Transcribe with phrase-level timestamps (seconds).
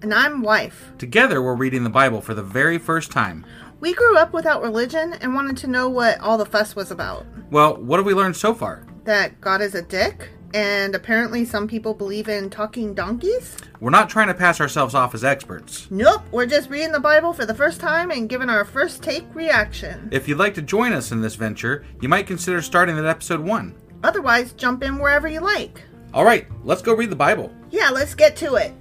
[0.00, 0.92] And I'm wife.
[0.98, 3.44] Together, we're reading the Bible for the very first time.
[3.80, 7.26] We grew up without religion and wanted to know what all the fuss was about.
[7.50, 8.86] Well, what have we learned so far?
[9.04, 13.56] That God is a dick, and apparently some people believe in talking donkeys?
[13.80, 15.88] We're not trying to pass ourselves off as experts.
[15.90, 19.26] Nope, we're just reading the Bible for the first time and giving our first take
[19.34, 20.08] reaction.
[20.12, 23.40] If you'd like to join us in this venture, you might consider starting at episode
[23.40, 23.74] 1.
[24.04, 25.82] Otherwise, jump in wherever you like.
[26.14, 27.52] All right, let's go read the Bible.
[27.70, 28.72] Yeah, let's get to it.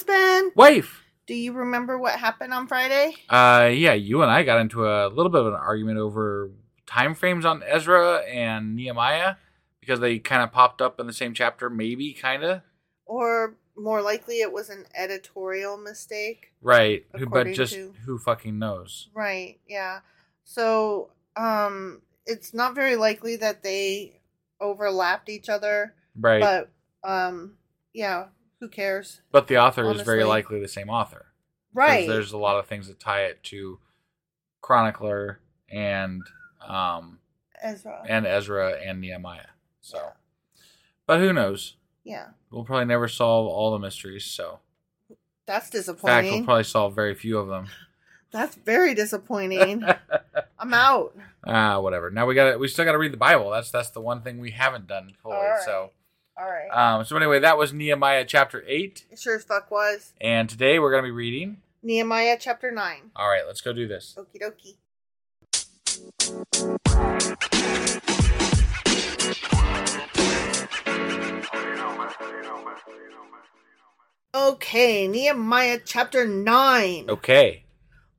[0.00, 1.04] Husband, Wife!
[1.26, 3.14] do you remember what happened on Friday?
[3.28, 6.52] Uh, yeah, you and I got into a little bit of an argument over
[6.86, 9.34] time frames on Ezra and Nehemiah
[9.80, 12.62] because they kind of popped up in the same chapter, maybe, kind of.
[13.04, 16.52] Or more likely, it was an editorial mistake.
[16.62, 19.08] Right, who, but just to- who fucking knows?
[19.12, 20.00] Right, yeah.
[20.44, 24.22] So, um, it's not very likely that they
[24.62, 25.94] overlapped each other.
[26.18, 26.40] Right.
[26.40, 26.70] But,
[27.04, 27.56] um,
[27.92, 28.26] yeah,
[28.60, 29.20] who cares?
[29.32, 31.26] But the author is very likely the same author.
[31.72, 32.06] Right.
[32.06, 33.78] There's a lot of things that tie it to
[34.60, 35.40] Chronicler
[35.70, 36.22] and
[36.66, 37.18] um
[37.62, 38.02] Ezra.
[38.08, 39.46] and Ezra and Nehemiah.
[39.80, 40.12] So,
[41.06, 41.76] but who knows?
[42.04, 42.28] yeah.
[42.50, 44.24] We'll probably never solve all the mysteries.
[44.24, 44.58] So,
[45.46, 46.18] That's disappointing.
[46.18, 47.66] in fact, we'll probably solve very few of them.
[48.32, 49.84] That's very disappointing.
[50.58, 51.16] I'm out.
[51.46, 52.10] Ah, whatever.
[52.10, 53.50] Now we got to we still got to read the Bible.
[53.50, 55.36] That's that's the one thing we haven't done fully.
[55.36, 55.62] Right.
[55.64, 55.90] So,
[56.40, 56.68] All right.
[56.70, 60.14] um, so anyway, that was Nehemiah chapter eight, it sure as fuck was.
[60.20, 61.58] and today we're gonna be reading.
[61.82, 63.10] Nehemiah chapter 9.
[63.16, 64.14] All right, let's go do this.
[64.18, 64.76] Okie dokie.
[74.34, 77.10] Okay, Nehemiah chapter 9.
[77.10, 77.64] Okay.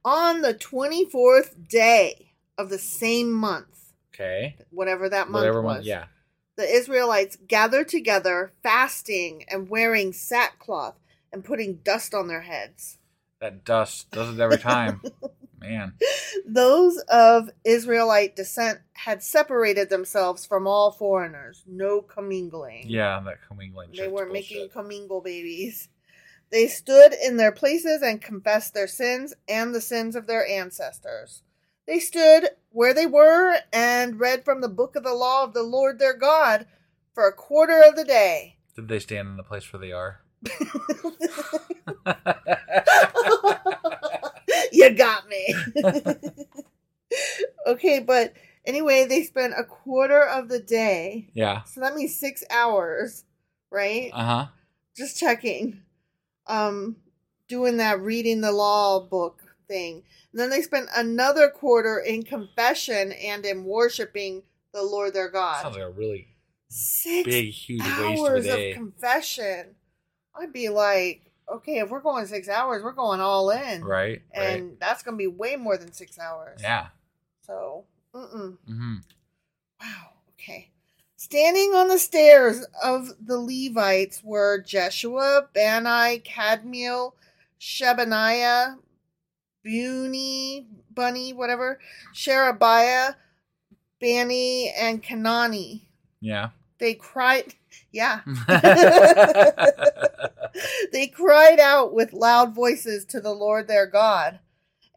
[0.03, 4.57] On the 24th day of the same month, Okay.
[4.71, 5.83] whatever that month Whatever was, one.
[5.85, 6.05] Yeah.
[6.61, 10.99] The Israelites gathered together, fasting and wearing sackcloth
[11.33, 12.99] and putting dust on their heads.
[13.39, 15.01] That dust does it every time.
[15.59, 15.93] Man.
[16.45, 21.63] Those of Israelite descent had separated themselves from all foreigners.
[21.65, 22.83] No commingling.
[22.87, 23.89] Yeah, that commingling.
[23.97, 25.89] They weren't making commingle babies.
[26.51, 31.41] They stood in their places and confessed their sins and the sins of their ancestors.
[31.87, 35.63] They stood where they were and read from the book of the law of the
[35.63, 36.65] Lord their God
[37.13, 38.57] for a quarter of the day.
[38.75, 40.21] Did they stand in the place where they are?
[44.71, 45.55] you got me.
[47.67, 48.33] okay, but
[48.65, 51.29] anyway, they spent a quarter of the day.
[51.33, 51.63] yeah.
[51.63, 53.25] So that means six hours,
[53.69, 54.11] right?
[54.13, 54.45] Uh huh.
[54.95, 55.81] Just checking.
[56.47, 56.97] Um,
[57.47, 60.03] doing that reading the law book thing.
[60.31, 64.43] And then they spent another quarter in confession and in worshiping
[64.73, 65.61] the Lord their God.
[65.61, 66.27] Sounds like a really
[66.73, 69.75] Six big, huge waste of a hours of confession.
[70.33, 74.21] I'd be like, okay, if we're going six hours, we're going all in, right.
[74.33, 74.79] And right.
[74.79, 76.61] that's gonna be way more than six hours.
[76.63, 76.87] Yeah.
[77.45, 77.83] So,
[78.15, 78.57] mm-mm.
[78.65, 78.95] hmm
[79.81, 80.11] Wow.
[80.39, 80.69] Okay.
[81.17, 87.13] Standing on the stairs of the Levites were Jeshua, Bani, Kadmiel,
[87.59, 88.77] Shebaniah,
[89.63, 91.79] Buni, Bunny, whatever,
[92.13, 93.15] Sherebiah,
[93.99, 95.81] Bani, and Kenani.
[96.19, 96.49] Yeah.
[96.79, 97.55] They cried,
[97.91, 98.21] yeah.
[100.91, 104.39] they cried out with loud voices to the Lord their God.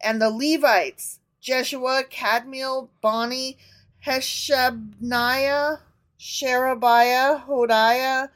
[0.03, 3.57] And the Levites, Jeshua, Kadmiel, Bani,
[4.05, 5.79] Heshabniah,
[6.17, 8.29] Sherebiah, Hodiah,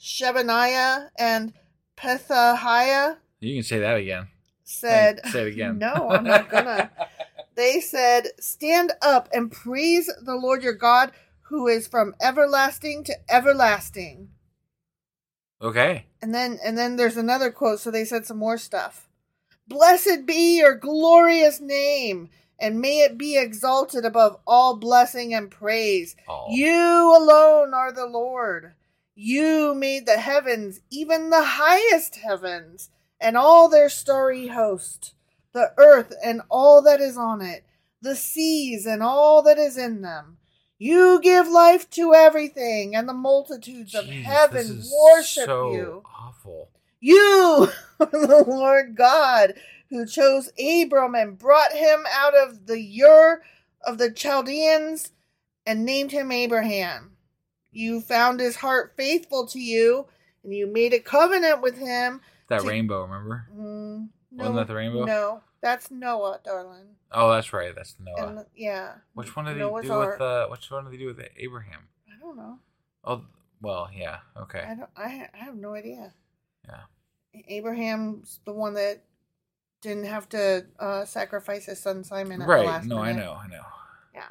[0.00, 1.52] Shebaniah, and
[1.96, 4.28] Pethahiah you can say that again.
[4.66, 5.78] Said, Say it again.
[5.78, 6.90] No, I'm not gonna.
[7.54, 13.14] they said, Stand up and praise the Lord your God, who is from everlasting to
[13.28, 14.28] everlasting.
[15.62, 16.06] okay.
[16.20, 19.08] And then and then there's another quote, so they said some more stuff.
[19.68, 22.28] Blessed be your glorious name,
[22.58, 26.16] and may it be exalted above all blessing and praise.
[26.28, 26.46] Oh.
[26.50, 28.74] You alone are the Lord.
[29.14, 32.90] You made the heavens, even the highest heavens,
[33.20, 35.14] and all their starry host,
[35.52, 37.64] the earth and all that is on it,
[38.02, 40.38] the seas and all that is in them.
[40.78, 46.02] You give life to everything, and the multitudes of heaven worship so you.
[46.04, 46.68] Awful.
[47.00, 47.68] You
[47.98, 49.54] are the Lord God
[49.90, 53.42] who chose Abram and brought him out of the Ur
[53.82, 55.12] of the Chaldeans
[55.64, 57.12] and named him Abraham.
[57.72, 60.06] You found his heart faithful to you,
[60.42, 62.20] and you made a covenant with him.
[62.48, 63.48] That to- rainbow, remember?
[63.52, 65.04] Mm, no, Wasn't that the rainbow?
[65.04, 66.96] No, that's Noah, darling.
[67.12, 67.74] Oh, that's right.
[67.74, 68.28] That's Noah.
[68.28, 68.94] And yeah.
[69.14, 70.18] which one did he Noah's do Ark.
[70.18, 70.20] with?
[70.20, 71.88] Uh, which one did he do with Abraham?
[72.08, 72.58] I don't know.
[73.04, 73.24] Oh,
[73.60, 74.18] well, yeah.
[74.36, 74.60] Okay.
[74.60, 74.90] I don't.
[74.96, 76.12] I, I have no idea.
[76.66, 77.42] Yeah.
[77.48, 79.02] Abraham's the one that
[79.80, 82.84] didn't have to uh, sacrifice his son Simon at the Right.
[82.84, 83.32] No, I know.
[83.32, 83.62] I know.
[84.14, 84.22] Yeah.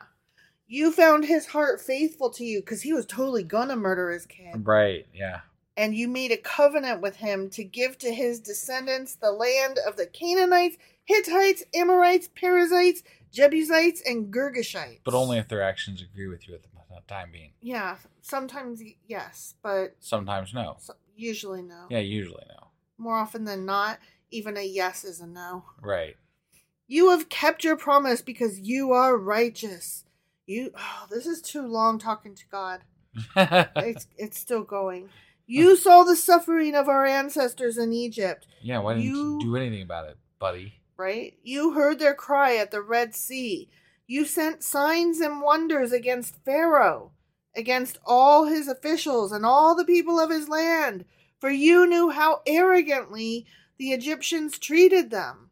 [0.68, 4.66] You found his heart faithful to you because he was totally gonna murder his kid.
[4.66, 5.06] Right.
[5.14, 5.42] Yeah.
[5.78, 9.98] And you made a covenant with him to give to his descendants the land of
[9.98, 15.02] the Canaanites, Hittites, Amorites, Perizzites, Jebusites, and Girgashites.
[15.04, 16.70] But only if their actions agree with you at the
[17.08, 17.52] time being.
[17.62, 20.78] Yeah, sometimes yes, but Sometimes no.
[20.80, 21.86] so- usually no.
[21.90, 22.00] Yeah.
[22.00, 22.68] Usually no.
[22.98, 24.00] More often than not,
[24.32, 25.66] even a yes is a no.
[25.82, 26.16] Right.
[26.88, 30.06] You have kept your promise because you are righteous.
[30.46, 32.82] You oh, this is too long talking to God.
[33.76, 35.10] It's it's still going.
[35.48, 35.76] You oh.
[35.76, 38.80] saw the suffering of our ancestors in Egypt, yeah.
[38.80, 40.74] Why didn't You- you do anything about it, buddy?
[40.98, 41.38] right?
[41.44, 43.70] You heard their cry at the Red Sea.
[44.08, 47.12] You sent signs and wonders against Pharaoh,
[47.56, 51.06] against all his officials and all the people of his land,
[51.40, 53.46] for you knew how arrogantly
[53.78, 55.50] the Egyptians treated them.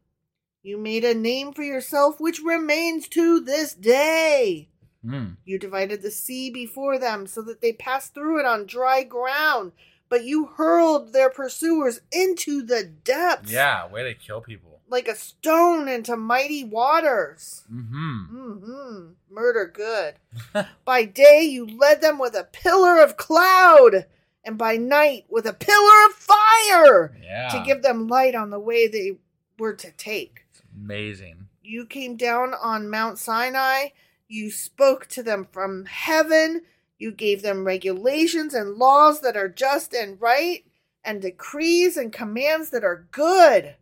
[0.62, 4.70] You made a name for yourself which remains to this day.
[5.04, 5.32] Hmm.
[5.44, 9.72] You divided the sea before them so that they passed through it on dry ground,
[10.08, 13.86] but you hurled their pursuers into the depths Yeah.
[13.88, 14.80] Way to kill people.
[14.88, 17.64] like a stone into mighty waters.
[17.72, 18.36] Mm-hmm.
[18.36, 19.06] Mm-hmm.
[19.30, 20.14] Murder good.
[20.84, 24.06] by day you led them with a pillar of cloud,
[24.44, 27.48] and by night with a pillar of fire Yeah.
[27.48, 29.18] to give them light on the way they
[29.58, 30.44] were to take.
[30.50, 31.48] It's Amazing.
[31.62, 33.88] You came down on Mount Sinai.
[34.28, 36.62] You spoke to them from heaven.
[36.98, 40.64] You gave them regulations and laws that are just and right,
[41.04, 43.76] and decrees and commands that are good.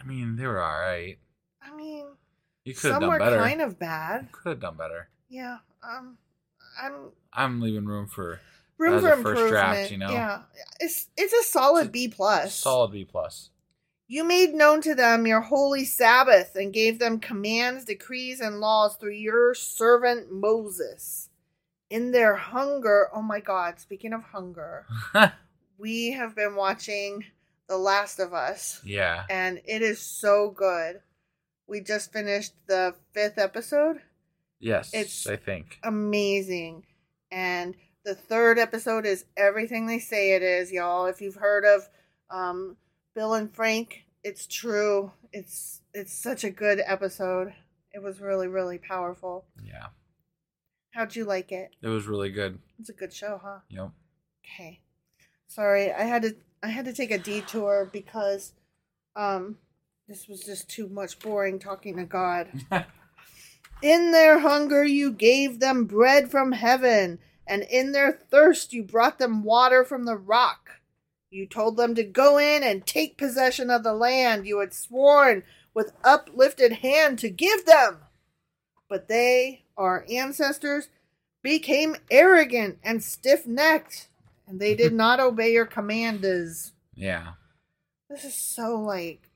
[0.00, 1.18] I mean, they were all right.
[1.62, 2.06] I mean,
[2.64, 3.38] You could have some were done better.
[3.42, 4.30] kind of bad.
[4.32, 5.08] Could have done better.
[5.28, 5.58] Yeah.
[5.82, 6.16] Um,
[6.80, 6.92] I'm
[7.32, 8.40] I'm leaving room for
[8.78, 9.50] room for a first improvement.
[9.50, 10.10] draft, you know?
[10.10, 10.42] Yeah,
[10.80, 12.54] it's it's a solid B plus.
[12.54, 13.50] solid B plus.
[14.08, 18.96] You made known to them your holy Sabbath and gave them commands, decrees, and laws
[18.96, 21.28] through your servant Moses.
[21.90, 24.86] In their hunger, oh my God, speaking of hunger,
[25.78, 27.24] we have been watching
[27.68, 29.24] The Last of Us, yeah.
[29.30, 31.00] and it is so good.
[31.68, 34.00] We just finished the fifth episode.
[34.58, 34.92] Yes.
[34.94, 35.78] It's- I think.
[35.84, 36.84] Amazing.
[37.30, 41.06] And the third episode is everything they say it is, y'all.
[41.06, 41.88] If you've heard of
[42.30, 42.76] um,
[43.16, 45.10] Bill and Frank, it's true.
[45.32, 47.54] It's it's such a good episode.
[47.94, 49.46] It was really really powerful.
[49.64, 49.86] Yeah.
[50.90, 51.70] How'd you like it?
[51.80, 52.58] It was really good.
[52.78, 53.60] It's a good show, huh?
[53.70, 53.90] Yep.
[54.44, 54.80] Okay.
[55.46, 58.52] Sorry, I had to I had to take a detour because
[59.16, 59.56] um
[60.06, 62.48] this was just too much boring talking to God.
[63.82, 69.18] in their hunger you gave them bread from heaven, and in their thirst you brought
[69.18, 70.82] them water from the rock.
[71.30, 75.42] You told them to go in and take possession of the land you had sworn
[75.74, 77.98] with uplifted hand to give them.
[78.88, 80.88] But they, our ancestors,
[81.42, 84.08] became arrogant and stiff necked,
[84.46, 86.72] and they did not obey your commands.
[86.94, 87.32] Yeah.
[88.08, 89.28] This is so like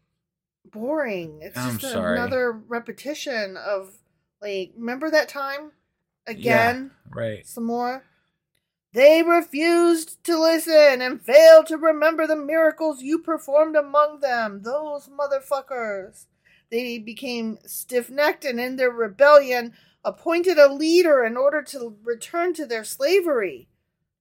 [0.70, 1.40] boring.
[1.42, 2.16] It's I'm just sorry.
[2.16, 3.92] another repetition of
[4.40, 5.72] like remember that time
[6.26, 7.46] again Right.
[7.46, 8.04] some more.
[8.92, 14.62] They refused to listen and failed to remember the miracles you performed among them.
[14.62, 16.26] Those motherfuckers.
[16.70, 22.52] They became stiff necked and in their rebellion appointed a leader in order to return
[22.54, 23.68] to their slavery.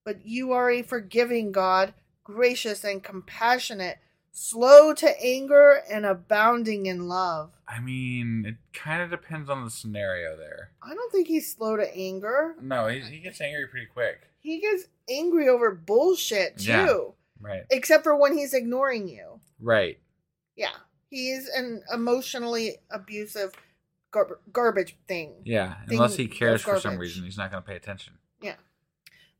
[0.04, 3.98] But you are a forgiving God, gracious and compassionate,
[4.32, 7.52] slow to anger and abounding in love.
[7.68, 10.72] I mean, it kind of depends on the scenario there.
[10.82, 12.56] I don't think he's slow to anger.
[12.62, 14.29] No, he, he gets angry pretty quick.
[14.40, 16.70] He gets angry over bullshit too.
[16.70, 16.98] Yeah.
[17.42, 17.64] Right.
[17.70, 19.40] Except for when he's ignoring you.
[19.60, 20.00] Right.
[20.56, 20.76] Yeah.
[21.10, 23.54] He's an emotionally abusive
[24.12, 25.34] gar- garbage thing.
[25.44, 25.76] Yeah.
[25.88, 28.14] Thing Unless he cares for some reason, he's not going to pay attention.
[28.42, 28.56] Yeah.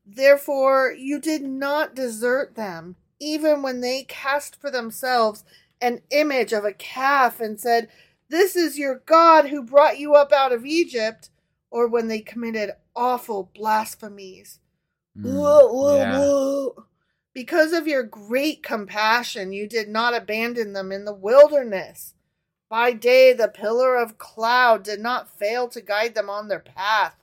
[0.06, 5.44] Therefore, you did not desert them, even when they cast for themselves
[5.80, 7.88] an image of a calf and said,
[8.28, 11.30] This is your God who brought you up out of Egypt,
[11.70, 14.58] or when they committed awful blasphemies.
[15.20, 16.18] Mm, Whoa, whoa, yeah.
[16.18, 16.84] whoa.
[17.32, 22.14] Because of your great compassion, you did not abandon them in the wilderness.
[22.68, 27.16] By day, the pillar of cloud did not fail to guide them on their path,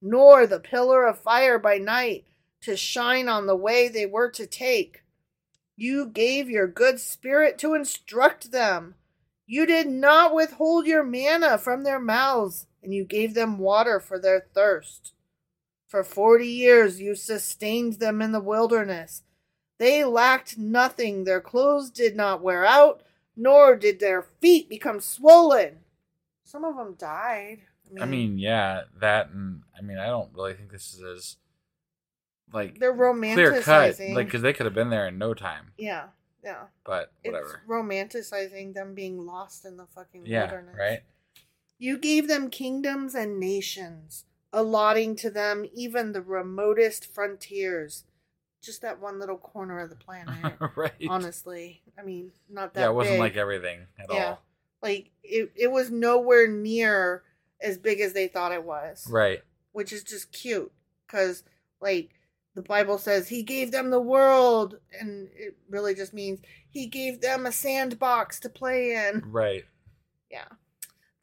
[0.00, 2.24] nor the pillar of fire by night
[2.62, 5.02] to shine on the way they were to take.
[5.76, 8.94] You gave your good spirit to instruct them.
[9.46, 14.18] You did not withhold your manna from their mouths, and you gave them water for
[14.18, 15.13] their thirst.
[15.94, 19.22] For forty years you sustained them in the wilderness.
[19.78, 21.22] They lacked nothing.
[21.22, 23.04] Their clothes did not wear out,
[23.36, 25.84] nor did their feet become swollen.
[26.42, 27.60] Some of them died.
[28.00, 31.36] I mean, yeah, that and I mean, I don't really think this is as
[32.52, 34.14] like they're clear cut, romanticizing.
[34.16, 35.74] like because they could have been there in no time.
[35.78, 36.06] yeah,
[36.42, 36.64] yeah.
[36.84, 37.62] But It's whatever.
[37.68, 40.46] romanticizing them being lost in the fucking Yeah.
[40.50, 40.76] wilderness.
[40.76, 41.02] Right.
[41.78, 48.04] You gave them kingdoms and nations, allotting to them even the remotest frontiers.
[48.62, 50.54] Just that one little corner of the planet.
[50.76, 50.92] right.
[51.06, 52.80] Honestly, I mean, not that.
[52.80, 53.20] yeah, it wasn't big.
[53.20, 54.42] like everything at yeah, all.
[54.82, 55.52] like it.
[55.54, 57.24] It was nowhere near
[57.60, 59.06] as big as they thought it was.
[59.10, 59.42] Right.
[59.72, 60.72] Which is just cute
[61.06, 61.42] because,
[61.80, 62.10] like,
[62.54, 67.20] the Bible says He gave them the world, and it really just means He gave
[67.20, 69.24] them a sandbox to play in.
[69.26, 69.64] Right.
[70.30, 70.46] Yeah.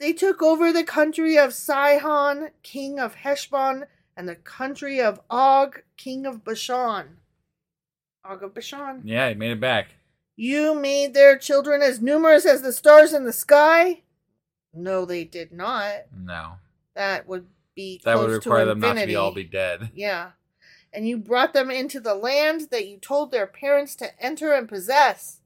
[0.02, 3.86] They took over the country of Sihon, king of Heshbon,
[4.18, 7.18] and the country of Og, king of Bashan.
[8.26, 9.04] Og of Bashan.
[9.06, 9.90] Yeah, he made it back.
[10.36, 14.02] You made their children as numerous as the stars in the sky?
[14.74, 16.06] No, they did not.
[16.18, 16.54] No.
[16.96, 19.92] That would be That would require them not to be all be dead.
[19.94, 20.32] Yeah.
[20.92, 24.68] And you brought them into the land that you told their parents to enter and
[24.68, 25.42] possess.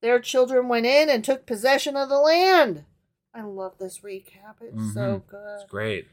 [0.00, 2.84] Their children went in and took possession of the land.
[3.34, 4.56] I love this recap.
[4.60, 5.26] It's so Mhm.
[5.26, 5.60] good.
[5.62, 6.08] It's great.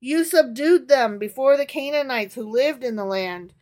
[0.00, 3.54] You subdued them before the Canaanites who lived in the land.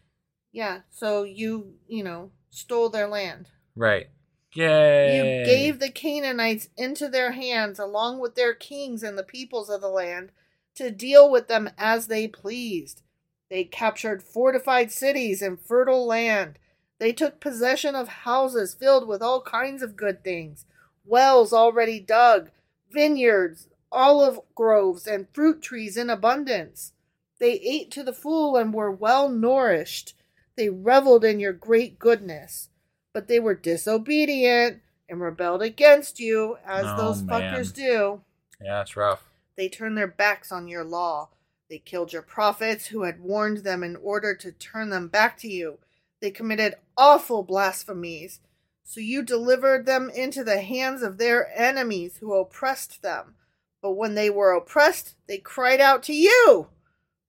[0.52, 3.48] Yeah, so you, you know, stole their land.
[3.75, 4.08] Right.
[4.54, 5.16] Yay.
[5.16, 9.80] You gave the Canaanites into their hands along with their kings and the peoples of
[9.80, 10.32] the land
[10.75, 13.02] to deal with them as they pleased.
[13.48, 16.58] They captured fortified cities and fertile land.
[16.98, 20.64] They took possession of houses filled with all kinds of good things,
[21.04, 22.50] wells already dug,
[22.90, 26.93] vineyards, olive groves, and fruit trees in abundance.
[27.38, 30.14] They ate to the full and were well nourished.
[30.57, 32.71] They reveled in your great goodness.
[33.12, 37.55] But they were disobedient, and rebelled against you, as Oh, those man.
[37.55, 38.23] fuckers do.
[38.61, 39.25] Yeah, it's rough.
[39.57, 41.28] They turned their backs on your law.
[41.71, 45.49] They killed your prophets who had warned them in order to turn them back to
[45.49, 45.78] you.
[46.21, 48.40] They committed awful blasphemies.
[48.88, 53.35] So you delivered them into the hands of their enemies who oppressed them.
[53.83, 56.69] But when they were oppressed, they cried out to you.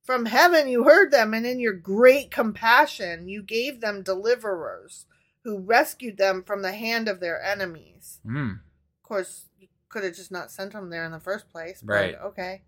[0.04, 5.04] From heaven you heard them, and in your great compassion you gave them deliverers
[5.42, 8.20] who rescued them from the hand of their enemies.
[8.24, 8.50] Hmm.
[8.50, 11.82] Of course, you could have just not sent them there in the first place.
[11.82, 12.14] but Right.
[12.14, 12.62] Okay.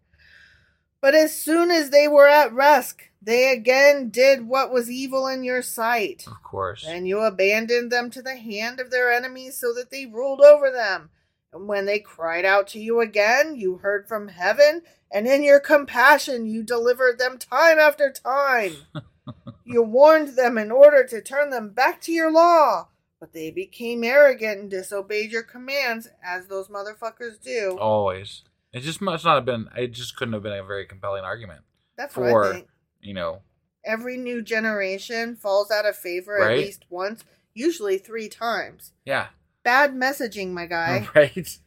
[1.00, 5.44] But as soon as they were at rest, they again did what was evil in
[5.44, 6.24] your sight.
[6.26, 6.84] Of course.
[6.86, 10.70] And you abandoned them to the hand of their enemies so that they ruled over
[10.70, 11.10] them.
[11.52, 15.58] And when they cried out to you again, you heard from heaven, and in your
[15.58, 18.72] compassion you delivered them time after time.
[19.64, 22.88] you warned them in order to turn them back to your law.
[23.18, 27.76] But they became arrogant and disobeyed your commands, as those motherfuckers do.
[27.78, 28.42] Always.
[28.72, 29.68] It just must not have been.
[29.76, 31.62] It just couldn't have been a very compelling argument
[31.96, 32.68] That's what I for think.
[33.00, 33.42] you know.
[33.84, 36.52] Every new generation falls out of favor Right.
[36.52, 37.24] at least once,
[37.54, 38.92] usually three times.
[39.04, 39.28] Yeah.
[39.64, 41.08] Bad messaging, my guy.
[41.14, 41.58] Right.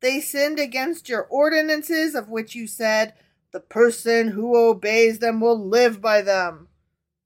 [0.00, 3.14] They sinned against your ordinances, of which you said,
[3.52, 6.68] The person who obeys them will live by them.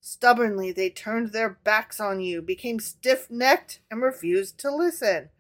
[0.01, 5.31] Stubbornly, they turned their backs on you, became stiff necked, and refused to listen.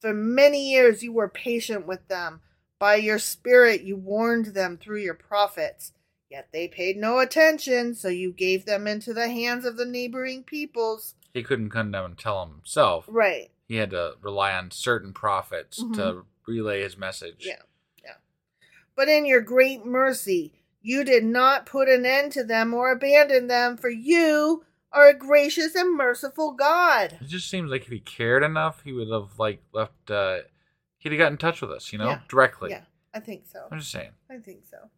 [0.00, 2.40] For many years, you were patient with them.
[2.82, 5.92] By your spirit, you warned them through your prophets.
[6.28, 10.42] Yet they paid no attention, so you gave them into the hands of the neighboring
[10.42, 11.14] peoples.
[11.32, 13.04] He couldn't come down and tell him himself.
[13.06, 13.52] Right.
[13.68, 15.94] He had to rely on certain prophets Mhm.
[15.94, 17.46] to relay his message.
[17.46, 17.62] Yeah,
[18.02, 18.16] yeah.
[18.96, 23.46] But in your great mercy, you did not put an end to them or abandon
[23.46, 27.18] them, for you are a gracious and merciful God.
[27.20, 30.10] It just seems like if he cared enough, he would have like left.
[30.10, 30.40] uh
[31.02, 32.20] He'd have got in touch with us, you know, Yeah.
[32.28, 32.70] directly.
[32.70, 32.82] Yeah,
[33.12, 33.66] I think so.
[33.72, 34.12] I'm just saying.
[34.30, 34.88] I think so.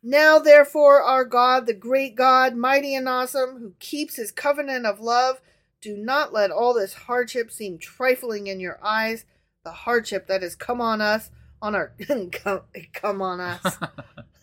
[0.00, 5.00] Now, therefore, our God, the great God, mighty and awesome, who keeps his covenant of
[5.00, 5.40] love,
[5.80, 9.24] do not let all this hardship seem trifling in your eyes.
[9.64, 11.92] The hardship that has come on us, on our
[12.32, 12.60] come,
[12.92, 13.76] come on us,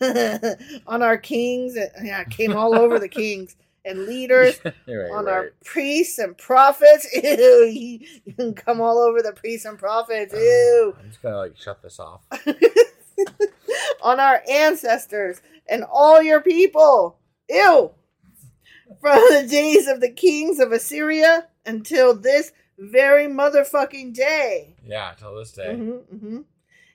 [0.86, 3.56] on our kings, yeah, it came all over the kings
[3.88, 4.74] and leaders, right,
[5.10, 5.32] on right.
[5.32, 7.08] our priests and prophets.
[7.22, 10.32] Ew, you, you can come all over the priests and prophets.
[10.34, 10.96] Ew.
[10.98, 12.26] I'm just gonna like shut this off.
[14.02, 17.18] on our ancestors and all your people.
[17.48, 17.92] Ew.
[19.00, 24.76] From the days of the kings of Assyria until this very motherfucking day.
[24.84, 25.74] Yeah, till this day.
[25.74, 26.44] Mhm, mhm.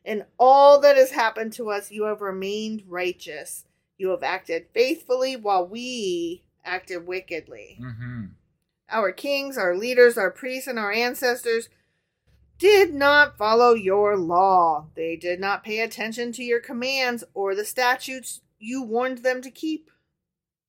[0.06, 3.66] In all that has happened to us, you have remained righteous.
[3.98, 7.80] You have acted faithfully while we acted wickedly.
[7.82, 8.26] Mm-hmm.
[8.89, 11.69] Our kings, our leaders, our priests, and our ancestors
[12.58, 14.88] did not follow your law.
[14.95, 19.52] They did not pay attention to your commands or the statutes you warned them to
[19.52, 19.89] keep.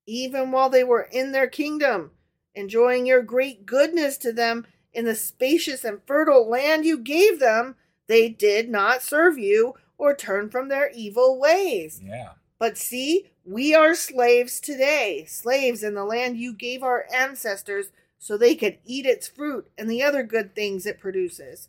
[0.06, 2.10] Even while they were in their kingdom,
[2.54, 7.76] enjoying your great goodness to them in the spacious and fertile land you gave them,
[8.06, 12.00] they did not serve you or turn from their evil ways.
[12.02, 12.32] Yeah.
[12.58, 18.36] But see, we are slaves today, slaves in the land you gave our ancestors so
[18.36, 21.68] they could eat its fruit and the other good things it produces.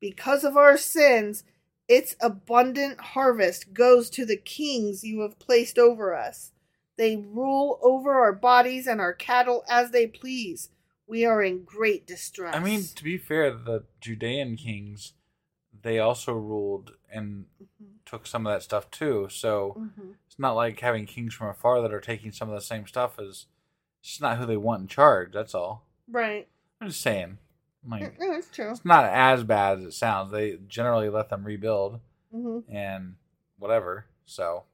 [0.00, 1.44] Because of our sins,
[1.88, 6.52] its abundant harvest goes to the kings you have placed over us.
[6.96, 10.70] They rule over our bodies and our cattle as they please.
[11.06, 12.54] We are in great distress.
[12.54, 15.14] I mean, to be fair, the Judean kings,
[15.82, 17.46] they also ruled and
[18.06, 19.28] took some of that stuff too.
[19.30, 20.14] So Mhm.
[20.34, 23.20] It's not like having kings from afar that are taking some of the same stuff
[23.20, 23.46] as.
[24.02, 25.32] It's not who they want in charge.
[25.32, 25.84] That's all.
[26.10, 26.48] right.
[26.80, 27.38] I'm just saying.
[27.88, 28.72] Like, No, it's true.
[28.72, 30.32] it's not as bad as it sounds.
[30.32, 32.00] They generally let them rebuild
[32.32, 33.14] hmm and
[33.58, 34.06] whatever.
[34.26, 34.64] So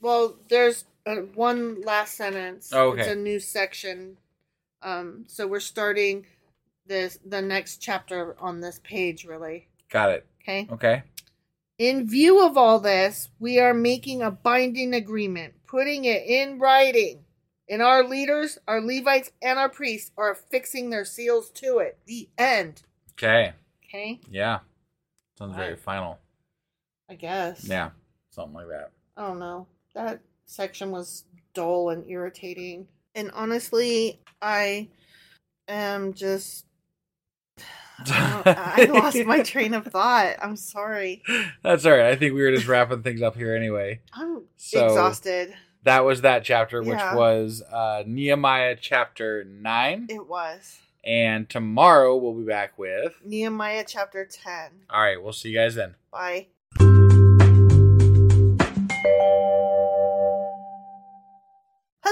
[0.00, 2.70] Well, there's uh, one last sentence.
[2.72, 3.02] Oh, okay.
[3.02, 4.16] It's a new section.
[4.82, 6.24] Um, so we're starting
[6.86, 9.68] this the next chapter on this page, really.
[9.90, 10.26] got it.
[10.42, 10.66] Okay.
[10.72, 11.02] Okay.
[11.84, 17.26] In view of all this, we are making a binding agreement, putting it in writing.
[17.68, 21.98] And our leaders, our Levites, and our priests are affixing their seals to it.
[22.06, 22.84] The end.
[23.12, 23.52] Okay.
[23.84, 24.18] Okay?
[24.30, 24.60] Yeah.
[25.38, 25.78] Sounds very Right.
[25.78, 26.18] final.
[27.10, 27.68] I guess.
[27.68, 27.90] Yeah.
[28.30, 28.90] Something like that.
[29.18, 29.66] I don't know.
[29.94, 32.88] That section was dull and irritating.
[33.14, 34.88] And honestly, I
[35.68, 36.64] am just.
[37.98, 40.36] I lost my train of thought.
[40.42, 41.22] I'm sorry.
[41.62, 42.06] That's all right.
[42.06, 44.00] I think we were just wrapping things up here anyway.
[44.12, 45.54] I'm So- exhausted.
[45.84, 47.14] That was that chapter, which Yeah.
[47.14, 50.06] was uh, Nehemiah chapter 9.
[50.08, 50.78] It was.
[51.04, 53.14] And tomorrow we'll be back with.
[53.22, 54.70] Nehemiah chapter 10.
[54.88, 55.96] All right, we'll see you guys then.
[56.10, 56.46] Bye.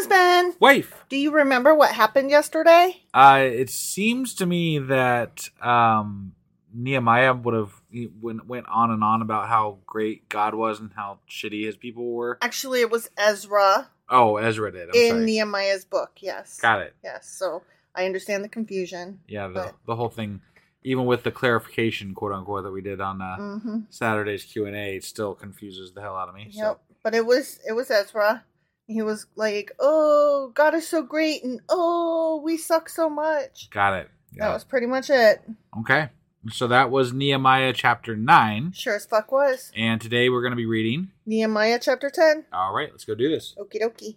[0.06, 1.04] Husband, Wife.
[1.08, 3.02] do you remember what happened yesterday?
[3.14, 6.32] Uh, it seems to me that um,
[6.74, 7.72] Nehemiah would have
[8.20, 12.12] went, went on and on about how great God was and how shitty his people
[12.12, 12.38] were.
[12.42, 14.88] Actually, it was Ezra Oh, Ezra did.
[14.90, 15.24] I'm in sorry.
[15.24, 16.10] Nehemiah's book.
[16.20, 16.58] Yes.
[16.60, 16.94] Got it.
[17.02, 17.30] Yes.
[17.30, 17.62] So
[17.94, 19.20] I understand the confusion.
[19.26, 20.42] Yeah, the But- the whole thing,
[20.84, 23.78] even with the clarification, quote unquote, that we did on uh, Mm-hmm.
[23.88, 26.48] Saturday's Q and A, it still confuses the hell out of me.
[26.50, 26.80] Yep.
[27.02, 28.44] But it was it was Ezra.
[28.92, 33.94] He was like, "Oh, God is so great," and "Oh, we suck so much." Got
[33.94, 34.10] it.
[34.34, 35.42] That was pretty much it.
[35.80, 36.08] Okay.
[36.50, 39.70] So that was Nehemiah chapter nine, Sure as fuck was.
[39.76, 41.10] and today we're going to be reading.
[41.24, 42.46] Nehemiah chapter ten.
[42.52, 43.54] All right, let's go do this.
[43.58, 44.16] Okie dokie.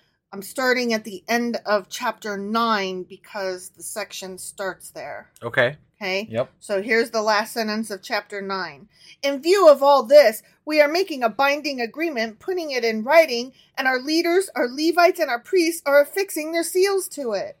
[0.33, 5.29] I'm starting at the end of chapter 9 because the section starts there.
[5.43, 5.77] Okay.
[6.01, 6.27] Okay?
[6.31, 6.51] Yep.
[6.59, 8.87] So here's the last sentence of chapter 9.
[9.21, 13.53] In view of all this, we are making a binding agreement, putting it in writing,
[13.77, 17.57] and our leaders, our Levites, and our priests are affixing their seals to it.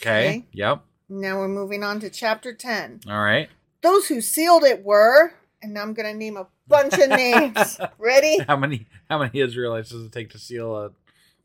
[0.00, 0.28] Okay.
[0.28, 0.46] Okay.
[0.52, 0.84] Yep.
[1.08, 3.00] Now we're moving on to chapter 10.
[3.08, 3.48] All right.
[3.82, 7.78] Those who sealed it were, and now I'm going to name a bunch of names.
[7.98, 8.38] Ready?
[8.46, 10.90] How many how many Israelites does it take to seal a, a,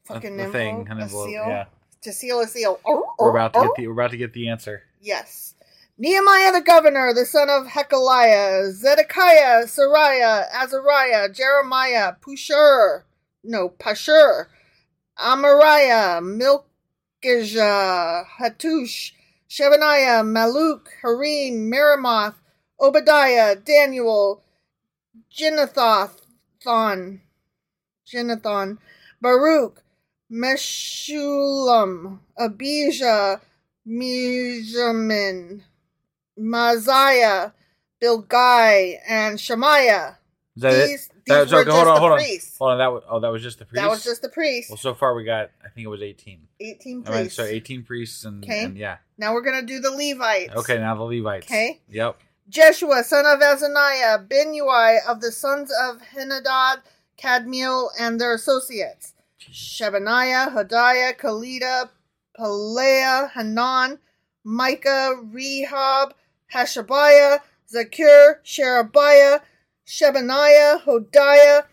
[0.06, 0.80] Fucking thing?
[0.80, 1.28] envelope, An a envelope?
[1.28, 1.46] seal.
[1.48, 1.66] Yeah.
[2.02, 2.80] To seal a seal.
[2.86, 3.74] Oh, we're oh, about to get oh.
[3.78, 4.84] the we're about to get the answer.
[5.02, 5.56] Yes.
[6.02, 13.04] Nehemiah the governor, the son of Hekeliah, Zedekiah, Seraiah, Azariah, Jeremiah, Pushur,
[13.44, 14.46] no, Pashur,
[15.18, 16.22] Amariah,
[17.22, 19.12] Malkijah, Hattush,
[19.50, 22.36] Shebaniah, Malluk, Harim, Meremoth,
[22.80, 24.42] Obadiah, Daniel,
[25.36, 27.20] Ginathothon,
[28.08, 28.78] Ginnathon,
[29.22, 29.84] Baruch,
[30.32, 33.42] Meshullam, Abijah,
[33.88, 35.62] Mijamin,
[36.39, 37.54] Maaziah,
[38.02, 40.18] Bilgai, and Shemaiah.
[40.56, 41.12] Is that These- it?
[41.26, 42.58] these uh, That- so, were okay, just hold on, the hold on, priests.
[42.58, 42.78] hold on.
[42.80, 43.82] That was, oh, that was just the priest.
[43.82, 44.70] That was just the priests.
[44.70, 45.52] Well, so far we got.
[45.63, 46.48] I think it was eighteen.
[46.60, 47.36] 18 I mean, priests.
[47.38, 48.63] so eighteen priests and, Okay.
[48.65, 48.98] and yeah.
[49.18, 50.54] Now we're going to do the Levites.
[50.56, 51.46] Okay, now the Levites.
[51.46, 51.80] Okay.
[51.89, 52.18] Yep.
[52.50, 56.78] Jeshua, son of Azaniah, Binnui of the sons of Henadad,
[57.22, 59.13] Kadmiel, and their associates.
[59.52, 61.89] Shebaniah, Hodiah, Kelita,
[62.38, 63.99] Pelaiah, Hanan,
[64.43, 66.12] Micah, Rehob,
[66.54, 67.39] Hashabiah,
[67.73, 69.39] Zakkur, Sherebiah,
[69.88, 71.63] Shebaniah, Hodiah,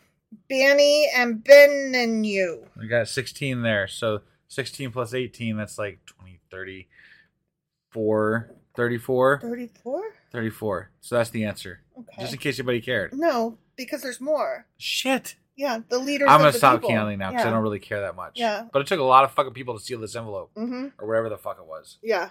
[0.49, 2.67] Bani, and Beninu.
[2.77, 3.89] We got sixteen there.
[3.89, 10.03] So sixteen plus eighteen, that's like 20, 34, 34, 34?
[10.33, 10.91] 34.
[11.01, 11.81] So that's the answer.
[11.99, 12.23] Okay.
[12.23, 13.15] Just in case anybody cared.
[13.15, 14.67] No, because there's more.
[14.77, 15.37] Shit.
[15.57, 16.91] Yeah, the leaders I'm gonna stop people.
[16.91, 17.51] counting now because yeah.
[17.51, 18.33] I don't really care that much.
[18.37, 18.67] Yeah.
[18.73, 20.89] But it took a lot of fucking people to steal this envelope Mm-hmm.
[20.99, 21.99] or whatever the fuck it was.
[22.03, 22.31] Yeah.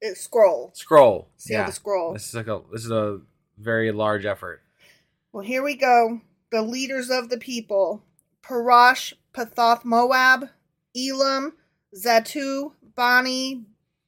[0.00, 0.72] It, scroll.
[0.74, 1.28] Scroll.
[1.36, 1.66] Seal yeah.
[1.66, 2.12] the scroll.
[2.12, 3.20] This is like a this is a
[3.58, 4.62] very large effort.
[5.32, 6.20] Well, here we go.
[6.50, 8.02] The leaders of the people
[8.42, 10.48] Parash, Pahath Moab,
[10.96, 11.52] Elam,
[11.94, 13.64] Zattu, Bani,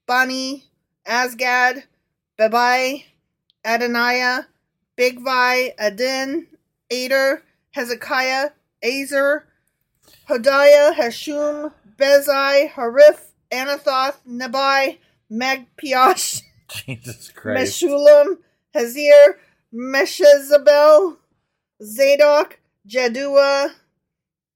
[0.06, 0.64] Bani,
[1.06, 1.84] Azgad,
[2.38, 3.04] Bebai,
[3.64, 4.46] Adoniah,
[4.98, 6.46] Bigvai, Adin,
[6.90, 7.42] Ader,
[7.74, 8.50] Hezekiah,
[8.84, 9.42] Azzur,
[10.28, 14.98] Hodiah, Hashum, Bezai, Hariph, Anathoth, Nebai,
[15.30, 17.82] Magpiash, Jesus Christ.
[17.82, 18.38] Meshullam,
[18.76, 19.34] Hezir,
[19.74, 21.16] Meshezabel,
[21.82, 23.72] Zadok, Jaddua,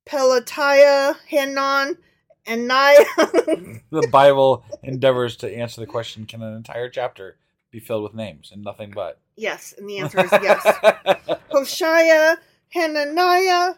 [0.09, 1.98] Pelatiah, Hanan,
[2.46, 3.04] and Naya.
[3.90, 7.37] The Bible endeavors to answer the question: Can an entire chapter
[7.72, 9.18] be filled with names and nothing but?
[9.37, 11.38] yes, and the answer is yes.
[11.50, 12.37] Hoshea,
[12.70, 13.74] Hananiah,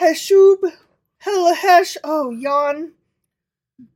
[0.00, 0.58] Hasshub,
[1.24, 2.92] Hallohesh, oh, Yon,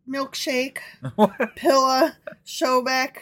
[0.09, 2.15] Milkshake, Pilha,
[2.47, 3.17] Shobek,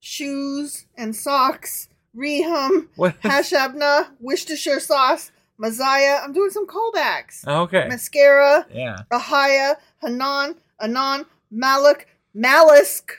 [0.00, 3.20] Shoes and Socks, Rehum, What?
[3.22, 6.18] Hashabnah, Worcestershire Sauce, Messiah.
[6.22, 7.46] I'm doing some callbacks.
[7.46, 7.86] okay.
[7.88, 8.96] Mascara, Yeah.
[9.12, 13.10] Ahiah, Hanan, Anan, Malak, Malisk,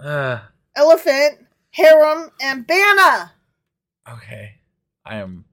[0.00, 0.38] Uh,
[0.76, 3.30] Elephant, Harem, and Baanah.
[4.10, 4.54] okay.
[5.04, 5.44] I am.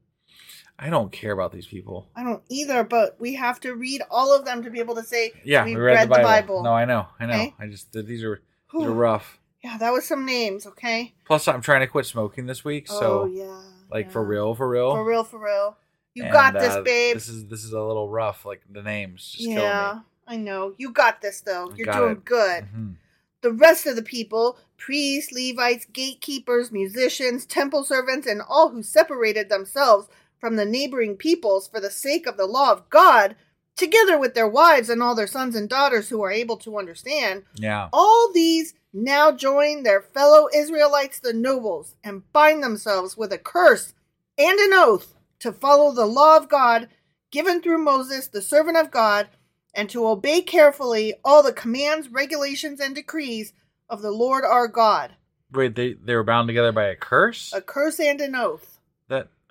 [0.77, 2.09] I don't care about these people.
[2.15, 5.03] I don't either, but we have to read all of them to be able to
[5.03, 6.63] say Yeah, we, we read, the, Bible.
[6.63, 7.07] No, I know.
[7.19, 7.33] I know.
[7.33, 7.53] Okay.
[7.59, 8.41] I just these are
[8.73, 9.39] these are rough.
[9.63, 11.13] yeah, that was some names, okay?
[11.25, 14.11] Plus, I'm trying to quit smoking this week, so oh yeah, like yeah.
[14.11, 15.77] for real, for real, for real, for real.
[16.13, 17.15] You And, got this, uh, babe.
[17.15, 18.45] This is this is a little rough.
[18.45, 20.01] Like the names just yeah, kill me.
[20.27, 20.73] I know.
[20.77, 21.71] You got this, though.
[21.75, 22.25] You're got doing it.
[22.25, 22.65] good.
[22.75, 22.95] Mhm.
[23.41, 29.49] The rest of the people priests, Levites, gatekeepers, musicians, temple servants, and all who separated
[29.49, 30.07] themselves
[30.39, 33.35] from the neighboring peoples for the sake of the law of God,
[33.75, 37.43] together with their wives and all their sons and daughters who are able to understand,
[37.55, 37.89] Yeah.
[37.91, 43.93] all these now join their fellow Israelites, the nobles, and bind themselves with a curse
[44.37, 46.87] and an oath to follow the law of God
[47.31, 49.27] given through Moses, the servant of God,
[49.73, 53.51] and to obey carefully all the commands, regulations, and decrees
[53.89, 55.15] of the Lord our God.
[55.51, 57.51] Wait, they they were bound together by a curse.
[57.53, 58.74] A curse and an oath.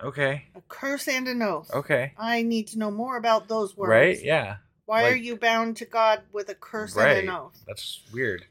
[0.03, 1.71] Okay, A curse and an oath.
[1.73, 3.89] okay, I need to know more about those words.
[3.89, 4.23] right?
[4.23, 4.57] Yeah.
[4.85, 7.17] Why are you bound to God with a curse right.
[7.17, 7.63] and an oath?
[7.67, 8.45] That's weird.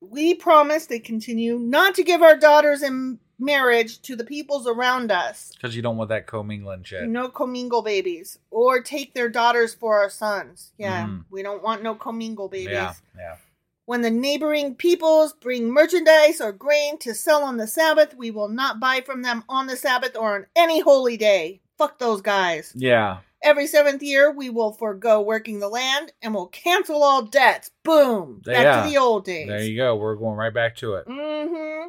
[0.00, 5.12] We promise, they continue, not to give our daughters in marriage to the peoples around
[5.12, 5.52] us.
[5.54, 7.08] Because you don't want that commingling shit.
[7.08, 8.38] No commingle babies.
[8.50, 10.72] Or take their daughters for our sons.
[10.78, 11.24] Yeah, Mhm.
[11.30, 12.72] we don't want no commingle babies.
[12.72, 13.36] Yeah, yeah.
[13.84, 18.48] When the neighboring peoples bring merchandise or grain to sell on the Sabbath, we will
[18.48, 21.62] not buy from them on the Sabbath or on any holy day.
[21.78, 22.72] Fuck those guys.
[22.76, 23.18] Yeah.
[23.42, 27.72] Every seventh year, we will forego working the land and will cancel all debts.
[27.82, 28.40] Boom.
[28.44, 28.82] Back Yeah.
[28.84, 29.48] to the old days.
[29.48, 29.96] There you go.
[29.96, 31.08] We're going right back to it.
[31.08, 31.88] Mm-hmm.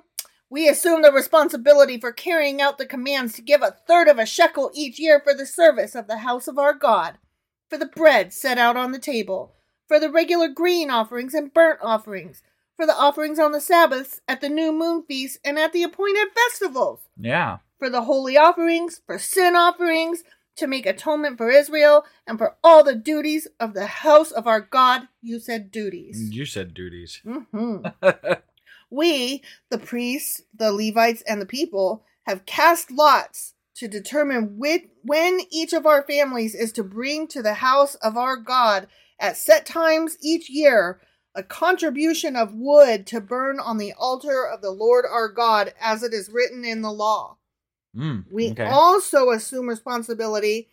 [0.50, 4.26] We assume the responsibility for carrying out the commands to give a third of a
[4.26, 7.20] shekel each year for the service of the house of our God,
[7.70, 9.56] for the bread set out on the table,
[9.88, 12.42] for the regular green offerings and burnt offerings,
[12.76, 16.28] for the offerings on the Sabbaths, at the new moon feasts, and at the appointed
[16.34, 17.58] festivals, Yeah.
[17.80, 20.24] for the holy offerings, for sin offerings,
[20.56, 24.62] to make atonement for Israel, and for all the duties of the house of our
[24.62, 25.08] God.
[25.22, 26.30] You said duties.
[26.32, 27.22] You said duties.
[27.26, 27.88] Mm-hmm.
[28.90, 35.40] we, the priests, the Levites, and the people, have cast lots to determine which, when
[35.50, 38.88] each of our families is to bring to the house of our God
[39.20, 41.00] at set times each year
[41.36, 46.04] a contribution of wood to burn on the altar of the Lord our God, as
[46.04, 47.38] it is written in the law.
[47.96, 48.66] Mm, We okay.
[48.66, 50.70] also assume responsibility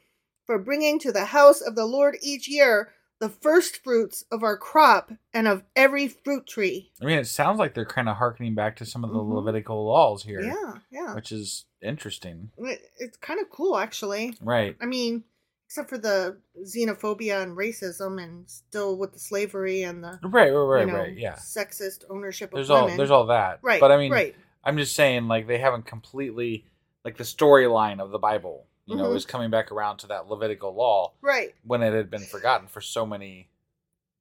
[0.46, 4.57] for bringing to the house of the Lord each year the first fruits of our
[4.57, 6.90] crop and of every fruit tree.
[7.03, 9.35] I mean, it sounds like they're kind of harkening back to some of the Mhm.
[9.35, 10.40] Levitical laws here.
[10.40, 11.14] Yeah, yeah.
[11.14, 12.50] Which is interesting.
[12.98, 14.37] It's kind of cool, actually.
[14.40, 14.74] Right.
[14.81, 15.24] I mean,
[15.70, 20.52] except for the xenophobia and racism, and still with the slavery and the Right, right,
[20.52, 21.16] right, you know, right.
[21.16, 21.35] Yeah.
[21.37, 22.96] sexist ownership There's of all women.
[22.96, 23.61] there's all that.
[23.62, 24.35] Right, But I mean right.
[24.64, 26.66] I'm just saying like they haven't completely
[27.04, 29.16] like the storyline of the Bible, you know, Mhm.
[29.16, 31.54] is coming back around to that Levitical law right.
[31.62, 33.48] when it had been forgotten for so many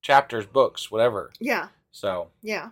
[0.04, 1.32] chapters, books, whatever.
[1.40, 2.70] Yeah, So yeah.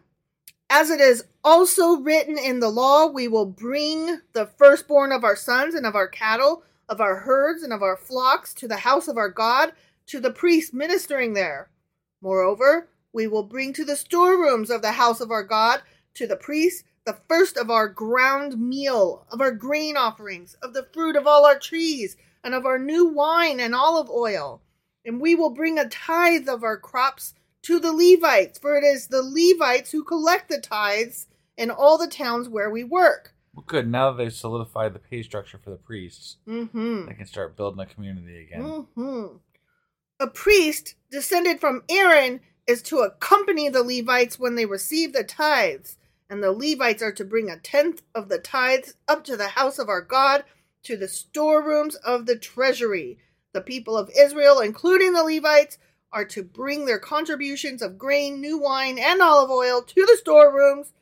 [0.70, 5.36] As it is also written in the law, we will bring the firstborn of our
[5.36, 9.08] sons and of our cattle, of our herds and of our flocks to the house
[9.08, 9.74] of our God,
[10.08, 11.70] to the priests ministering there.
[12.22, 15.82] Moreover, we will bring to the storerooms of the house of our God,
[16.16, 20.88] to the priests, the first of our ground meal, of our grain offerings, of the
[20.94, 24.62] fruit of all our trees, and of our new wine and olive oil.
[25.06, 29.08] And we will bring a tithe of our crops to the Levites, for it is
[29.08, 33.34] the Levites who collect the tithes in all the towns where we work.
[33.58, 33.90] Well, good.
[33.90, 37.08] Now that they've solidified the pay structure for the priests, Mm-hmm.
[37.08, 38.86] they can start building a community again.
[38.96, 39.26] hmm
[40.20, 45.98] A priest descended from Aaron is to accompany the Levites when they receive the tithes,
[46.30, 49.80] and the Levites are to bring a tenth of the tithes up to the house
[49.80, 50.44] of our God,
[50.84, 53.18] to the storerooms of the treasury.
[53.54, 55.78] The people of Israel, including the Levites,
[56.14, 60.94] are to bring their contributions of grain, new wine, and olive oil to the storerooms,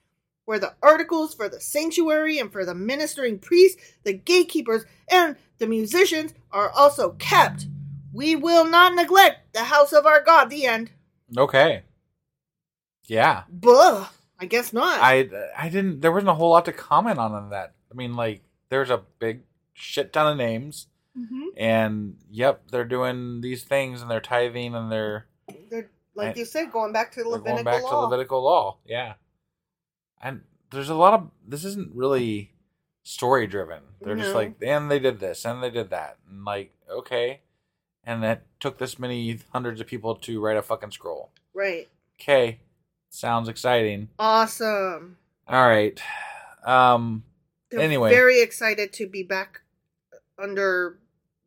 [0.46, 5.68] where the articles for the sanctuary and for the ministering priests, the gatekeepers, and the
[5.68, 7.68] musicians are also kept.
[8.14, 10.50] We will not neglect the house of our God.
[10.50, 10.92] The end.
[11.38, 11.84] Okay.
[13.08, 13.44] Yeah.
[13.50, 14.06] Buh.
[14.40, 15.00] I guess not.
[15.02, 16.02] I I didn't.
[16.02, 17.74] There wasn't a whole lot to comment on on that.
[17.92, 21.48] I mean, like there's a big shit ton of names, Mhm.
[21.58, 25.28] and yep, they're doing these things and they're tithing and they're,
[25.70, 27.98] They're, like I- you said, going back to the Levitical going back to.
[27.98, 28.78] Levitical law.
[28.86, 29.14] Yeah,
[30.26, 32.52] and there's a lot of this isn't really
[33.04, 33.82] story driven.
[34.02, 37.42] They're just like, and they did this and they did that, and like okay,
[38.04, 41.32] and that took this many hundreds of people to write a fucking scroll.
[41.54, 41.88] Right.
[42.20, 42.60] Okay,
[43.10, 44.10] sounds exciting.
[44.20, 45.18] Awesome.
[45.48, 46.02] All right.
[46.66, 47.24] Um.
[47.70, 49.62] They're anyway, very excited to be back
[50.42, 51.00] under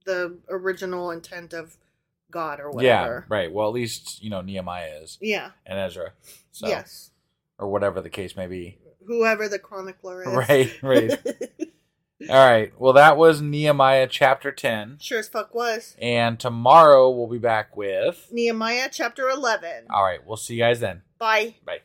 [0.04, 1.76] the original intent of
[2.30, 3.26] God or whatever.
[3.28, 3.52] yeah, right.
[3.52, 5.50] Well, at least you know Nehemiah is Yeah.
[5.66, 6.12] and Ezra.
[6.52, 7.10] So, Yes.
[7.58, 8.78] Or whatever the case may be.
[9.06, 10.28] Whoever the chronicler is.
[10.48, 11.18] Right, right.
[12.28, 12.72] All right.
[12.78, 14.98] Well, that was Nehemiah chapter 10.
[15.00, 15.94] sure as fuck was.
[16.00, 18.28] And tomorrow we'll be back with.
[18.32, 19.86] Nehemiah chapter 11.
[19.90, 20.24] All right.
[20.26, 21.02] We'll see you guys then.
[21.18, 21.54] Bye.
[21.64, 21.78] Bye.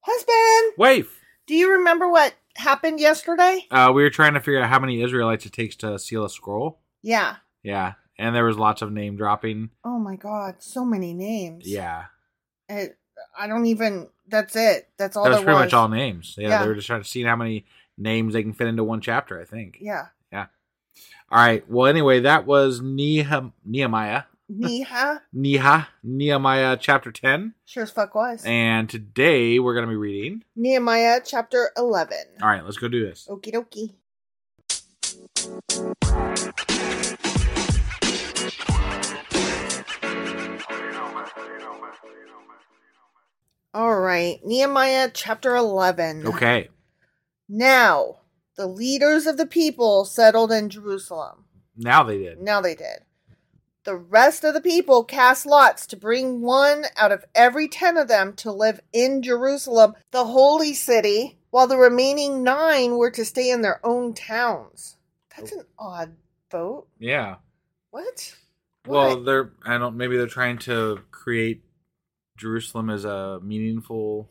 [0.00, 1.20] Husband, Wife.
[1.46, 3.66] do you remember what happened yesterday?
[3.70, 6.30] Uh, we were trying to figure out how many Israelites it takes to seal a
[6.30, 6.78] scroll.
[7.02, 7.36] Yeah.
[7.62, 7.94] Yeah.
[8.18, 9.70] And there was lots of name dropping.
[9.84, 11.66] Oh my god, so many names.
[11.66, 12.04] Yeah.
[12.68, 12.96] It,
[13.38, 14.08] I don't even.
[14.28, 14.88] That's it.
[14.96, 15.66] That's all that was pretty was.
[15.66, 16.36] much all names.
[16.38, 16.62] Yeah, Yeah.
[16.62, 17.66] They were just trying to see how many
[17.98, 19.78] names they can fit into one chapter, I think.
[19.80, 20.06] Yeah.
[20.32, 20.46] Yeah.
[21.30, 21.68] All right.
[21.68, 24.24] Well, anyway, that was Nehem- Nehemiah.
[24.48, 25.22] Neha.
[25.32, 27.54] Neha, Nehemiah chapter 10.
[27.64, 28.42] Sure as fuck was.
[28.44, 30.44] And today we're going to be reading.
[30.54, 32.16] Nehemiah chapter 11.
[32.42, 33.26] All right, let's go do this.
[33.28, 33.94] Okie dokie.
[43.74, 46.28] All right, Nehemiah chapter 11.
[46.28, 46.68] Okay.
[47.48, 48.18] Now,
[48.56, 51.46] the leaders of the people settled in Jerusalem.
[51.76, 52.40] Now they did.
[52.40, 53.00] Now they did.
[53.82, 58.06] The rest of the people cast lots to bring one out of every ten of
[58.06, 63.50] them to live in Jerusalem, the holy city, while the remaining nine were to stay
[63.50, 64.98] in their own towns.
[65.36, 65.58] That's oh.
[65.58, 66.12] an odd
[66.48, 66.86] vote.
[67.00, 67.36] Yeah.
[67.90, 68.36] What?
[68.86, 69.24] Well, What?
[69.24, 71.63] they're I don't maybe they're trying to create
[72.44, 74.28] Jerusalem as a meaningful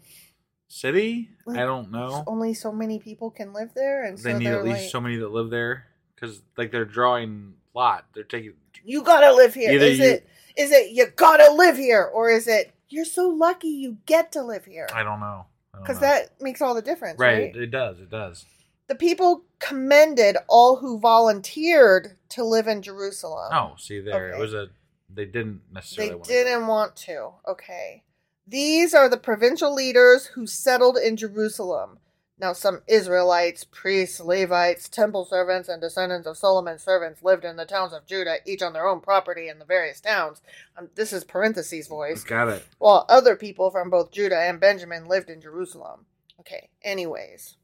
[0.67, 1.32] city.
[1.45, 2.23] Like, I don't know.
[2.28, 5.02] Only so many people can live there, and They so need at least like, so
[5.02, 8.06] many that live there cuz like they're drawing lot.
[8.13, 8.54] They're taking
[8.86, 9.71] you gotta live here.
[9.71, 10.28] Is you, it?
[10.56, 14.43] Is it you gotta live here, or is it you're so lucky you get to
[14.43, 14.88] live here?
[14.93, 15.45] I don't know.
[15.80, 17.56] Because that makes all the difference, right, right?
[17.56, 17.99] it does.
[17.99, 18.45] It does.
[18.88, 23.52] The people commended all who volunteered to live in Jerusalem.
[23.52, 24.30] Oh, see there.
[24.30, 24.69] It was a
[25.13, 27.30] they didn't necessarily They want didn't want to.
[27.47, 28.04] Okay.
[28.47, 31.99] These are the provincial leaders who settled in Jerusalem.
[32.39, 37.65] Now, some Israelites, priests, Levites, temple servants, and descendants of Solomon's servants lived in the
[37.65, 40.41] towns of Judah, each on their own property in the various towns.
[40.78, 42.23] Um, this is parentheses voice.
[42.23, 42.65] Got it.
[42.80, 46.06] While other people from both Judah and Benjamin lived in Jerusalem.
[46.39, 46.69] Okay.
[46.84, 47.56] Anyways,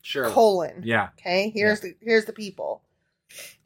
[0.00, 0.30] Sure.
[0.30, 0.82] colon.
[0.84, 1.10] Yeah.
[1.18, 2.82] Okay, here's the here's the people.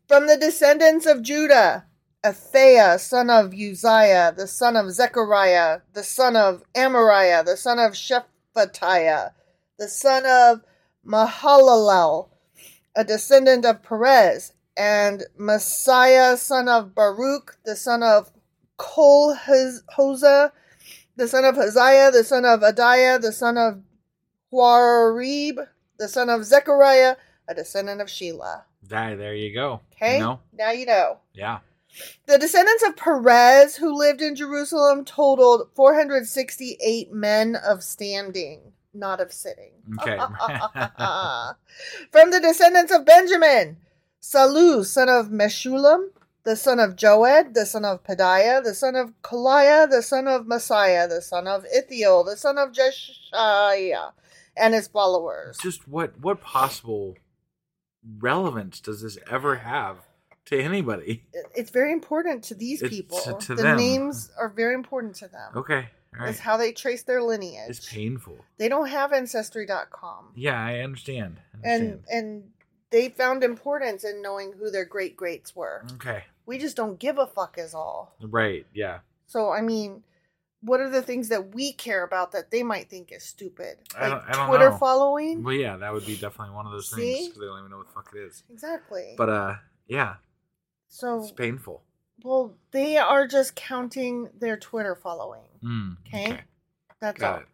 [0.09, 1.87] From the descendants of Judah,
[2.27, 7.93] Athaiah, son of Uzziah, the son of Zechariah, the son of Amariah, the son of
[7.93, 9.31] Shephatiah,
[9.79, 10.63] the son of
[11.07, 12.29] Mahalalel,
[12.97, 18.33] a descendant of Perez, and Maaseiah, son of Baruch, the son of
[18.77, 20.51] Kolhoza,
[21.15, 23.83] the son of Haziah, the son of Adiah, the son of
[24.53, 25.65] Huarib,
[25.99, 28.63] the son of Zechariah, a descendant of Shelah.
[28.89, 29.81] That, there you go.
[29.95, 30.15] Okay?
[30.15, 30.41] You know?
[30.53, 31.19] Now you know.
[31.33, 31.61] Yeah.
[32.27, 39.33] The descendants of Perez who lived in Jerusalem totaled 468 men of standing, not of
[39.33, 39.73] sitting.
[40.01, 40.17] Okay.
[42.11, 43.79] From the descendants of Benjamin,
[44.21, 46.11] Salu, son of Meshullam,
[46.45, 50.47] the son of Joed, the son of Padiah, the son of Kaliah, the son of
[50.47, 54.13] Maaseiah, the son of Ithiel, the son of Jeshiah,
[54.57, 55.59] and his followers.
[55.61, 57.17] Just what what possible
[58.19, 60.06] relevance does this ever have
[60.47, 61.25] to anybody?
[61.55, 63.19] It's very important to these It's people.
[63.21, 63.77] to- to the them.
[63.77, 65.53] names are very important to them.
[65.57, 65.89] Okay.
[66.15, 66.31] All right.
[66.31, 67.69] It's how they trace their lineage.
[67.69, 68.39] It's painful.
[68.57, 70.33] They don't have ancestry.com.
[70.35, 71.41] Yeah, I understand.
[71.55, 72.05] I And understand.
[72.11, 72.51] and
[72.91, 75.85] they found importance in knowing who their great greats were.
[75.95, 76.25] okay.
[76.47, 78.15] We just don't give a fuck is all.
[78.23, 78.65] Right.
[78.73, 79.01] Yeah.
[79.27, 80.05] So I mean,
[80.63, 83.77] what are the things that we care about that they might think is stupid?
[83.97, 84.79] I don't- I don't Twitter know.
[84.79, 85.43] following?
[85.43, 87.25] Well, yeah, that would be definitely one of those things See?
[87.27, 88.43] because they don't even know what the fuck it is.
[88.51, 89.15] Exactly.
[89.19, 89.55] But uh,
[89.89, 90.15] yeah,
[90.89, 91.83] so it's painful.
[92.23, 95.49] well, they are just counting their Twitter following.
[95.63, 96.41] Mm, Okay.
[97.01, 97.41] That's Got all.
[97.41, 97.47] it.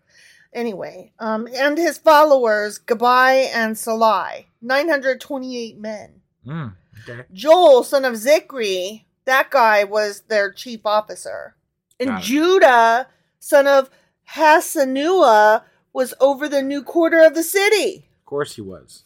[0.54, 6.20] Anyway, um, and his followers, Gabai and Salai, 928 men.
[6.46, 6.74] Mm,
[7.08, 7.24] Okay.
[7.32, 11.56] Joel, son of Zikri, that guy was their chief officer.
[11.98, 12.24] And Got it.
[12.24, 13.06] Judah,
[13.40, 13.90] son of
[14.30, 15.62] Hasanua,
[15.92, 18.08] was over the new quarter of the city.
[18.20, 19.04] Of course he was.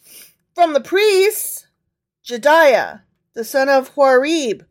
[0.55, 1.67] From the priests,
[2.25, 3.01] Jediah,
[3.37, 4.65] the son of Huarib,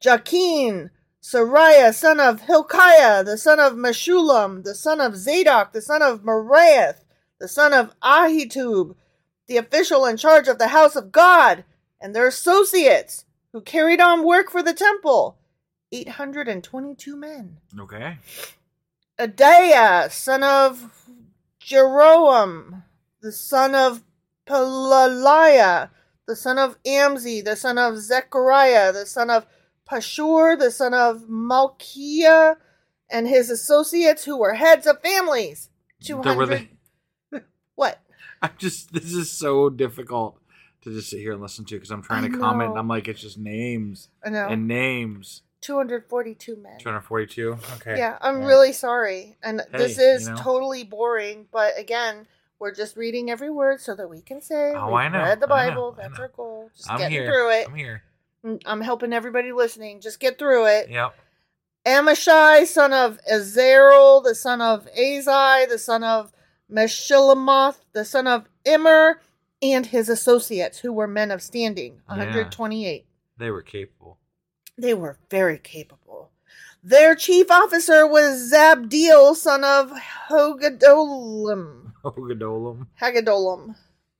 [0.00, 0.90] Jachin,
[1.20, 6.22] Seraiah, son of Hilkiah, the son of Meshullam, the son of Zadok, the son of
[6.22, 7.00] Meraioth,
[7.40, 8.94] the son of Ahitub,
[9.48, 11.64] the official in charge of the house of God,
[12.00, 15.36] and their associates, who carried on work for the temple,
[15.90, 17.56] 822 men.
[17.76, 18.18] Okay.
[19.18, 21.10] Adaiah, son of
[21.60, 22.84] Jeroam,
[23.20, 24.04] the son of
[24.46, 25.90] Pelaliah,
[26.28, 29.46] the son of Amzi, the son of Zechariah, the son of
[29.90, 32.56] Pashur, the son of Malkijah,
[33.10, 35.70] and his associates who were heads of families.
[36.08, 36.68] Were 200.
[37.32, 37.40] they-
[37.74, 37.98] What?
[38.42, 38.92] I'm just.
[38.92, 40.38] This is so difficult
[40.82, 42.70] to just sit here and listen to because I'm trying to comment.
[42.70, 42.78] And.
[42.78, 44.48] I'm like, it's just names I know.
[44.48, 45.42] and names.
[45.62, 46.78] 242 men.
[46.78, 47.58] 242.
[47.76, 47.96] Okay.
[47.98, 48.46] Yeah, I'm Yeah.
[48.46, 49.36] really sorry.
[49.42, 50.36] And this is you know.
[50.40, 52.28] totally boring, but again,
[52.60, 55.46] we're just reading every word so that we can say Oh, I know, read the
[55.46, 55.96] know, Bible.
[55.98, 56.22] I That's know.
[56.24, 56.70] our goal.
[56.76, 57.26] Just I'm getting here.
[57.26, 57.68] through it.
[57.68, 58.02] I'm here.
[58.44, 60.00] Mm, I'm helping everybody listening.
[60.00, 60.90] Just get through it.
[60.90, 61.14] Yep.
[61.86, 66.32] Amashai, son of Azarel, the son of Azai, the son of
[66.70, 69.20] Meshillamoth, the son of Immer,
[69.62, 72.16] and his associates, who were men of standing, Yeah.
[72.16, 73.06] 128.
[73.38, 74.18] They were capable.
[74.76, 76.30] They were very capable.
[76.82, 79.90] Their chief officer was Zabdiel, son of
[80.30, 81.87] Hogadolim.
[82.04, 82.86] Ogadolam.
[83.00, 83.74] Haggadolim.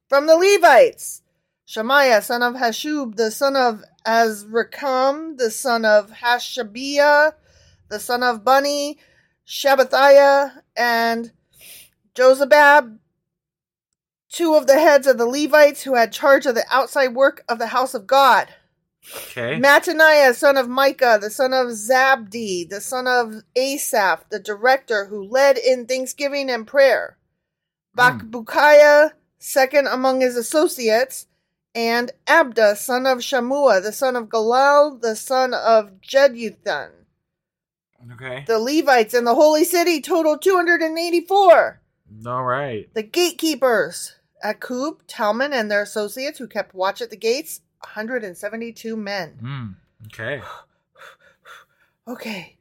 [0.09, 1.23] From the Levites,
[1.67, 7.35] Shemaiah, son of Hasshub, the son of Azrikam, the son of Hashabiah,
[7.91, 8.99] the son of Bunni,
[9.47, 11.33] Shabbathiah, and
[12.15, 12.99] Josabab,
[14.31, 17.59] two of the heads of the Levites who had charge of the outside work of
[17.59, 18.49] the house of God.
[19.15, 19.61] Okay.
[19.61, 25.23] Mattaniah, son of Micah, the son of Zabdi, the son of Asaph, the director who
[25.23, 27.18] led in thanksgiving and prayer.
[27.97, 31.27] Bakbukiah, second among his associates,
[31.75, 36.91] and Abda, son of Shamua, the son of Galal, the son of Jeduthun.
[38.13, 38.45] Okay.
[38.47, 41.81] The Levites in the holy city total 284.
[42.27, 42.93] All right.
[42.95, 49.39] The gatekeepers, Akub, Talman, and their associates who kept watch at the gates, 172 men.
[49.41, 49.67] Hmm.
[50.07, 50.43] Okay.
[52.07, 52.58] Okay.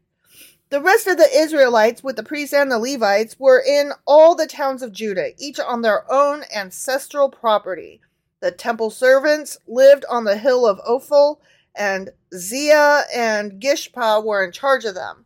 [0.69, 4.47] The rest of the Israelites, with the priests and the Levites, were in all the
[4.47, 8.01] towns of Judah, each on their own ancestral property.
[8.41, 11.39] The temple servants lived on the hill of Ophel,
[11.73, 15.25] and Zia and Gishpa were in charge of them.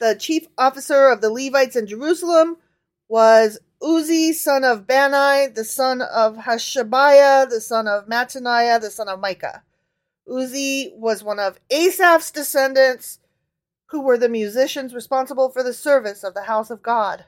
[0.00, 2.56] The chief officer of the Levites in Jerusalem
[3.08, 9.08] was Uzi, son of Bani, the son of Hashabiah, the son of Mattaniah, the son
[9.08, 9.62] of Micah.
[10.28, 13.20] Uzi was one of Asaph's descendants,
[13.88, 17.24] who were the musicians responsible for the service of the house of God.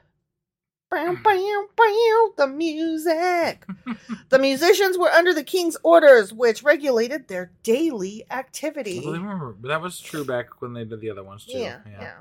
[0.91, 1.23] Bow, hmm.
[1.23, 3.65] bow, bow, the music.
[4.29, 9.03] the musicians were under the king's orders, which regulated their daily activity.
[9.05, 11.57] I remember but that was true back when they did the other ones too.
[11.57, 12.13] Yeah, yeah.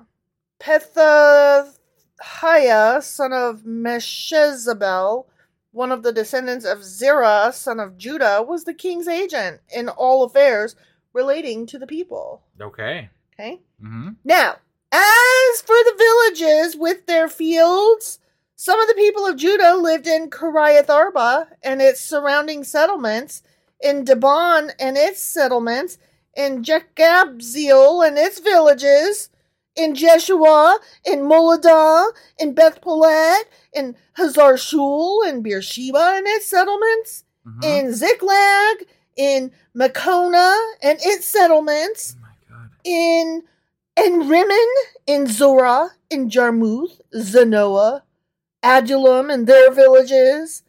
[0.60, 5.26] Pethahiah, son of Meshezabel,
[5.72, 10.22] one of the descendants of Zerah, son of Judah, was the king's agent in all
[10.22, 10.76] affairs
[11.12, 12.42] relating to the people.
[12.60, 13.10] Okay.
[13.40, 13.60] Okay?
[13.82, 14.10] Mm-hmm.
[14.24, 14.56] Now,
[14.92, 18.18] as for the villages with their fields,
[18.56, 23.42] some of the people of Judah lived in Kiriath Arba and its surrounding settlements,
[23.82, 25.96] in Debon and its settlements,
[26.36, 29.30] in Jekabzeel and its villages,
[29.74, 37.24] in Jeshua, in Moladah, in Beth Pelet, in Hazar Shul, in Beersheba and its settlements,
[37.48, 37.64] Mm-hmm.
[37.64, 38.86] in Ziklag,
[39.16, 42.14] in Makona and its settlements,
[42.84, 43.42] in
[43.96, 44.68] in Rimmon,
[45.06, 48.02] in Zorah, in Jarmuth, Zanoah,
[48.62, 50.62] Adullam and their villages,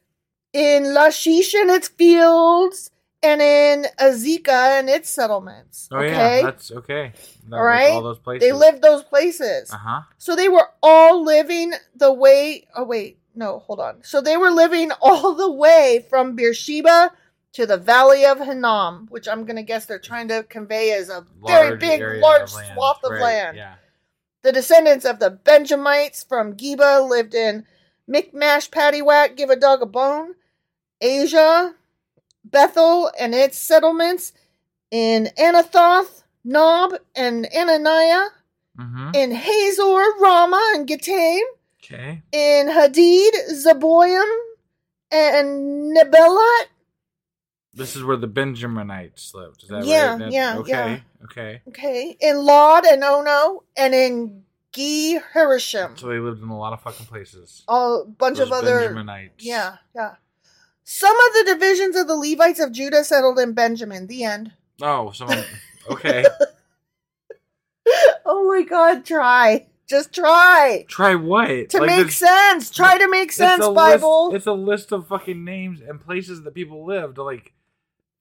[0.53, 2.91] in Lashish and its fields,
[3.23, 5.87] and in Azekah and its settlements.
[5.91, 6.11] Oh okay?
[6.11, 7.13] yeah, that's okay.
[7.49, 7.97] That all.
[7.97, 8.47] All those places.
[8.47, 9.71] They lived those places.
[9.71, 10.01] Uh huh.
[10.17, 12.67] So they were all living the way.
[12.75, 14.03] Oh wait, no, hold on.
[14.03, 17.11] So they were living all the way from Beersheba
[17.53, 21.25] to the Valley of Hinnom, which I'm gonna guess they're trying to convey as a
[21.45, 23.57] very big, large swath of land.
[23.57, 23.75] Yeah.
[24.43, 27.65] The descendants of the Benjamites from Geba lived in
[28.07, 30.33] Michmash, Paddywhack, Give a Dog a Bone,
[30.99, 31.75] Asia,
[32.43, 34.33] Bethel and its settlements,
[34.89, 38.27] in Anathoth, Nob, and Ananiah,
[38.79, 39.11] Mm-hmm.
[39.13, 41.41] in Hazor, Ramah, and Gitaim,
[41.83, 42.21] Okay.
[42.31, 44.25] in Hadid, Zeboim,
[45.11, 46.65] and Nebelat,
[47.73, 49.63] This is where the Benjaminites lived.
[49.63, 50.31] Is that Yeah, right?
[50.31, 50.99] Yeah, okay, yeah.
[51.25, 51.61] Okay.
[51.69, 54.43] Okay, in Lod and Ono, and in
[54.73, 55.97] Gi Hirishim.
[55.99, 57.63] So they lived in a lot of fucking places.
[57.69, 59.31] a bunch Those of other Benjaminites.
[59.39, 60.15] yeah yeah
[60.83, 64.51] some of the divisions of the levites of judah settled in benjamin the end
[64.81, 65.13] Oh.
[65.89, 66.25] Okay.
[68.25, 71.69] oh my god try just try Try what?
[71.69, 74.91] to Like, make this- sense try to make sense a bible List, it's a list
[74.91, 77.17] of fucking names and places that people lived.
[77.17, 77.53] Like,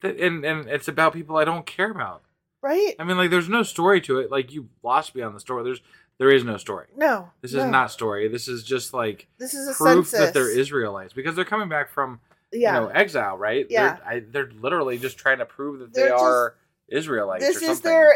[0.03, 2.22] and and it's about people I don't care about.
[2.62, 4.30] right I mean, like, there's no story to it.
[4.30, 5.64] Like, you lost me on the story.
[5.64, 5.80] There's
[6.18, 6.86] there is no story.
[6.96, 7.61] no This no.
[7.64, 8.28] is not story.
[8.28, 11.68] This is just like this is a proof census that they're Israelites because they're coming
[11.68, 12.20] back from
[12.53, 13.66] yeah you know exile, right?
[13.70, 13.94] Yeah.
[13.96, 16.55] They're, I, they're literally just trying to prove that they They're just-
[16.88, 17.44] Israelites.
[17.46, 18.12] this is their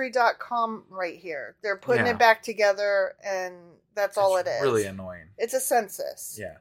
[0.00, 2.12] ancestry.com right here they're putting Yeah.
[2.12, 3.54] it back together and
[3.94, 5.26] that's all It's it is Really annoying.
[5.38, 6.56] it's a census Yeah.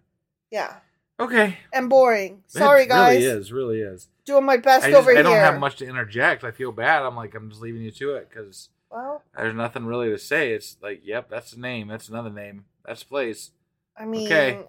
[0.52, 0.76] yeah
[1.20, 1.58] Okay.
[1.74, 3.52] and boring sorry it guys Really is.
[3.54, 4.08] Really is.
[4.26, 5.20] Doing my best I, just, over here.
[5.20, 6.44] I don't have much to interject.
[6.44, 7.04] I feel bad.
[7.04, 10.52] I'm like I'm just leaving you to it because well there's nothing really to say.
[10.54, 11.88] It's like, yep, that's a name.
[11.88, 12.66] That's another name.
[12.86, 13.52] That's a place.
[13.98, 14.64] I mean, Okay.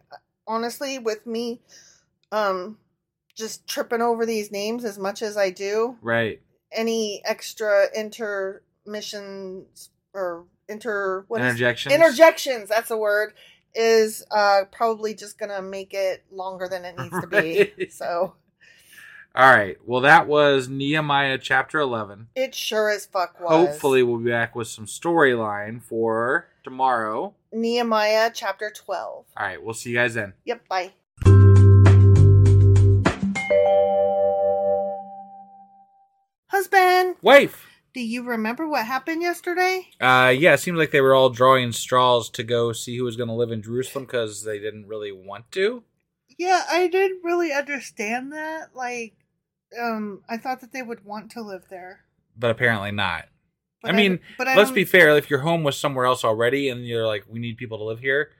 [0.46, 1.60] honestly, with me,
[2.32, 2.78] um,
[3.34, 6.40] just tripping over these names as much as I do, Right.
[6.72, 7.86] any extra
[8.86, 11.94] intermissions or inter what is- Interjections?
[11.94, 13.34] interjections that's a word
[13.74, 17.72] is uh probably just gonna make it longer than it needs to be.
[17.90, 18.34] So
[19.36, 19.76] All right.
[19.84, 22.28] Well, that was Nehemiah chapter 11.
[22.34, 23.50] it sure as fuck was.
[23.50, 27.34] Hopefully, we'll be back with some storyline for tomorrow.
[27.52, 29.26] Nehemiah chapter twelve.
[29.36, 29.62] All right.
[29.62, 30.32] We'll see you guys then.
[30.46, 30.66] Yep.
[30.68, 30.92] Bye.
[36.48, 37.66] Husband, Wife.
[37.92, 39.88] do you remember what happened yesterday?
[40.00, 43.16] Uh, yeah, it seems like they were all drawing straws to go see who was
[43.16, 45.82] going to live in Jerusalem because they didn't really want to.
[46.38, 48.74] Yeah, I didn't really understand that.
[48.74, 49.14] Like,
[49.80, 52.04] um, I thought that they would want to live there.
[52.36, 53.26] but apparently not.
[53.82, 55.16] But I mean, but I let's be fair.
[55.16, 58.00] If your home was somewhere else already, and you're like, we need people to live
[58.00, 58.30] here,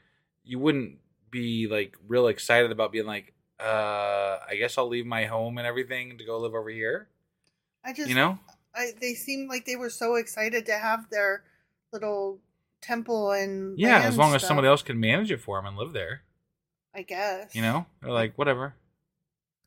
[0.44, 0.98] you wouldn't
[1.30, 5.66] be like real excited about being like, uh, I guess I'll leave my home and
[5.66, 7.08] everything to go live over here.
[7.84, 8.38] I just, You know?
[8.74, 11.44] I they seemed like they were so excited to have their
[11.92, 12.40] little
[12.82, 15.92] temple and Yeah, as long as somebody else can manage it for them and live
[15.92, 16.22] there.
[16.94, 17.54] I guess.
[17.54, 18.74] You know, they're like, whatever.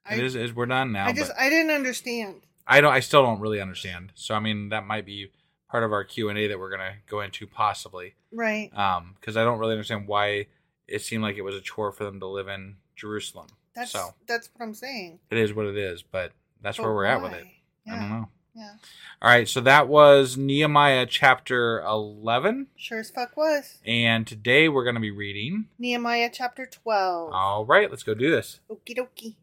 [0.09, 1.05] I, it is, is we're done now.
[1.07, 2.41] I just, I didn't understand.
[2.67, 2.93] I don't.
[2.93, 4.11] I still don't really understand.
[4.15, 5.31] So I mean, that might be
[5.69, 8.15] part of our Q and A that we're gonna go into possibly.
[8.31, 8.69] Right.
[8.77, 10.45] um because i don't really understand why
[10.87, 14.13] it seemed like it was a chore for them to live in jerusalem That's so
[14.27, 15.17] that's what I'm saying.
[15.31, 16.31] it is what it is but
[16.61, 17.45] that's But where we're at with it
[17.85, 17.93] why?
[17.95, 18.73] i don't know Yeah.
[19.19, 23.79] all right so that was nehemiah chapter 11 Sure as fuck was.
[23.83, 27.33] and today we're going to be reading Nehemiah chapter 12.
[27.33, 29.37] all right let's go do this Okie dokie.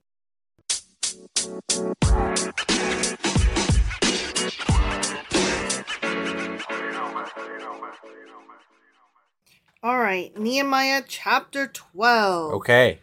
[9.82, 12.55] All right, Nehemiah chapter 12.
[12.55, 12.99] okay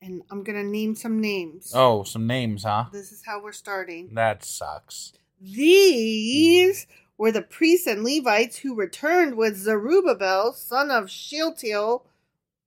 [0.00, 1.72] And I'm going to name some names.
[1.74, 4.14] oh some names huh This is how we're starting.
[4.14, 6.86] that sucks These
[7.18, 12.06] were the priests and Levites who returned with Zerubbabel, son of Shealtiel,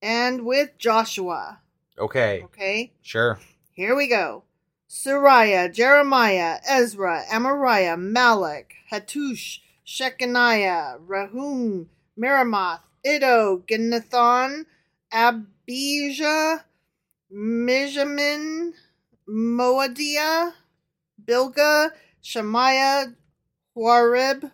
[0.01, 1.61] and with Joshua.
[1.97, 3.39] okay Okay, sure
[3.73, 4.44] here we go.
[4.89, 14.65] Seraiah, Jeremiah, Ezra, Amariah, Malluk, Hattush, Shechaniah, Rahum, Meremoth, Iddo, Ginnathan,
[15.11, 16.65] Abijah,
[17.33, 18.71] Mijamin,
[19.27, 20.51] Moadiah,
[21.23, 21.89] Bilgah,
[22.21, 23.13] Shemaiah,
[23.75, 24.51] Huarib,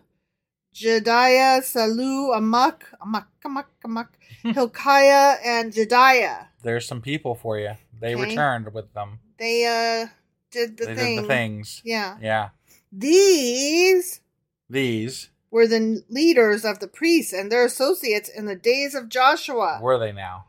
[0.74, 4.08] Jediah, Salu, Amok, Amok, Amok, Amok,
[4.44, 6.48] Hilkiah, and Jediah.
[6.64, 8.22] there's some people for you they Okay.
[8.22, 10.08] returned with them They uh
[10.52, 11.16] did the they thing.
[11.16, 12.18] did the things Yeah.
[12.22, 12.50] yeah
[12.92, 14.22] These
[14.70, 19.80] these were the leaders of the priests and their associates in the days of Joshua.
[19.82, 20.46] were they now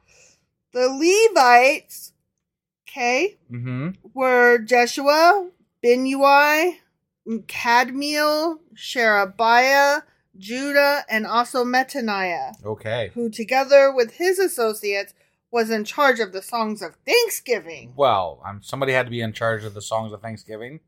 [0.73, 2.13] The Levites,
[2.89, 5.51] okay, mm-hmm were Jeshua,
[5.85, 6.77] Binnui,
[7.47, 10.03] Kadmiel, Sherebiah,
[10.39, 15.15] Judah, and also Mattaniah, okay who together with his associates
[15.53, 17.93] was in charge of the songs of thanksgiving.
[17.95, 20.81] Well, um, somebody had to be in charge of the songs of Thanksgiving.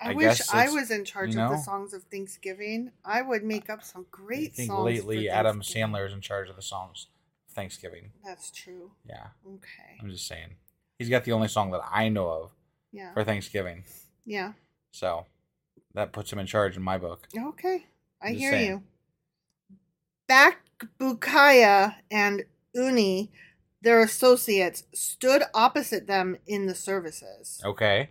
[0.00, 2.90] I, I wish I was in charge you of the songs of Thanksgiving.
[3.04, 4.84] I would make up some great I think songs.
[4.84, 5.60] lately Adam.
[5.60, 7.06] Sandler is in charge of the songs
[7.48, 8.10] of Thanksgiving.
[8.24, 8.90] That's true.
[9.08, 9.98] Yeah, Okay.
[10.02, 10.56] I'm just saying.
[10.98, 12.50] He's got the only song that I know of
[12.92, 13.12] Yeah.
[13.12, 13.84] for Thanksgiving.
[14.24, 14.52] Yeah.
[14.92, 15.26] So
[15.94, 17.28] that puts him in charge in my book.
[17.38, 17.86] Okay.
[18.22, 18.70] I hear saying.
[18.70, 18.82] you.
[20.98, 23.30] Bukaya and Uni,
[23.84, 27.60] their associates, stood opposite them in the services.
[27.64, 28.10] Okay.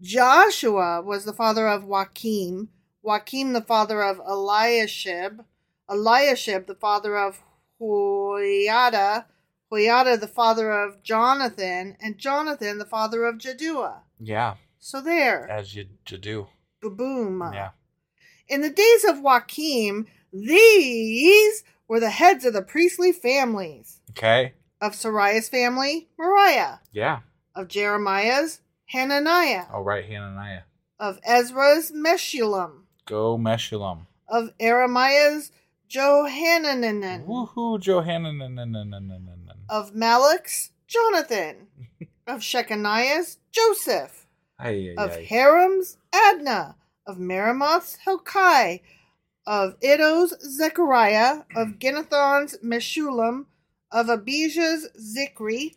[0.00, 2.68] Joshua was the father of Joachim,
[3.04, 5.44] Joachim the father of Eliashib,
[5.88, 7.40] Eliashib the father of
[7.80, 9.26] Hoiada,
[9.72, 14.00] Hoiada the father of Jonathan, and Jonathan the father of Jaddua.
[14.18, 16.46] Yeah, So there, as you, you do.
[16.80, 17.42] boom.
[17.52, 17.70] Yeah.
[18.48, 24.00] In the days of Joachim, these were the heads of the priestly families.
[24.10, 24.54] Okay.
[24.82, 26.78] Of Seraiah's family, Mariah.
[26.90, 27.20] Yeah.
[27.54, 29.66] Of Jeremiah's, Hananiah.
[29.72, 30.62] All right, Hananiah.
[30.98, 32.82] Of Ezra's, Meshullam.
[33.06, 34.06] Go Meshullam.
[34.28, 35.52] Of Jeremiah's,
[35.88, 37.24] Johanan.
[37.24, 39.54] Woohoo, Johanan.
[39.68, 41.68] Of Malluk's, Jonathan.
[42.26, 44.26] of Shechaniah's, Joseph.
[44.58, 45.24] Ay, ay, Of ay.
[45.30, 46.74] Haram's, Adnah.
[47.06, 48.80] Of Meremoth's, Hilkai.
[49.46, 51.42] Of Iddo's, Zechariah.
[51.54, 53.46] Of Ginnathon's, Meshullam.
[53.92, 55.76] Of Abijah's, Zikri.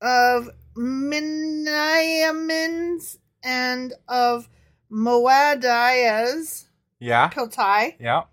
[0.00, 1.58] Of Miniamin's
[3.42, 4.48] and of
[4.92, 6.68] Moadiah's,
[7.00, 7.30] Yeah.
[7.30, 7.96] Piltai.
[7.98, 8.24] Yeah.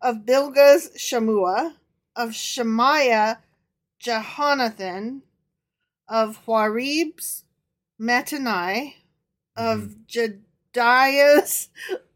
[0.00, 1.74] Of Bilgah's, Shamua.
[2.16, 3.40] Of Shemaiah,
[4.02, 5.22] Jehonathan.
[6.08, 7.44] Of Huarib's,
[8.00, 8.94] Matanai.
[9.56, 10.02] Of mm-hmm.
[10.74, 11.68] Jediah's,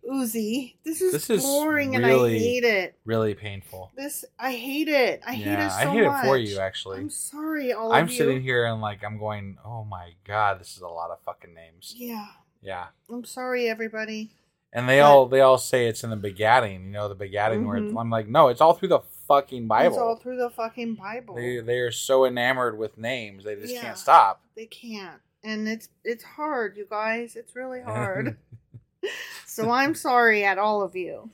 [0.09, 0.75] Uzi.
[0.85, 2.95] This is, This is boring and I hate it.
[3.05, 3.93] Really painful.
[3.97, 5.21] This I hate it.
[5.27, 6.25] I hate it so I hate much.
[6.25, 6.99] it for you, actually.
[6.99, 8.15] I'm sorry, all I'm of you.
[8.15, 11.21] I'm sitting here and like I'm going, oh my god, this is a lot of
[11.27, 11.95] fucking names.
[11.97, 12.27] Yeah,
[12.63, 12.87] Yeah.
[13.11, 14.31] I'm sorry, everybody.
[14.73, 17.67] And they But- all they all say it's in the begatting, you know, the begatting
[17.67, 17.99] where Mhm.
[17.99, 19.89] I'm like, no, it's all through the fucking Bible.
[19.95, 21.35] It's all through the fucking Bible.
[21.37, 23.81] They they are so enamored with names, they just Yeah.
[23.83, 24.43] can't stop.
[24.57, 27.35] They can't, and it's it's hard, you guys.
[27.37, 28.37] It's really hard.
[29.47, 31.31] so I'm sorry at all of you.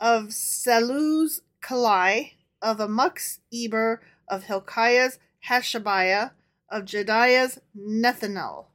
[0.00, 6.32] Of Salu's Kalai, of Amok's Eber, of Hilkiah's Hashabiah,
[6.70, 8.66] of Jediah's Nethanel.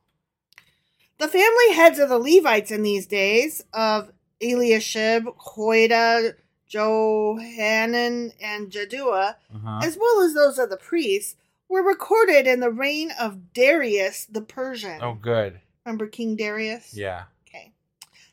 [1.17, 4.11] The family heads of the Levites in these days of
[4.41, 5.25] Eliashib,
[5.55, 6.35] Hoida,
[6.67, 9.79] Johanan, and Jaddua, Uh-huh.
[9.83, 11.35] as well as those of the priests,
[11.67, 15.01] were recorded in the reign of Darius the Persian.
[15.01, 15.59] Oh good.
[15.85, 16.93] Remember King Darius?
[16.95, 17.23] Yeah.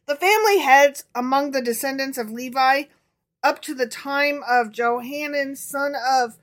[0.07, 2.85] The family heads among the descendants of Levi
[3.43, 6.39] up to the time of Johanan, son of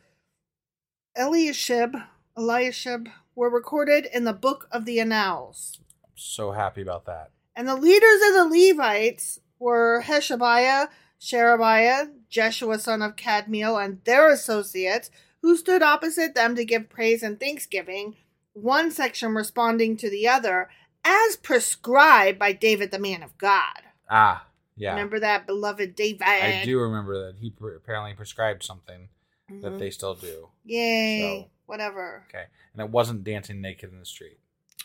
[1.17, 1.95] Eliashib,
[2.37, 5.79] Eliashib, were recorded in the book of the Annals.
[6.13, 7.31] So happy about that.
[7.55, 14.29] And the leaders of the Levites were Hashabiah, Sherebiah, Jeshua son of Kadmiel, and their
[14.29, 15.09] associates,
[15.41, 18.15] who stood opposite them to give praise and thanksgiving,
[18.51, 20.69] one section responding to the other,
[21.03, 23.81] as prescribed by David the man of God.
[24.09, 24.45] Ah,
[24.75, 24.91] yeah.
[24.91, 26.21] Remember that beloved David?
[26.23, 29.09] I do remember that he pre- apparently prescribed something
[29.49, 29.79] that Mhm.
[29.79, 30.49] they still do.
[30.65, 31.19] Yay.
[31.45, 32.25] So- Whatever.
[32.29, 32.45] Okay.
[32.73, 34.37] And it wasn't dancing naked in the street.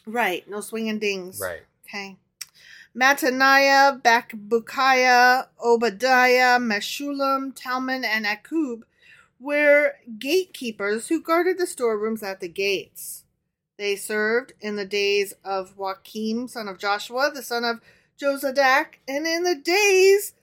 [0.06, 0.48] Right.
[0.48, 1.40] No swinging dings.
[1.40, 1.62] Right.
[1.86, 2.16] Okay.
[2.96, 8.82] Mattaniah, Bakbukiah, Obadiah, Meshullam, Talman, and Akub
[9.38, 13.24] were gatekeepers who guarded the storerooms at the gates.
[13.78, 17.80] They served in the days of Joachim, son of Joshua, the son of
[18.20, 20.34] Josadak, and in the days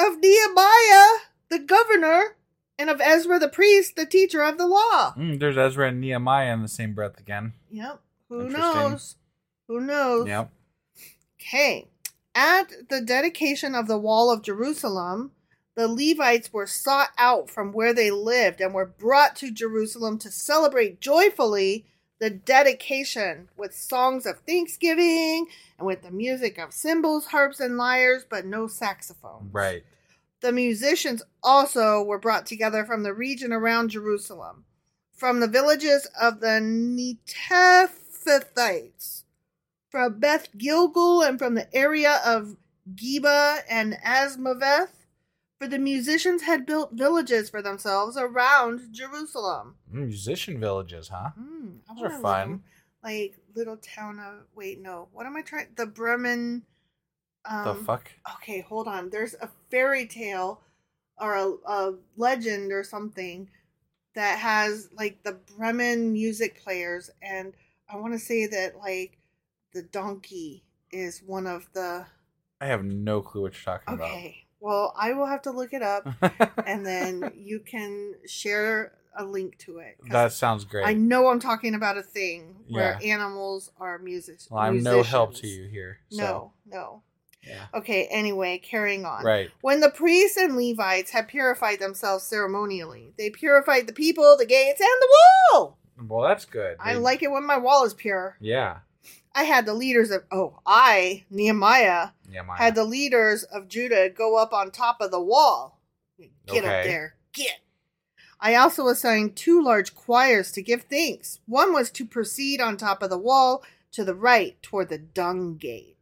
[0.00, 1.18] of Nehemiah,
[1.50, 2.36] the governor,
[2.78, 5.12] and of Ezra the priest, the teacher of the law.
[5.16, 7.52] Mm, there's Ezra and Nehemiah in the same breath again.
[7.70, 8.00] Yep.
[8.30, 9.16] Who knows?
[9.66, 10.26] Who knows?
[10.26, 10.50] Yep.
[11.40, 11.88] Okay.
[12.34, 15.32] At the dedication of the wall of Jerusalem,
[15.76, 20.30] the Levites were sought out from where they lived and were brought to Jerusalem to
[20.30, 21.84] celebrate joyfully
[22.20, 25.46] the dedication with songs of thanksgiving
[25.78, 29.52] and with the music of cymbals, harps, and lyres, but no saxophones.
[29.52, 29.84] Right.
[30.40, 34.64] The musicians also were brought together from the region around Jerusalem,
[35.12, 39.24] from the villages of the Netophathites,
[39.90, 42.56] from Beth Gilgal, and from the area of
[42.94, 44.97] Geba and Asmaveth.
[45.58, 49.74] For the musicians had built villages for themselves around Jerusalem.
[49.90, 51.30] Musician villages, huh?
[51.38, 52.62] Mm, Those are fun.
[53.02, 55.08] Like little town of wait, no.
[55.12, 55.68] What am I trying?
[55.76, 56.62] The Bremen.
[57.44, 58.10] Um, the fuck?
[58.36, 59.10] Okay, hold on.
[59.10, 60.60] There's a fairy tale
[61.20, 63.48] or a, a legend or something
[64.14, 67.52] that has like the Bremen music players, and
[67.92, 69.18] I want to say that like
[69.72, 72.06] the donkey is one of the.
[72.60, 74.10] I have no clue what you're talking about.
[74.10, 76.06] Okay, well, I will have to look it up,
[76.66, 79.96] and then you can share a link to it.
[80.10, 80.86] that sounds great.
[80.86, 83.14] I know I'm talking about a thing where Yeah.
[83.14, 84.38] animals are music.
[84.50, 85.98] well, I'm no help to you here.
[86.10, 86.22] So.
[86.22, 87.02] No, no.
[87.42, 87.66] Yeah.
[87.74, 89.24] Okay, anyway, carrying on.
[89.24, 89.50] Right.
[89.62, 94.80] When the priests and Levites had purified themselves ceremonially, they purified the people, the gates,
[94.80, 95.08] and the
[95.52, 95.78] wall.
[96.06, 96.76] Well, that's good.
[96.78, 98.36] I They- like it when my wall is pure.
[98.40, 98.78] Yeah.
[99.34, 102.58] I had the leaders of oh, I, Nehemiah, Nehemiah.
[102.58, 105.80] had the leaders of Judah go up on top of the wall.
[106.46, 107.14] Get up there.
[107.32, 107.60] Get.
[108.40, 111.40] I also assigned two large choirs to give thanks.
[111.46, 115.56] One was to proceed on top of the wall to the right toward the dung
[115.56, 115.96] gate.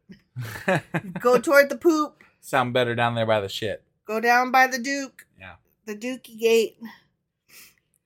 [1.19, 2.23] Go toward the poop.
[2.39, 3.83] Sound better down there by the shit.
[4.05, 5.25] Go down by the Duke.
[5.39, 5.55] Yeah.
[5.85, 6.77] the Dookie Gate.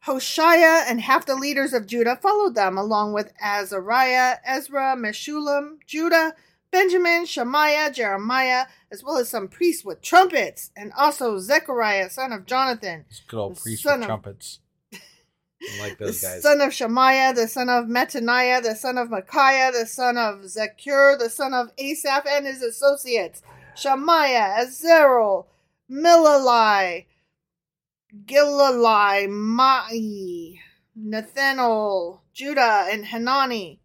[0.05, 6.33] Hoshea and half the leaders of Judah followed them, along with Azariah, Ezra, Meshullam, Judah,
[6.71, 12.45] Benjamin, Shemaiah, Jeremiah, as well as some priests with trumpets, and also Zechariah, son of
[12.45, 14.59] Jonathan, It's good old The priest son with of- trumpets.
[14.93, 16.41] I like those guys.
[16.41, 21.19] son of Shemaiah, the son of Mattaniah, the son of Micaiah, the son of Zakkur,
[21.19, 23.43] the son of Asaph, and his associates,
[23.75, 25.45] Shemaiah, Azarel,
[25.91, 27.05] Milalai,
[28.25, 30.59] Gilalai, Mai,
[30.95, 33.79] Nathanael, Judah, and Hanani,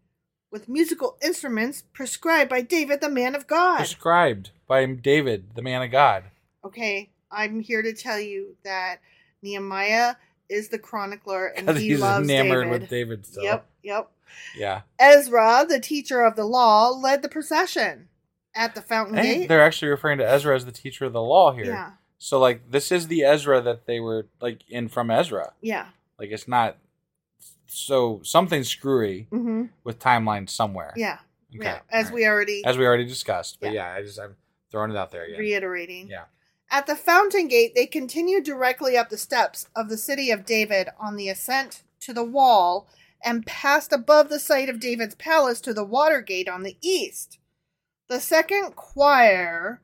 [0.51, 3.77] with musical instruments prescribed by David, the man of God.
[3.77, 6.25] Prescribed by David, the man of God.
[6.65, 8.97] Okay, I'm here to tell you that
[9.41, 10.15] Nehemiah
[10.49, 12.81] is the chronicler and he he's loves enamored David.
[12.81, 13.43] with David still.
[13.43, 14.11] Yep, yep.
[14.55, 14.81] Yeah.
[14.99, 18.09] Ezra, the teacher of the law, led the procession
[18.55, 19.47] at the fountain gate.
[19.47, 21.65] they're actually referring to Ezra as the teacher of the law here.
[21.65, 21.91] Yeah.
[22.19, 25.53] So like this is the Ezra that they were like in from Ezra.
[25.61, 25.87] Yeah.
[26.19, 26.77] Like it's not
[27.67, 29.65] so something screwy Mm-hmm.
[29.83, 30.93] with timeline somewhere.
[30.95, 31.19] Yeah.
[31.55, 31.63] Okay.
[31.65, 31.79] Yeah.
[31.89, 32.13] As right.
[32.13, 33.59] we already As we already discussed.
[33.59, 33.93] But Yeah.
[33.93, 34.35] yeah, I just I'm
[34.71, 35.39] throwing it out there again.
[35.39, 36.07] reiterating.
[36.09, 36.25] Yeah.
[36.69, 40.89] At the fountain gate, they continued directly up the steps of the city of David
[40.99, 42.89] on the ascent to the wall
[43.23, 47.39] and passed above the site of David's palace to the water gate on the east.
[48.09, 49.81] The second choir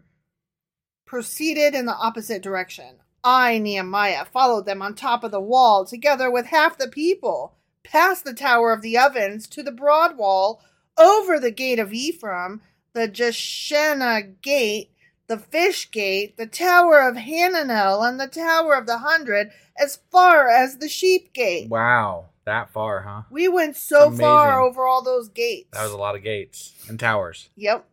[1.14, 2.95] proceeded in the opposite direction.
[3.24, 7.53] I, Nehemiah, followed them on top of the wall together with half the people,
[7.84, 10.64] past the Tower of the Ovens to the broad wall,
[10.97, 12.61] over the gate of Ephraim,
[12.93, 14.89] the Jeshanah gate,
[15.28, 20.49] the fish gate, the Tower of Hananel, and the Tower of the Hundred, as far
[20.49, 21.70] as the sheep gate.
[21.70, 22.30] Wow.
[22.45, 23.22] That far, huh?
[23.30, 25.70] We went so far over all those gates.
[25.74, 27.49] That was a lot of gates and towers.
[27.55, 27.88] Yep.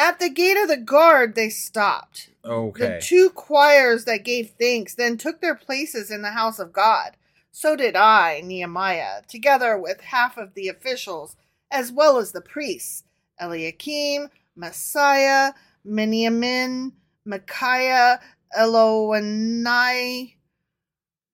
[0.00, 2.30] At the gate of the guard, they stopped.
[2.42, 2.94] Okay.
[2.94, 7.18] The two choirs that gave thanks then took their places in the house of God.
[7.52, 11.36] So did I, Nehemiah, together with half of the officials,
[11.70, 13.04] as well as the priests
[13.38, 15.52] Eliakim, Maaseiah,
[15.86, 16.92] Miniamin,
[17.26, 18.20] Micaiah,
[18.58, 20.34] Eloanai,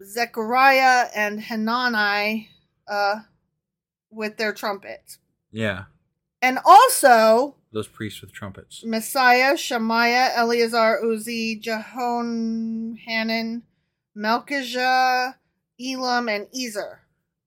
[0.03, 2.49] Zechariah, and Hanani,
[2.89, 3.21] uh,
[4.11, 5.19] with their trumpets.
[5.53, 5.85] yeah.
[6.43, 8.83] And also Those priests with trumpets.
[8.87, 13.64] Maaseiah, Shemaiah, Eleazar, Uzi, Jehohanan,
[14.16, 15.35] Malkijah,
[15.79, 17.01] Elam, and Ezer.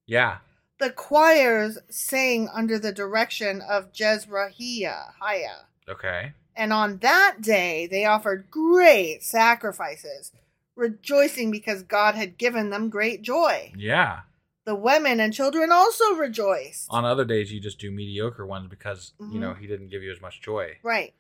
[0.06, 0.38] Yeah.
[0.78, 5.66] The choirs sang under the direction of Jezrahiah, Hiah.
[5.90, 6.34] Okay.
[6.56, 10.32] And on that day, they offered great sacrifices,
[10.76, 13.74] rejoicing because God had given them great joy.
[13.76, 14.20] Yeah.
[14.66, 16.88] The women and children also rejoiced.
[16.90, 19.34] On other days you just do mediocre ones because, you Mhm.
[19.40, 20.78] know, he didn't give you as much joy.
[20.84, 21.14] Right.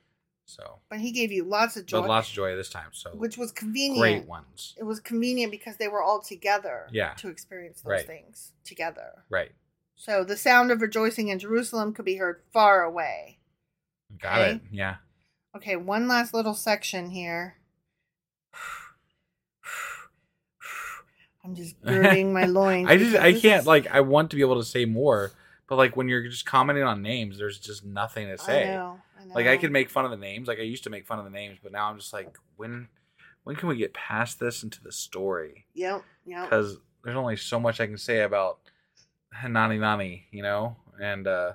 [0.45, 2.91] So But he gave you lots of joy, but lots of joy this time.
[2.91, 3.99] So which was convenient.
[3.99, 4.75] great ones.
[4.77, 7.13] It was convenient because they were all together Yeah.
[7.15, 8.05] to experience those Right.
[8.07, 9.23] things together.
[9.29, 9.51] Right.
[9.95, 13.39] So the sound of rejoicing in Jerusalem could be heard far away.
[14.17, 14.51] Got Okay.
[14.55, 14.61] it.
[14.71, 14.97] Yeah.
[15.55, 17.58] Okay, one last little section here.
[21.43, 22.87] I'm just girding my loins.
[22.89, 25.31] I just I can't is- like I want to be able to say more,
[25.67, 28.69] but like when you're just commenting on names, there's just nothing to say.
[28.69, 29.33] I know, I know.
[29.35, 31.25] Like I can make fun of the names, like I used to make fun of
[31.25, 32.87] the names, but now I'm just like when
[33.43, 35.65] when can we get past this into the story?
[35.73, 36.49] Yep, yep.
[36.49, 38.59] Because there's only so much I can say about
[39.33, 41.53] Hanani Nani, you know, and uh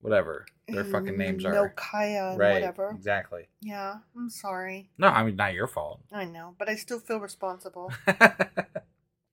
[0.00, 1.52] whatever their fucking names are.
[1.52, 2.54] Milkiah and right.
[2.54, 2.90] whatever.
[2.90, 3.48] Exactly.
[3.60, 4.90] Yeah, I'm sorry.
[4.98, 6.00] No, I mean not your fault.
[6.12, 7.92] I know, but I still feel responsible.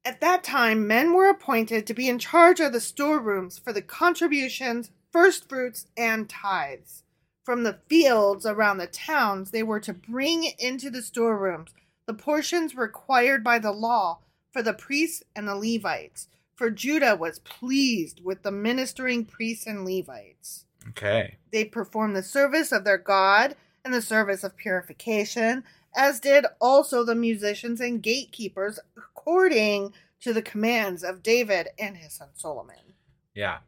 [0.10, 3.84] At that time, men were appointed to be in charge of the storerooms for the
[3.84, 7.04] contributions, first fruits, and tithes.
[7.44, 11.76] From the fields around the towns, they were to bring into the storerooms
[12.08, 14.18] the portions required by the law
[14.52, 16.28] for the priests and the Levites.
[16.56, 20.66] For Judah was pleased with the ministering priests and Levites.
[20.88, 21.38] Okay.
[21.52, 23.56] They performed the service of their God
[23.86, 25.64] and the service of purification,
[25.96, 32.14] as did also the musicians and gatekeepers, according to the commands of David and his
[32.14, 32.76] son Solomon.
[33.34, 33.60] Yeah.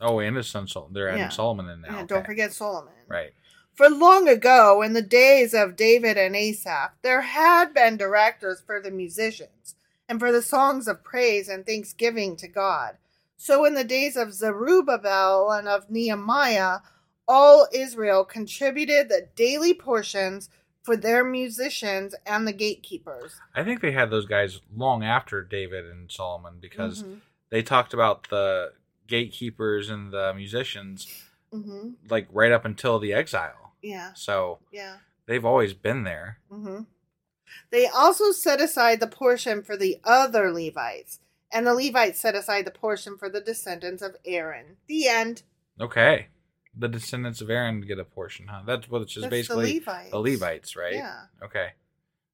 [0.00, 0.88] Oh, and his son Sol.
[0.90, 1.28] They're adding Yeah.
[1.28, 1.98] Solomon in now.
[1.98, 2.06] Okay.
[2.06, 2.92] don't forget Solomon.
[3.06, 3.32] Right.
[3.74, 8.80] For long ago, in the days of David and Asaph, there had been directors for
[8.80, 9.76] the musicians
[10.08, 12.96] and for the songs of praise and thanksgiving to God.
[13.36, 16.80] So in the days of Zerubbabel and of Nehemiah,
[17.26, 20.50] all Israel contributed the daily portions
[20.82, 23.34] for their musicians and the gatekeepers.
[23.54, 27.20] I think they had those guys long after David and Solomon because Mhm.
[27.50, 28.72] they talked about the
[29.06, 31.06] gatekeepers and the musicians
[31.52, 33.74] hmm like right up until the exile.
[33.82, 34.98] Yeah, So yeah.
[35.26, 36.38] they've always been there.
[36.48, 36.82] hmm
[37.70, 41.20] They also set aside the portion for the other Levites,
[41.52, 44.78] and the Levites set aside the portion for the descendants of Aaron.
[44.86, 45.42] The end.
[45.78, 46.28] Okay.
[46.74, 48.62] The descendants of Aaron get a portion, huh?
[48.66, 50.10] That's what it's just That's the basically Levites.
[50.10, 50.94] the Levites, right?
[50.94, 51.20] Yeah.
[51.42, 51.68] Okay.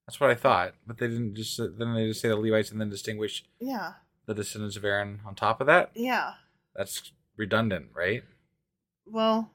[0.07, 2.81] That's what I thought, but they didn't just then they just say the Levites and
[2.81, 3.95] then distinguish Yeah,
[4.27, 5.91] the descendants of Aaron on top of that.
[5.95, 6.35] yeah.
[6.75, 8.23] That's redundant, right?
[9.07, 9.51] Well,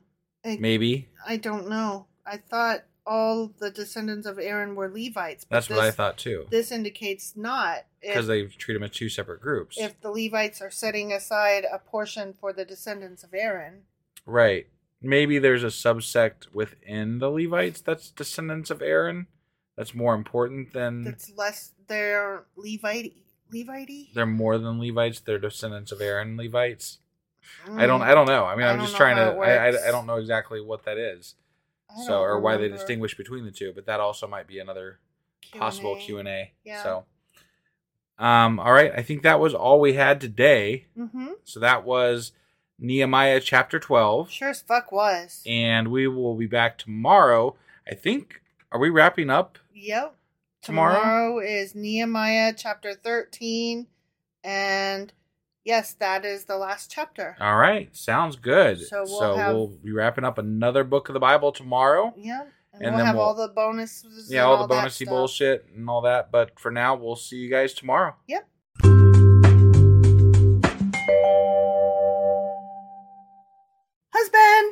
[0.46, 2.08] I, Maybe I don't know.
[2.26, 5.46] I thought all the descendants of Aaron were Levites.
[5.46, 7.86] But that's what I this- thought too, This indicates not.
[8.02, 9.78] because If, they treat them as two separate groups.
[9.80, 13.84] if the Levites are setting aside a portion for the descendants of Aaron.
[14.26, 14.68] Right.
[15.02, 19.28] Maybe there's a subsect within the Levites that's descendants of Aaron.
[19.76, 21.72] That's more important than That's less.
[21.88, 23.14] They're Levite.
[23.52, 24.08] Levite.
[24.16, 25.20] they're more than Levites.
[25.20, 27.00] They're descendants of Aaron Levites.
[27.70, 28.02] I don't.
[28.02, 28.46] I don't know.
[28.46, 28.70] I mean, Mm.
[28.70, 29.30] I I'm don't just know trying how to.
[29.32, 29.38] it I,
[29.70, 29.84] works.
[29.84, 31.36] I I don't know exactly what that is.
[32.08, 35.00] So, or why they distinguish between the two, but that also might be another
[35.58, 36.52] possible Q and A.
[36.64, 36.82] Yeah.
[36.82, 37.06] So,
[38.18, 38.92] um, all right.
[38.96, 40.88] I think that was all we had today.
[40.98, 41.28] Mm-hmm.
[41.44, 42.32] So that was
[42.84, 44.30] Nehemiah chapter twelve.
[44.30, 45.42] Sure as fuck was.
[45.48, 47.56] and we will be back tomorrow.
[47.90, 48.42] I think.
[48.72, 49.58] Are we wrapping up?
[49.74, 50.16] Yep.
[50.62, 51.00] Tomorrow?
[51.00, 53.88] Tomorrow is Nehemiah chapter 13.
[54.44, 55.14] And
[55.64, 57.36] yes, that is the last chapter.
[57.40, 58.80] All right, sounds good.
[58.82, 62.14] So So we'll we'll, be wrapping up another book of the Bible tomorrow.
[62.18, 62.44] Yeah.
[62.74, 64.32] And, And we'll then have we'll- all the bonuses.
[64.32, 66.32] Yeah, and all the bonusy bullshit and all that.
[66.32, 68.16] But for now, we'll see you guys tomorrow.
[68.28, 68.48] Yep.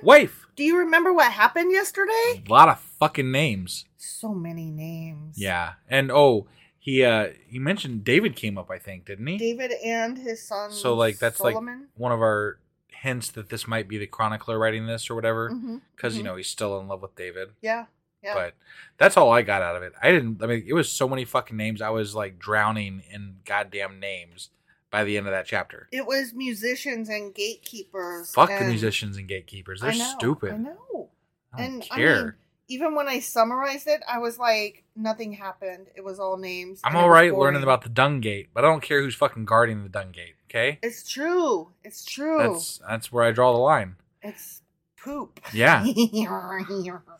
[0.03, 2.43] Wife, do you remember what happened yesterday?
[2.45, 3.85] a lot of fucking names.
[3.97, 5.37] So many names.
[5.37, 6.47] Yeah, and oh,
[6.79, 8.69] he uh he mentioned David came up.
[8.71, 9.37] I think didn't he?
[9.37, 11.79] David and his son so like that's Solomon.
[11.79, 15.49] like one of our hints that this might be the chronicler writing this or whatever,
[15.95, 16.25] because you mhm.
[16.25, 17.49] know he's still in love with David.
[17.61, 17.85] Yeah.
[18.23, 18.35] Yeah.
[18.35, 18.53] But
[18.99, 19.93] that's all I got out of it.
[20.01, 20.43] I didn't.
[20.43, 21.81] I mean, it was so many fucking names.
[21.81, 24.49] I was like drowning in goddamn names
[24.91, 25.87] by the end of that chapter.
[25.91, 28.33] it was musicians and gatekeepers.
[28.33, 29.81] Fuck the musicians and gatekeepers.
[29.81, 30.53] They're I know, stupid.
[30.53, 31.09] I know.
[31.53, 32.17] I and care.
[32.19, 32.33] I mean,
[32.67, 35.87] even when I summarized it, I was like, nothing happened.
[35.95, 36.79] It was all names.
[36.83, 37.41] I'm and all right boring.
[37.55, 40.35] learning about the dung gate, but I don't care who's fucking guarding the dung gate.
[40.49, 41.69] Okay, It's true.
[41.83, 42.37] It's true.
[42.39, 43.95] that's that's where I draw the line.
[44.21, 44.60] It's
[45.03, 45.39] poop.
[45.53, 45.85] Yeah.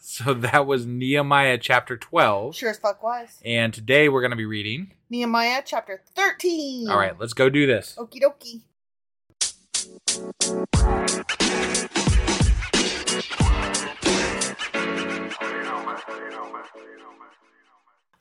[0.03, 3.39] So that was Nehemiah chapter 12, Sure as fuck was.
[3.45, 4.93] and today we're going to be reading.
[5.09, 6.89] Nehemiah chapter 13.
[6.89, 7.95] All right, let's go do this.
[7.99, 8.61] Okie dokie.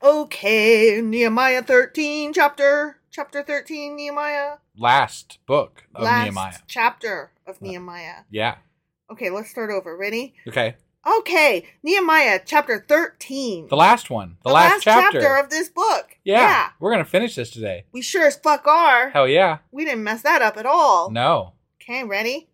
[0.03, 4.55] Okay, Nehemiah 13, chapter chapter 13, Nehemiah.
[4.75, 6.57] Last book of Last Nehemiah.
[6.67, 8.23] chapter of uh, Nehemiah.
[8.31, 8.55] Yeah.
[9.11, 9.95] Okay, let's start over.
[9.97, 10.33] Ready?
[10.47, 10.75] Okay.
[11.19, 13.67] Okay, Nehemiah chapter 13.
[13.67, 14.37] The last one.
[14.43, 15.35] The, The last, chapter.
[15.37, 16.15] of this book.
[16.23, 17.85] yeah, We're going to finish this today.
[17.91, 19.09] We sure as fuck are.
[19.09, 19.57] Hell yeah.
[19.71, 21.09] We didn't mess that up at all.
[21.09, 21.53] No.
[21.81, 22.49] Okay, ready?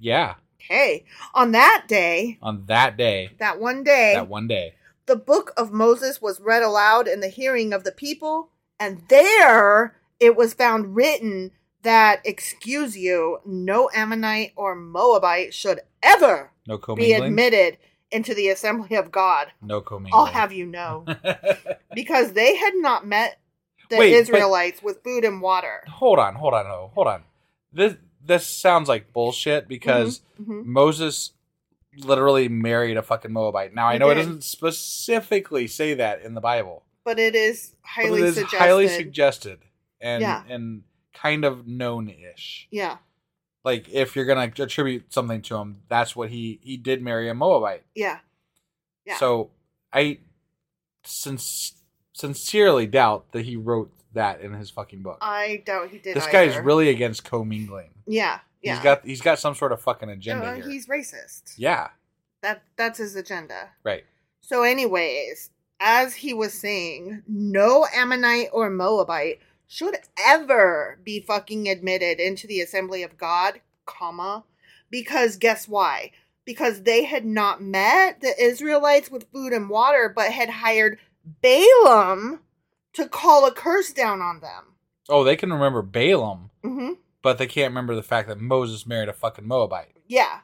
[0.00, 0.34] Yeah.
[0.60, 1.04] Okay.
[1.34, 4.74] On that day, On that day, that one day, that one day.
[5.06, 8.50] the book of Moses was read aloud in the hearing of the people,
[8.80, 11.52] and there it was found written
[11.84, 17.78] that, excuse you, no Ammonite or Moabite should ever No be admitted
[18.10, 19.48] into the assembly of God.
[19.62, 20.12] no commingling.
[20.14, 21.04] I'll have you know.
[21.94, 23.38] because they had not met
[23.90, 25.82] the Wait, but- Israelites with food and water.
[25.88, 27.22] hold on, hold on, oh, hold on.
[27.72, 27.94] This
[28.26, 30.64] this sounds like bullshit because Mhm.
[30.64, 31.32] Moses
[31.98, 33.74] literally married a fucking Moabite.
[33.74, 37.88] Now I know it doesn't specifically say that in the Bible, But it is but
[37.88, 38.58] highly it is suggested.
[38.58, 39.58] highly suggested
[40.00, 40.42] and Yeah.
[40.48, 40.82] and
[41.14, 42.68] kind of known-ish.
[42.70, 42.98] yeah,
[43.64, 47.34] Like if you're gonna attribute something to him, that's what he he did marry a
[47.34, 47.84] Moabite.
[47.94, 48.18] yeah,
[49.06, 49.16] yeah.
[49.16, 49.50] So
[49.92, 50.18] I
[51.04, 51.74] since
[52.12, 55.18] sincerely doubt that he wrote that in his fucking book.
[55.20, 56.16] I doubt he did.
[56.16, 56.62] this guy's either.
[56.62, 57.90] really against commingling.
[58.06, 58.74] yeah, yeah.
[58.74, 60.68] He's got he's got some sort of fucking agenda Uh, here.
[60.68, 61.54] he's racist.
[61.56, 61.88] Yeah,
[62.42, 63.70] That that's his agenda.
[63.82, 64.04] right.
[64.40, 65.50] So, anyways,
[65.80, 72.60] as he was saying, no Ammonite or Moabite should ever be fucking admitted into the
[72.60, 74.44] assembly of God, comma,
[74.90, 76.12] because guess why?
[76.44, 80.98] Because they had not met the Israelites with food and water, but had hired
[81.42, 82.40] Balaam
[82.92, 84.74] to call a curse down on them.
[85.08, 86.50] Oh, they can remember Balaam.
[86.62, 86.92] hmm
[87.22, 90.40] but they can't remember the fact that Moses married a fucking Moabite, Yeah.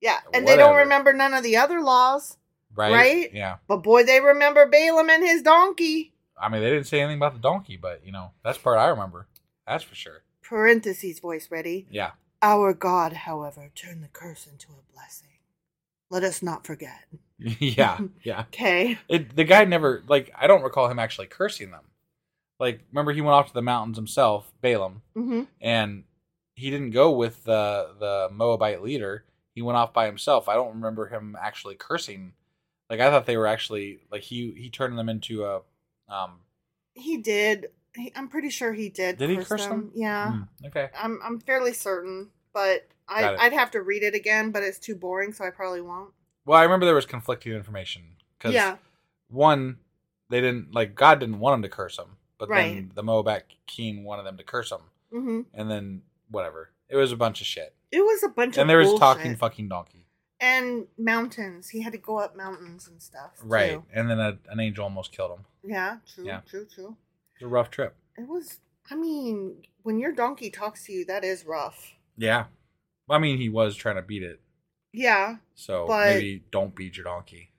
[0.00, 0.20] Yeah.
[0.32, 2.38] And they don't remember none of the other laws.
[2.74, 2.92] right?
[2.94, 3.34] Right?
[3.34, 3.56] Yeah.
[3.66, 6.14] But boy, they remember Balaam and his donkey.
[6.40, 8.88] I mean, they didn't say anything about the donkey, but you know, that's part I
[8.88, 9.26] remember.
[9.66, 10.22] That's for sure.
[10.42, 11.86] Parentheses voice ready.
[11.90, 12.12] Yeah.
[12.42, 15.28] Our God, however, turned the curse into a blessing.
[16.10, 17.04] Let us not forget.
[17.38, 17.98] yeah.
[18.22, 18.44] Yeah.
[18.54, 18.98] Okay.
[19.08, 21.84] The guy never like I don't recall him actually cursing them.
[22.58, 25.42] Like remember he went off to the mountains himself, Balaam, Mm-hmm.
[25.60, 26.04] and
[26.54, 29.24] he didn't go with the the Moabite leader.
[29.54, 30.48] He went off by himself.
[30.48, 32.32] I don't remember him actually cursing.
[32.90, 35.60] Like I thought they were actually like he he turned them into a
[36.08, 36.40] um
[36.94, 37.68] He did.
[37.94, 39.18] He, I'm pretty sure he did.
[39.18, 39.90] Did he curse them?
[39.94, 40.32] Yeah.
[40.32, 40.88] hmm, okay.
[40.98, 44.94] I'm I'm fairly certain, but I I'd have to read it again, but it's too
[44.94, 46.10] boring, so I probably won't.
[46.44, 48.02] Well, I remember there was conflicting information
[48.38, 48.76] cuz Yeah.
[49.28, 49.78] one
[50.30, 54.04] they didn't like God didn't want him to curse them, but then the Moabite king
[54.04, 54.80] wanted them to curse him.
[55.12, 55.40] Mm-hmm.
[55.54, 56.70] And then whatever.
[56.88, 57.74] It was a bunch of shit.
[57.90, 59.00] It was a bunch of and there was bullshit.
[59.00, 60.04] talking fucking donkey.
[60.40, 61.68] And mountains.
[61.70, 63.32] He had to go up mountains and stuff.
[63.42, 63.72] Right.
[63.72, 63.84] too.
[63.92, 65.44] And then a, an angel almost killed him.
[65.64, 65.96] Yeah.
[66.14, 66.24] True.
[66.26, 66.40] Yeah.
[66.48, 66.66] True.
[66.72, 66.96] True.
[67.40, 67.96] It was a rough trip.
[68.16, 68.58] It was.
[68.90, 71.92] I mean, when your donkey talks to you, that is rough.
[72.16, 72.44] Yeah.
[73.10, 74.40] I mean, he was trying to beat it.
[74.92, 75.36] Yeah.
[75.54, 77.50] So But- maybe don't beat your donkey.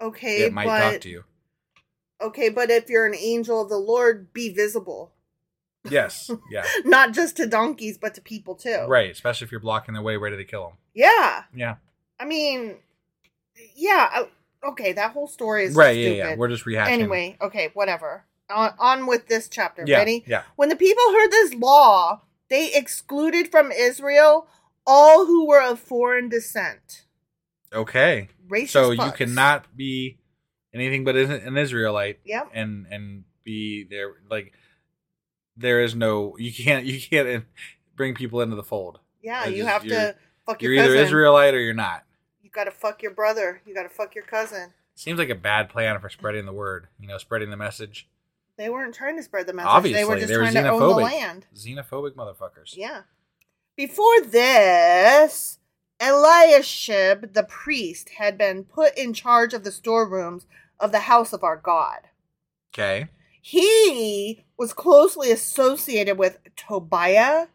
[0.00, 0.42] Okay.
[0.42, 1.24] it might but, talk to you.
[2.20, 5.12] Okay, but if you're an angel of the Lord, be visible.
[5.88, 6.30] Yes.
[6.50, 6.64] Yeah.
[6.84, 8.86] Not just to donkeys, but to people too.
[8.88, 9.10] right.
[9.10, 10.76] Especially if you're blocking their way, ready to kill them.
[10.94, 11.44] Yeah.
[11.54, 11.76] Yeah.
[12.18, 12.76] I mean,
[13.74, 14.10] yeah.
[14.14, 14.24] uh,
[14.64, 15.96] Okay, that whole story is Right.
[15.96, 16.04] Yeah.
[16.04, 16.16] Stupid.
[16.16, 16.34] Yeah.
[16.36, 16.88] We're just rehashing.
[16.88, 18.24] Anyway, okay, whatever.
[18.50, 19.84] On, on with this chapter.
[19.86, 19.98] Yeah.
[19.98, 20.24] Ready?
[20.26, 20.42] Yeah.
[20.56, 24.46] When the people heard this law, they excluded from Israel
[24.86, 27.04] all who were of foreign descent.
[27.72, 28.28] Okay.
[28.48, 30.18] Racist so you cannot be
[30.72, 32.20] anything but an Israelite.
[32.24, 32.50] Yep.
[32.54, 34.52] And and be there like
[35.56, 37.44] there is no you can't you can't
[37.96, 39.00] bring people into the fold.
[39.22, 40.14] Yeah, you have to
[40.46, 40.94] fuck your You're either.
[40.96, 42.04] Israelite or you're not.
[42.42, 43.60] You gotta fuck your brother.
[43.66, 44.72] You gotta fuck your cousin.
[44.94, 46.88] Seems like a bad plan for spreading the word.
[46.98, 48.08] You know, spreading the message.
[48.56, 49.68] They weren't trying to spread the message.
[49.68, 51.02] Obviously, they were just they were trying to own the xenophobic.
[51.02, 51.46] land.
[51.54, 52.76] Xenophobic motherfuckers.
[52.76, 53.02] Yeah.
[53.76, 55.58] Before this,
[56.00, 60.46] Eliashib the priest had been put in charge of the storerooms
[60.78, 62.08] of the house of our God.
[62.72, 63.08] Okay.
[63.40, 67.48] He was closely associated with Tobiah.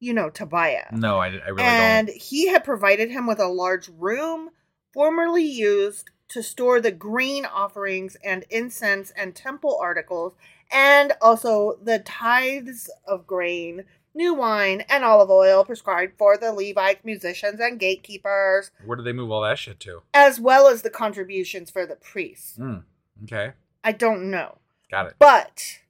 [0.00, 0.88] You know Tobiah.
[0.92, 4.50] No, I, I really don't and he had provided him with a large room
[4.92, 10.34] formerly used to store the grain offerings and incense and temple articles,
[10.72, 13.84] and also the tithes of grain,
[14.14, 18.70] new wine, and olive oil prescribed for the Levites, musicians, and gatekeepers.
[18.84, 20.02] Where did they move all that shit to?
[20.12, 22.58] as well as the contributions for the priests.
[22.58, 22.82] Mm,
[23.24, 23.52] okay.
[23.84, 24.58] I don't know.
[24.90, 25.14] Got it.
[25.18, 25.80] But,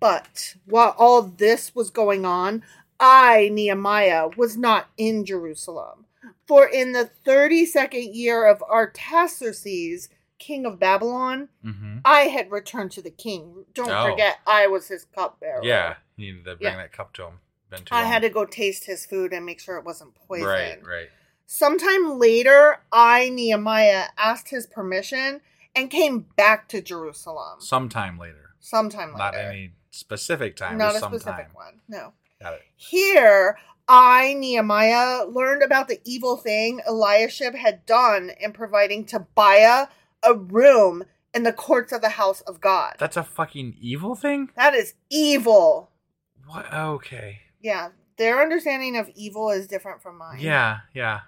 [0.00, 2.64] but, while all this was going on,
[3.02, 6.06] I, Nehemiah, was not in Jerusalem.
[6.46, 11.98] For in the 32nd year of Artaxerxes, king of Babylon, Mm-hmm.
[12.04, 13.64] I had returned to the king.
[13.74, 14.10] Don't Oh.
[14.10, 15.60] forget, I was his cupbearer.
[15.64, 15.96] Yeah.
[16.16, 16.76] You needed to bring Yeah.
[16.78, 17.40] that cup to him.
[17.90, 18.12] I long.
[18.12, 20.46] had to go taste his food and make sure it wasn't poisoned.
[20.48, 21.08] Right, right.
[21.46, 25.40] Sometime later, I, Nehemiah, asked his permission
[25.74, 27.60] and came back to Jerusalem.
[27.60, 28.50] Sometime later.
[28.60, 29.18] Sometime later.
[29.18, 30.76] Not any specific time.
[30.76, 31.20] Not a sometime.
[31.20, 31.80] specific one.
[31.88, 32.12] No.
[32.42, 32.62] Got it.
[32.76, 33.56] Here,
[33.88, 39.88] I, Nehemiah, learned about the evil thing Eliashib had done in providing Tobiah
[40.22, 42.94] a room in the courts of the house of God.
[42.98, 44.50] That's a fucking evil thing?
[44.56, 45.90] That is evil.
[46.46, 46.72] What?
[46.72, 47.40] Okay.
[47.60, 50.40] Yeah, their understanding of evil is different from mine.
[50.40, 51.20] Yeah, yeah.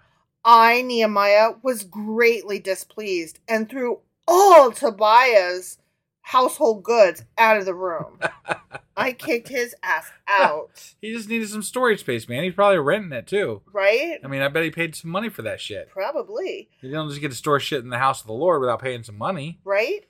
[0.44, 5.78] I, Nehemiah, was greatly displeased and threw all Tobiah's
[6.24, 8.18] household goods out of the room.
[8.96, 10.94] I kicked his ass out.
[11.00, 12.44] He just needed some storage space, man.
[12.44, 13.60] He's probably renting it too.
[13.72, 14.18] Right?
[14.24, 15.90] I mean, I bet he paid some money for that shit.
[15.90, 16.70] Probably.
[16.80, 19.02] You don't just get to store shit in the house of the Lord without paying
[19.02, 19.60] some money.
[19.64, 20.06] right?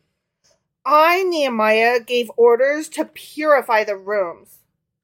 [0.86, 4.58] I, Nehemiah, gave orders to purify the rooms.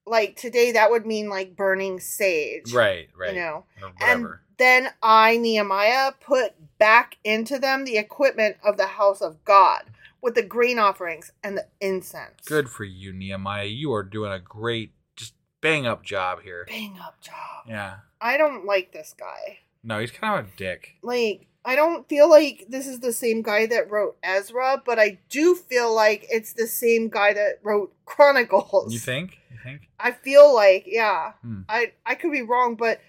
[0.07, 2.73] Like today, that would mean like burning sage.
[2.73, 3.35] Right, right.
[3.35, 3.65] You know,
[4.01, 9.85] and then I, Nehemiah, put back into them the equipment of the house of God
[10.23, 12.45] with the grain offerings and the incense.
[12.47, 13.67] Good for you, Nehemiah.
[13.67, 16.67] You are doing a great, just bang up job here.
[16.69, 17.65] Bang up job.
[17.69, 17.97] Yeah.
[18.21, 19.59] I don't like this guy.
[19.83, 20.97] No, he's kind of a dick.
[21.03, 25.19] Like, I don't feel like this is the same guy that wrote Ezra, but I
[25.29, 28.93] do feel like it's the same guy that wrote Chronicles.
[28.93, 29.39] You think?
[29.51, 29.89] You think?
[29.99, 31.33] I feel like, yeah.
[31.43, 31.63] Hmm.
[31.69, 33.01] I I could be wrong, but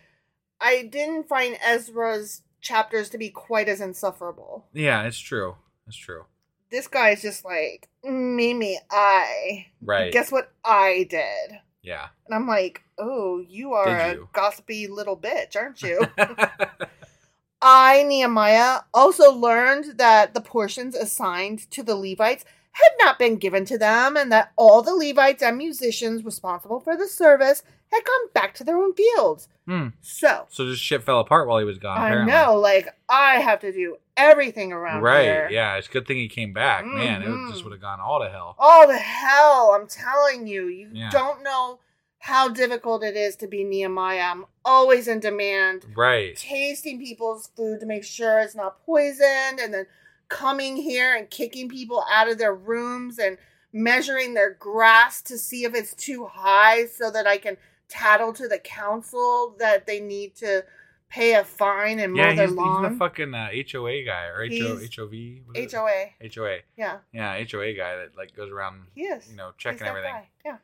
[0.60, 4.68] I didn't find Ezra's chapters to be quite as insufferable.
[4.74, 5.56] Yeah, it's true.
[5.88, 6.26] It's true.
[6.72, 9.68] This guy is just like, Mimi, I.
[9.82, 10.12] Right.
[10.12, 11.60] Guess what I did?
[11.84, 12.08] Yeah.
[12.26, 16.06] And I'm like, oh, you are Did a gossipy little bitch, aren't you?
[17.62, 23.66] I, Nehemiah, also learned that the portions assigned to the Levites had not been given
[23.66, 28.30] to them, and that all the Levites and musicians responsible for the service had gone
[28.34, 29.48] back to their own fields.
[29.68, 29.88] Hmm.
[30.02, 31.98] So, So just shit fell apart while he was gone.
[31.98, 32.34] I apparently.
[32.34, 35.24] know, like, I have to do everything around Right.
[35.24, 35.48] here.
[35.52, 35.76] Yeah.
[35.78, 36.86] It's a good thing he came back.
[36.86, 37.52] Man, it Mhm.
[37.52, 38.56] just would have gone all to hell.
[38.60, 40.68] Oh, the hell, I'm telling you.
[40.68, 41.10] You Yeah.
[41.10, 41.80] don't know
[42.20, 44.22] how difficult it is to be Nehemiah.
[44.32, 45.86] I'm always in demand.
[45.96, 46.36] Right.
[46.36, 49.88] tasting people's food to make sure it's not poisoned and then
[50.30, 53.38] coming here and kicking people out of their rooms and
[53.74, 57.58] measuring their grass to see if it's too high so that I can
[57.92, 60.64] tattle to the council that they need to
[61.10, 64.46] pay a fine and mow Yeah, their he's, he's the fucking uh, HOA guy or
[64.46, 65.12] HO, He's HOV.
[65.46, 65.76] what is it?
[65.76, 66.06] HOA.
[66.34, 66.58] HOA.
[66.78, 69.30] Yeah, Yeah, HOA guy that like goes around, he is.
[69.30, 70.14] you know, He's checking that everything.
[70.14, 70.58] guy, Yeah.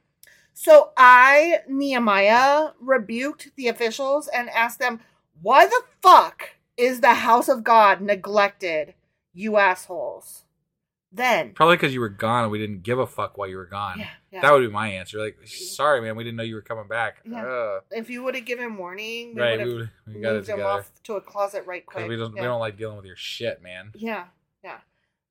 [0.53, 5.01] So I, Nehemiah, rebuked the officials and asked them,
[5.41, 8.93] why the fuck is the house of God neglected,
[9.33, 10.45] you assholes?
[11.11, 13.65] Then, Probably because you were gone and we didn't give a fuck while you were
[13.65, 13.99] gone.
[13.99, 14.41] Yeah, yeah.
[14.41, 15.19] That would be my answer.
[15.19, 17.17] Like, sorry, man, we didn't know you were coming back.
[17.25, 17.45] Yeah.
[17.45, 17.83] Ugh.
[17.91, 20.33] if you would have given warning, we Right, would we, have would, we got it
[20.35, 20.69] moved him together.
[20.69, 22.07] off to a closet right quick.
[22.07, 22.41] We don't, yeah.
[22.41, 23.91] we don't like dealing with your shit, man.
[23.95, 24.25] Yeah,
[24.63, 24.79] yeah.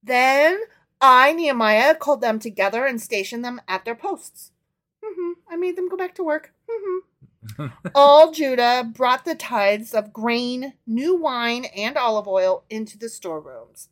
[0.03, 0.61] Then
[1.01, 4.53] I, Nehemiah, called them together and stationed them at their posts.
[5.05, 6.53] hmm I made them go back to work.
[6.71, 6.99] hmm
[7.95, 13.89] All Judah brought the tithes of grain, new wine, and olive oil into the storerooms.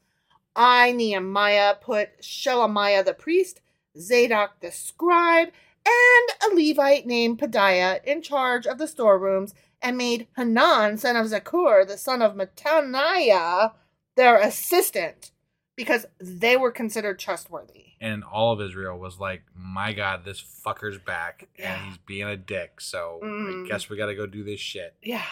[0.57, 3.61] I, Nehemiah, put Shelemiah the priest,
[3.99, 5.49] Zadok the scribe,
[5.86, 11.26] and a Levite named Pedaiah in charge of the storerooms, and made Hanan, son of
[11.26, 13.72] Zakkur, the son of Mattaniah,
[14.16, 15.30] their assistant,
[15.76, 17.84] because they were considered trustworthy.
[18.01, 21.74] And all of Israel was like, my God, this fucker's back Yeah.
[21.74, 22.80] and he's being a dick.
[22.80, 23.64] So Mhm.
[23.64, 24.95] I guess we got to go do this shit.
[25.03, 25.24] Yeah.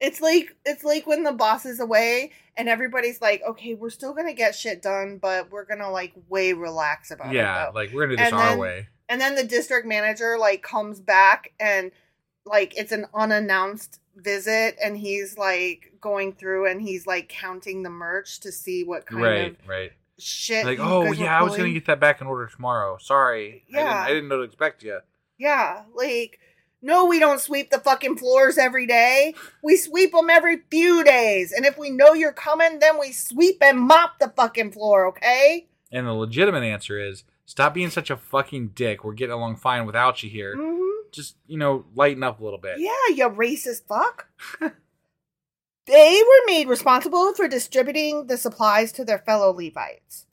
[0.00, 4.14] It's like it's like when the boss is away and everybody's like, okay, we're still
[4.14, 7.36] gonna get shit done, but we're gonna like way relax about it.
[7.36, 8.88] Yeah, like we're to do this And our then- way.
[9.08, 11.90] And then the district manager like comes back and
[12.46, 17.90] like it's an unannounced visit and he's like going through and he's like counting the
[17.90, 19.92] merch to see what kind Right, of right.
[20.18, 20.64] shit.
[20.64, 22.98] Like, oh, yeah, I was going to get that back in order tomorrow.
[23.00, 23.64] Sorry.
[23.68, 24.00] I, didn't, Yeah.
[24.02, 25.00] I didn't know to expect you.
[25.38, 26.38] Yeah, like
[26.82, 29.34] no, we don't sweep the fucking floors every day.
[29.62, 31.52] We sweep them every few days.
[31.52, 35.66] And if we know you're coming, then we sweep and mop the fucking floor, okay?
[35.92, 39.04] And the legitimate answer is stop being such a fucking dick.
[39.04, 40.56] We're getting along fine without you here.
[40.56, 42.78] hmm Just, you know, lighten up a little bit.
[42.78, 44.28] Yeah, you racist fuck.
[45.86, 50.26] they were made responsible for distributing the supplies to their fellow Levites.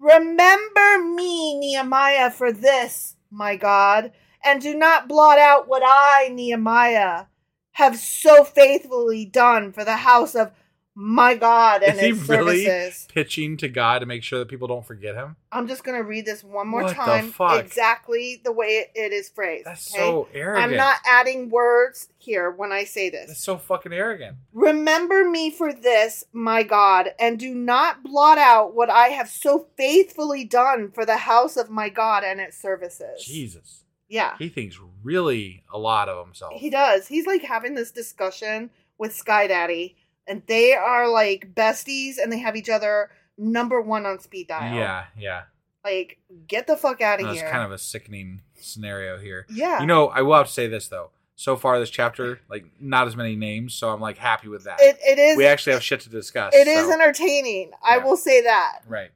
[0.00, 4.12] Remember me, Nehemiah, for this, my God,
[4.44, 7.26] and do not blot out what I, Nehemiah,
[7.72, 10.52] have so faithfully done for the house of
[10.96, 13.08] my God and Is he its really services.
[13.12, 15.34] pitching to God to make sure that people don't forget him?
[15.50, 17.64] I'm just going to read this one more What the time, fuck?
[17.64, 19.66] exactly the way it is phrased.
[19.66, 20.00] That's okay?
[20.00, 20.72] so arrogant.
[20.72, 23.26] I'm not adding words here when I say this.
[23.26, 24.36] That's so fucking arrogant.
[24.52, 29.66] Remember me for this, my God, and do not blot out what I have so
[29.76, 33.24] faithfully done for the house of my God and its services.
[33.24, 33.83] Jesus.
[34.14, 36.52] Yeah, He thinks really a lot of himself.
[36.54, 37.06] he does.
[37.08, 39.96] He's like having this discussion with Sky Daddy,
[40.26, 44.74] and they are like besties, and they have each other number one on speed dial.
[44.74, 45.42] Yeah, yeah.
[45.84, 47.50] like get the fuck out of That's here.
[47.50, 49.46] kind of a sickening scenario here.
[49.50, 49.80] yeah.
[49.80, 51.10] You know, I will have to say this though.
[51.36, 54.78] So far, this chapter, like, not as many names, so I'm like happy with that.
[54.80, 55.36] it, it is.
[55.36, 56.54] we actually have shit to discuss.
[56.54, 57.72] It is so- entertaining.
[57.82, 58.04] I Yeah.
[58.04, 58.82] will say that.
[58.86, 59.10] right.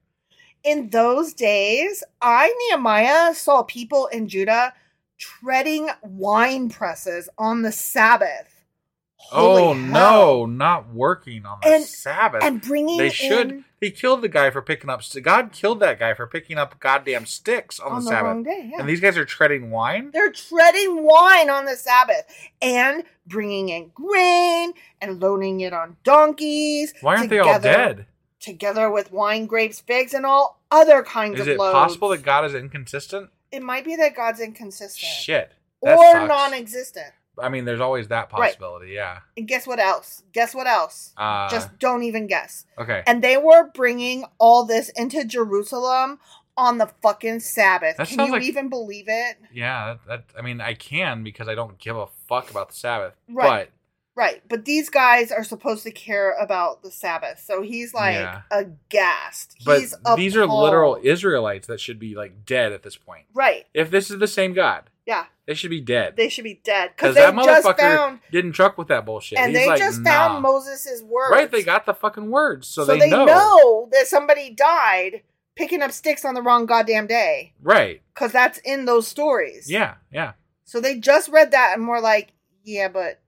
[0.65, 4.75] In those days, I, Nehemiah, saw people in Judah
[5.19, 8.55] treading wine presses on the Sabbath.
[9.21, 9.83] Holy oh hell.
[9.85, 12.43] no, not working on the And- Sabbath.
[12.43, 13.51] And bringing they should.
[13.51, 15.03] in He killed the guy for picking up.
[15.23, 18.45] God killed that guy for picking up goddamn sticks on, on the the Sabbath.
[18.45, 18.69] day.
[18.73, 18.79] Yeah.
[18.81, 20.11] And these guys are treading wine.
[20.13, 22.25] They're treading wine on the Sabbath
[22.63, 26.95] and bringing in grain and loading it on donkeys.
[27.01, 28.07] Why aren't they all dead?
[28.41, 31.73] Together with wine, grapes, figs, and all other kinds Is of Is it loads.
[31.75, 33.31] possible that God is inconsistent?
[33.53, 35.53] It might be that God's inconsistent Shit.
[35.83, 36.29] That or sucks.
[36.29, 37.07] non-existent?
[37.41, 38.49] I mean, there's always that Right.
[38.51, 38.93] possibility.
[38.93, 39.21] Yeah.
[39.37, 40.23] And guess what else?
[40.33, 41.13] Guess what else?
[41.17, 42.67] Uh, Just don't even guess.
[42.77, 43.03] okay.
[43.07, 46.19] And they were bringing all this into Jerusalem
[46.57, 47.97] on the fucking Sabbath.
[47.99, 49.37] That Can you like- even believe it?
[49.53, 49.95] yeah.
[50.09, 50.39] That, that.
[50.39, 53.15] I mean, I can because I don't give a fuck about the Sabbath.
[53.29, 53.71] Right.
[54.19, 54.43] Right.
[54.49, 57.39] But these guys are supposed to care about the Sabbath.
[57.39, 58.43] So he's like Yeah.
[58.51, 59.59] aghast.
[59.65, 63.27] But, He's these are literal Israelites that should be like dead at this point.
[63.33, 63.67] Right.
[63.75, 65.27] If this is the same God, Yeah.
[65.47, 66.17] They should be dead.
[66.17, 69.39] They should be dead Because they that just motherfucker found didn't truck with that bullshit.
[69.39, 70.11] and He's they like, just nah.
[70.11, 71.31] found Moses' words.
[71.33, 73.25] Right, they got the fucking words, so, so, they, know.
[73.25, 75.23] know that somebody died
[75.55, 78.03] picking up sticks on the wrong goddamn day Right.
[78.13, 79.71] because that's in those stories.
[79.71, 80.33] Yeah, yeah.
[80.65, 82.33] So they just read that and were like,
[82.65, 83.21] yeah, but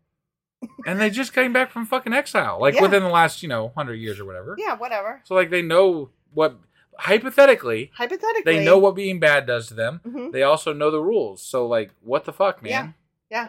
[0.86, 2.82] And they just came back from fucking exile, like Yeah.
[2.82, 4.56] within the last, you know, hundred years or whatever.
[4.58, 5.20] yeah, whatever.
[5.24, 6.56] So like they know what
[6.98, 10.00] hypothetically Hypothetically, they know what being bad does to them.
[10.06, 10.32] Mhm.
[10.32, 11.42] They also know the rules.
[11.42, 12.94] So like what the fuck, man?
[13.30, 13.48] Yeah.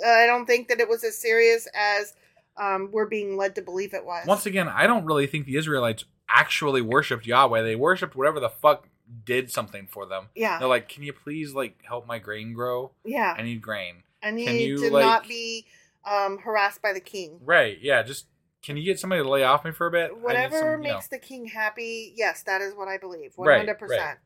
[0.00, 0.04] Yeah.
[0.06, 2.14] I don't think that it was as serious as
[2.56, 4.26] um, we're being led to believe it was.
[4.26, 7.62] Once again, I don't really think the Israelites actually worshipped Yahweh.
[7.62, 8.88] They worshipped whatever the fuck
[9.24, 10.28] did something for them.
[10.34, 10.58] Yeah.
[10.58, 12.92] They're like, Can you please like help my grain grow?
[13.04, 14.02] yeah, I need grain.
[14.22, 15.66] I need you, to like- not be
[16.06, 17.40] um, harassed by the king.
[17.44, 18.26] Right, yeah, just
[18.62, 20.18] can you get somebody to lay off me for a bit?
[20.18, 23.32] Whatever some, you know- makes the king happy, yes, that is what I believe.
[23.36, 24.18] Right, One hundred percent.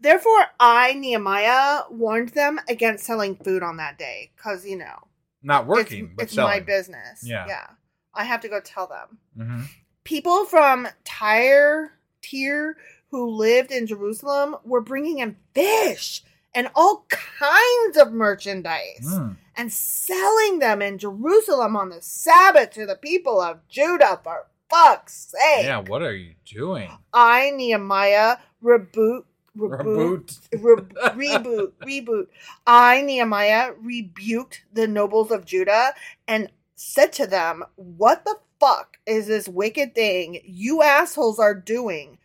[0.00, 5.08] Therefore, I Nehemiah warned them against selling food on that day because you know
[5.42, 7.22] not it's, working, but it's my business.
[7.22, 7.44] Yeah.
[7.46, 7.66] yeah.
[8.14, 9.18] I have to go tell them.
[9.36, 9.62] hmm
[10.04, 11.92] people from Tyre,
[12.22, 12.76] Tyre,
[13.10, 16.22] who lived in Jerusalem, were bringing in fish
[16.54, 19.36] and all kinds of merchandise Mm.
[19.56, 24.20] and selling them in Jerusalem on the Sabbath to the people of Judah.
[24.24, 25.64] For fuck's sake!
[25.64, 26.90] Yeah, what are you doing?
[27.12, 29.24] I Nehemiah reboot.
[29.58, 31.14] Reboot, Reboot.
[31.16, 32.26] re- reboot, reboot.
[32.68, 35.92] I, Nehemiah, rebuked the nobles of Judah
[36.28, 42.18] and said to them, What the fuck is this wicked thing you assholes are doing?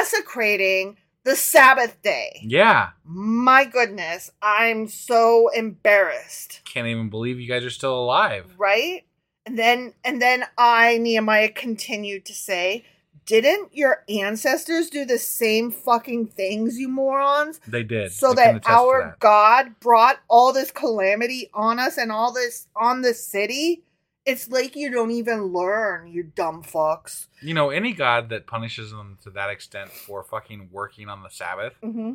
[0.00, 0.96] Desecrating
[1.26, 2.40] the Sabbath day.
[2.42, 2.90] Yeah.
[3.04, 6.60] My goodness, I'm so embarrassed.
[6.64, 8.54] Can't even believe you guys are still alive.
[8.56, 9.04] Right?
[9.44, 12.84] And then and then I, Nehemiah, continued to say,
[13.26, 17.60] Didn't your ancestors do the same fucking things, you morons?
[17.66, 18.12] They did.
[18.12, 19.18] so I that our that.
[19.18, 23.82] God brought all this calamity on us and all this on the city.
[24.26, 27.28] It's like you don't even learn, you dumb fucks.
[27.40, 31.30] You know, any god that punishes them to that extent for fucking working on the
[31.30, 32.14] Sabbath Mm-hmm.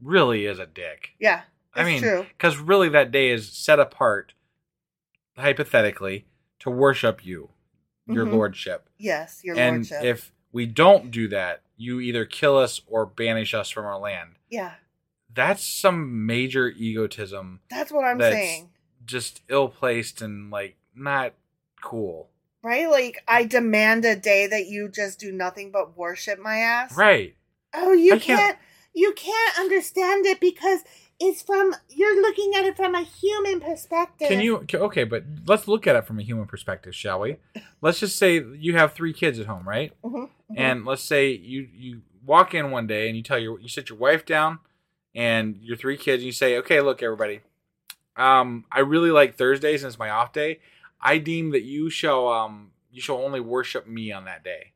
[0.00, 1.10] really is a dick.
[1.18, 1.42] Yeah,
[1.74, 4.32] I mean, because really that day is set apart,
[5.36, 6.26] hypothetically,
[6.60, 7.50] to worship you,
[8.06, 8.32] your Mhm.
[8.32, 8.88] lordship.
[8.98, 10.02] Yes, your and lordship.
[10.04, 14.36] if we don't do that, you either kill us or banish us from our land.
[14.48, 14.74] yeah,
[15.32, 17.60] That's some major egotism.
[17.70, 18.70] that's what I'm that's saying.
[19.04, 21.34] Just ill placed and like not
[21.82, 22.28] cool.
[22.62, 22.88] Right?
[22.90, 26.96] Like I demand a day that you just do nothing but worship my ass.
[26.96, 27.36] Right.
[27.72, 28.58] Oh, you can't- can't,
[28.94, 30.80] you can't understand it because
[31.22, 34.28] it's from you're looking at it from a human perspective.
[34.28, 37.36] Can you okay, but let's look at it from a human perspective, shall we?
[37.80, 39.92] Let's just say you have three kids at home, right?
[40.02, 43.68] Mhm, And let's say you you walk in one day and you tell your you
[43.68, 44.58] sit your wife down
[45.14, 47.40] and your three kids and you say, "Okay, look everybody.
[48.16, 50.58] Um I really like Thursdays and it's my off day.
[51.00, 54.72] I deem that you shall um you shall only worship me on that day."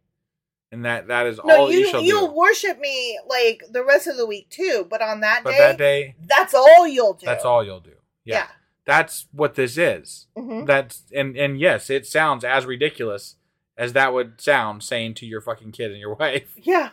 [0.72, 2.34] And that that is No, all you, you shall you'll do.
[2.34, 5.78] worship me like the rest of the week too, but on that But day, that
[5.78, 7.26] day that's all you'll do.
[7.26, 7.92] that's all you'll do.
[8.24, 8.36] Yeah.
[8.36, 8.46] Yeah.
[8.86, 10.26] That's what this is.
[10.36, 10.66] Mhm.
[10.66, 13.36] That's and and yes, it sounds as ridiculous
[13.78, 16.52] as that would sound saying to your fucking kid and your wife.
[16.56, 16.90] Yeah.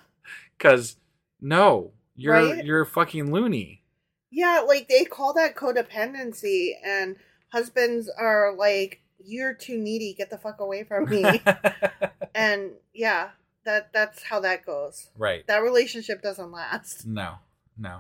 [0.60, 0.98] Cause
[1.40, 2.64] no, you're Right?
[2.64, 3.84] you're fucking loony.
[4.30, 7.16] Yeah, like they call that codependency and
[7.52, 11.42] husbands are like you're too needy, get the fuck away from me.
[12.36, 13.30] and yeah,
[13.66, 15.10] that that's how that goes.
[15.18, 15.46] right.
[15.48, 17.06] That relationship doesn't last.
[17.06, 17.36] No.
[17.78, 18.00] No.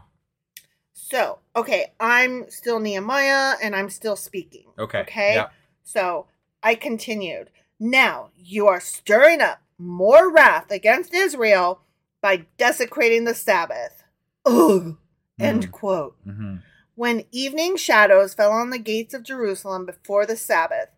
[0.93, 4.65] So, okay, I'm still Nehemiah and I'm still speaking.
[4.77, 4.99] Okay.
[4.99, 5.33] Okay.
[5.35, 5.51] Yep.
[5.83, 6.27] So
[6.61, 7.49] I continued.
[7.79, 11.81] Now you are stirring up more wrath against Israel
[12.21, 14.03] by desecrating the Sabbath.
[14.45, 14.97] Ugh.
[15.39, 15.71] End Mm.
[15.71, 16.15] quote.
[16.23, 16.57] hmm
[16.95, 20.89] When evening shadows fell on the gates of Jerusalem before the Sabbath,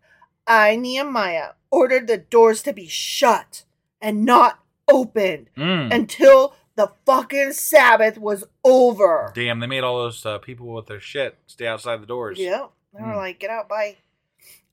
[0.46, 3.64] I, Nehemiah, ordered the doors to be shut
[4.00, 5.92] and not opened Mm.
[5.94, 9.32] until the fucking Sabbath was over.
[9.34, 12.38] Damn, they made all those uh, people with their shit stay outside the doors.
[12.38, 12.70] Yep.
[12.94, 13.16] They were Mm.
[13.16, 13.96] like, get out, bye.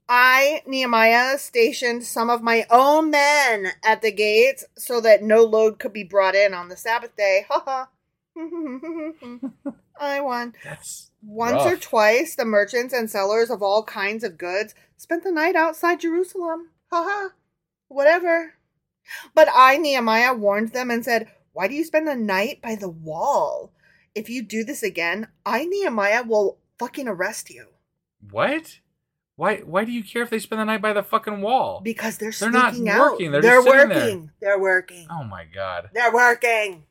[0.09, 5.79] I, Nehemiah, stationed some of my own men at the gates so that no load
[5.79, 7.45] could be brought in on the Sabbath day.
[7.49, 7.87] Ha ha.
[9.99, 10.53] I won.
[10.63, 15.31] That's Once or twice, the merchants and sellers of all kinds of goods spent the
[15.31, 16.69] night outside Jerusalem.
[16.91, 17.29] Ha ha.
[17.87, 18.55] Whatever.
[19.35, 22.89] But I, Nehemiah, warned them and said, Why do you spend the night by the
[22.89, 23.71] wall?
[24.15, 27.67] If you do this again, I, Nehemiah, will fucking arrest you.
[28.29, 28.79] What?
[29.35, 31.81] Why why do you care if they spend the night by the fucking wall?
[31.83, 33.11] Because they're They're not sneaking out.
[33.13, 34.31] working, they're They're just sitting working.
[34.41, 35.07] They're working.
[35.09, 35.89] Oh my god.
[35.93, 36.83] They're working.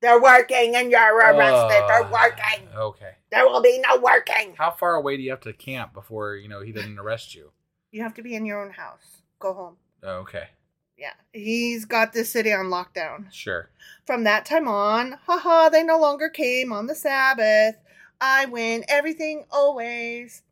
[0.00, 1.84] They're working and you're arrested.
[1.88, 2.68] They're Uh, working.
[2.74, 3.12] Okay.
[3.30, 4.54] There will be no working.
[4.56, 7.52] How far away do you have to camp before you know he doesn't arrest you?
[7.90, 9.22] You have to be in your own house.
[9.40, 9.76] Go home.
[10.02, 10.48] Oh, okay.
[10.96, 11.14] Yeah.
[11.32, 13.32] He's got this city on lockdown.
[13.32, 13.70] Sure.
[14.06, 17.76] From that time on, haha, they no longer came on the Sabbath.
[18.20, 20.42] I win everything always.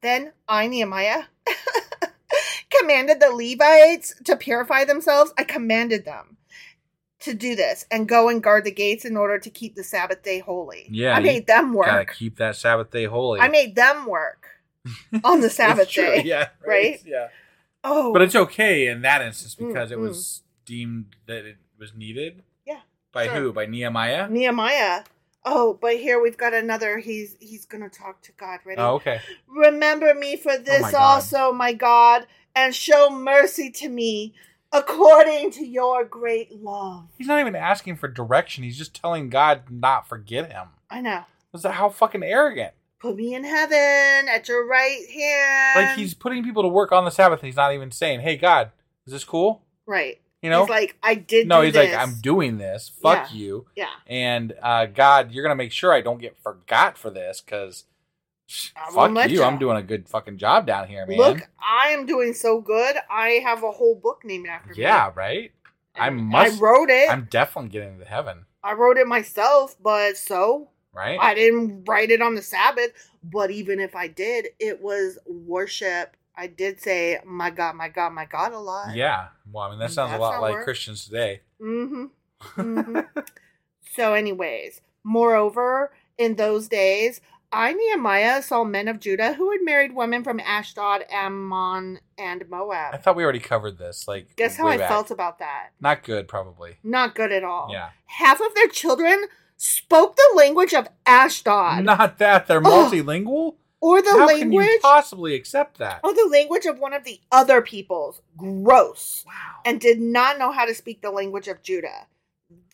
[0.00, 1.24] Then I, Nehemiah,
[2.70, 5.32] commanded the Levites to purify themselves.
[5.38, 6.33] I commanded them
[7.24, 10.22] to do this and go and guard the gates in order to keep the Sabbath
[10.22, 10.86] day holy.
[10.90, 11.14] Yeah.
[11.14, 11.86] I made them work.
[11.86, 13.40] Gotta keep that Sabbath day holy.
[13.40, 14.46] I made them work
[15.24, 16.22] on the Sabbath day.
[16.24, 16.48] Yeah.
[16.66, 17.00] right?
[17.04, 17.28] Yeah.
[17.82, 20.02] Oh, But it's okay in that instance Mm, because it mm.
[20.02, 22.42] was deemed that it was needed.
[22.66, 22.80] Yeah,
[23.12, 23.34] By sure.
[23.34, 23.52] who?
[23.52, 24.28] By Nehemiah?
[24.28, 25.04] Nehemiah.
[25.44, 26.96] Oh, but here we've got another.
[26.98, 28.60] He's he's gonna talk to God.
[28.64, 28.80] Ready?
[28.80, 29.20] Oh, okay.
[29.46, 32.26] Remember me for this my also, my God,
[32.56, 34.32] and show mercy to me
[34.74, 37.06] according to your great love.
[37.16, 38.64] He's not even asking for direction.
[38.64, 40.68] He's just telling God not forget him.
[40.90, 41.24] I know.
[41.52, 42.72] Was that how fucking arrogant?
[42.98, 45.88] Put me in heaven at your right hand.
[45.88, 48.36] Like he's putting people to work on the Sabbath and he's not even saying, Hey
[48.36, 48.70] God,
[49.06, 49.62] is this cool?
[49.86, 50.20] right.
[50.42, 50.60] You know?
[50.64, 51.48] he's like, I did.
[51.48, 51.90] no, he's this.
[51.90, 52.90] like, I'm doing this.
[53.00, 53.36] Fuck Yeah.
[53.36, 53.66] you.
[53.76, 53.88] Yeah.
[54.06, 57.84] And uh, God, you're gonna make sure I don't get forgot for this because
[58.76, 59.40] I fuck you.
[59.40, 59.46] ya.
[59.46, 61.16] I'm doing a good fucking job down here, man.
[61.16, 62.96] Look, I am doing so good.
[63.10, 64.82] I have a whole book named after me.
[64.82, 65.52] yeah, right.
[65.96, 66.56] I must.
[66.56, 67.10] I wrote it.
[67.10, 71.18] I'm definitely getting to heaven, I wrote it myself, but so right?
[71.20, 72.90] I didn't write it on the Sabbath,
[73.22, 76.16] but even if I did, it was worship.
[76.36, 78.94] I did say, my God, my God, my God a lot.
[78.94, 79.28] yeah.
[79.50, 80.64] Well, I mean, that sounds That's a lot like work.
[80.64, 81.40] Christians today.
[81.60, 82.04] Mm hmm.
[82.60, 83.20] Mm-hmm.
[83.94, 87.20] so, anyways, moreover, in those days,
[87.54, 92.94] I, Nehemiah, saw men of Judah who had married women from Ashdod, Ammon, and Moab.
[92.94, 94.06] I thought we already covered this.
[94.08, 94.88] Like, Guess how I back.
[94.88, 95.70] felt about that?
[95.80, 96.76] Not good, probably.
[96.82, 97.68] Not good at all.
[97.70, 97.90] Yeah.
[98.06, 99.24] Half of their children
[99.56, 103.54] spoke the language of Ashdod Not that they're multilingual.
[103.80, 106.00] or the How can you language possibly accept that?
[106.02, 108.20] or the language of one of the other peoples.
[108.36, 109.22] Gross.
[109.26, 109.32] Wow.
[109.64, 112.06] And did not know how to speak the language of Judah.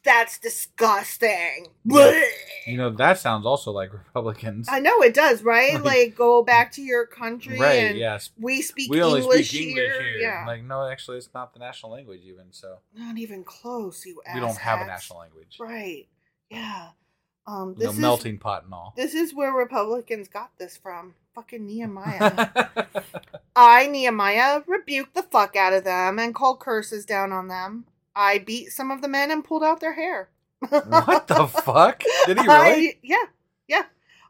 [0.03, 1.69] That's disgusting.
[1.85, 2.23] Yeah.
[2.67, 4.69] You know, that sounds also like Republicans.
[4.71, 5.75] I know it does, right?
[5.75, 8.31] Like- Like, go back to your country Right, and yes.
[8.39, 10.03] we speak we only English, speak English here.
[10.03, 10.19] here.
[10.21, 10.45] Yeah.
[10.47, 12.47] Like, no, actually, it's not the national language, even.
[12.53, 15.57] So Not even close, you we don't have a national language.
[15.61, 16.07] Right.
[16.51, 16.89] Yeah.
[17.47, 18.93] Um this is melting pot and all.
[18.97, 21.15] this is where Republicans got this from.
[21.35, 22.47] Fucking Nehemiah.
[23.57, 27.87] I, Nehemiah, rebuked the fuck out of them and called curses down on them.
[28.15, 30.31] I beat some of the men and pulled out their hair.
[30.69, 32.03] what the fuck?
[32.27, 32.89] Did he really?
[32.89, 33.27] I, yeah,
[33.69, 33.83] yeah.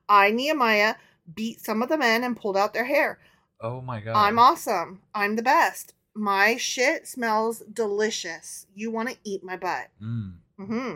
[0.09, 0.95] I, Nehemiah,
[1.35, 3.19] beat some of the men and pulled out their hair.
[3.61, 4.17] oh my god.
[4.17, 5.03] I'm awesome.
[5.15, 5.95] I'm the best.
[6.15, 8.67] My shit smells delicious.
[8.75, 9.89] You want to eat my butt.
[10.03, 10.35] Mm.
[10.59, 10.93] hmm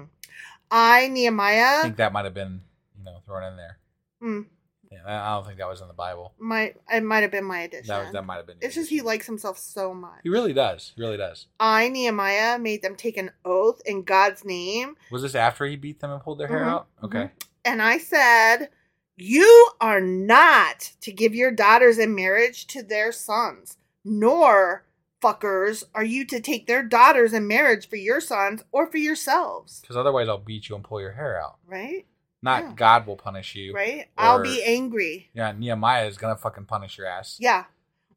[0.71, 1.79] I, Nehemiah.
[1.79, 2.61] I think that might have been,
[2.99, 3.79] you know, thrown in there.
[4.23, 4.47] mm,
[4.95, 6.33] Yeah, I I don't think that was in the Bible.
[6.39, 7.89] my, it might have been my addition.
[7.89, 8.57] That that might have been.
[8.61, 10.21] it's just he likes himself so much.
[10.23, 10.93] He really does.
[10.97, 11.47] He really does.
[11.61, 16.01] I, Nehemiah, made them take an oath in God's name, Was this after he beat
[16.01, 16.87] them and pulled their hair Mhm, out?
[17.03, 17.31] Okay.
[17.65, 18.69] and I said,
[19.17, 24.85] You are not to give your daughters in marriage to their sons, nor,
[25.23, 29.81] fuckers, are you to take their daughters in marriage for your sons or for yourselves.
[29.81, 31.57] Because otherwise, I'll beat you and pull your hair out.
[31.67, 32.07] Right?
[32.45, 32.73] Not Yeah.
[32.77, 33.75] God will punish you.
[33.75, 34.07] Right?
[34.19, 35.31] I'll be angry.
[35.33, 37.37] Yeah, Nehemiah is gonna fucking punish your ass.
[37.41, 37.65] Yeah.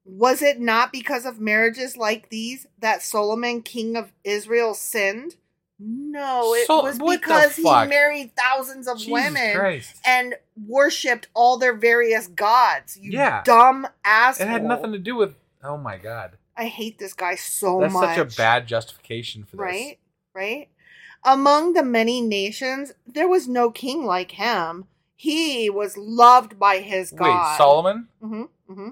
[0.04, 5.36] Was it not because of marriages like these that Solomon, king of Israel, sinned?
[5.80, 9.96] No, it Sol- was because he married thousands of Jesus women Christ.
[10.06, 10.36] and
[10.66, 12.98] worshipped all their various gods.
[12.98, 13.44] You Yeah.
[13.44, 14.48] dumb asshole.
[14.48, 15.36] It had nothing to do with.
[15.64, 16.38] Oh my god.
[16.56, 18.16] I hate this guy so That's much.
[18.16, 19.60] such a bad justification for this.
[19.60, 20.00] right?
[20.34, 20.70] Right?
[21.28, 24.86] Among the many nations, there was no king like him.
[25.18, 27.26] He was loved by his God.
[27.52, 28.08] Wait, Solomon?
[28.22, 28.90] hmm hmm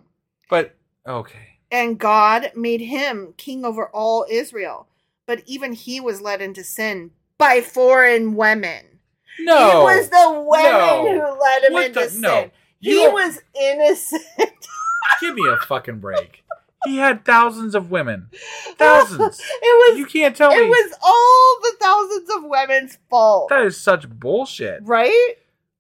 [0.50, 0.76] But
[1.08, 1.60] okay.
[1.72, 4.88] And God made him king over all Israel.
[5.26, 9.00] But even he was led into sin by foreign women.
[9.40, 9.70] No.
[9.70, 11.08] It was the women No.
[11.08, 12.22] who led him What into the- sin.
[12.22, 12.52] no.
[12.82, 14.24] You He don't- was innocent.
[15.22, 16.44] Give me a fucking break.
[16.86, 18.30] He had thousands of women.
[18.78, 19.40] Thousands.
[19.62, 20.64] it was You can't tell it me.
[20.64, 23.50] It was all the thousands of women's fault.
[23.50, 24.82] That is such bullshit.
[24.84, 25.36] right?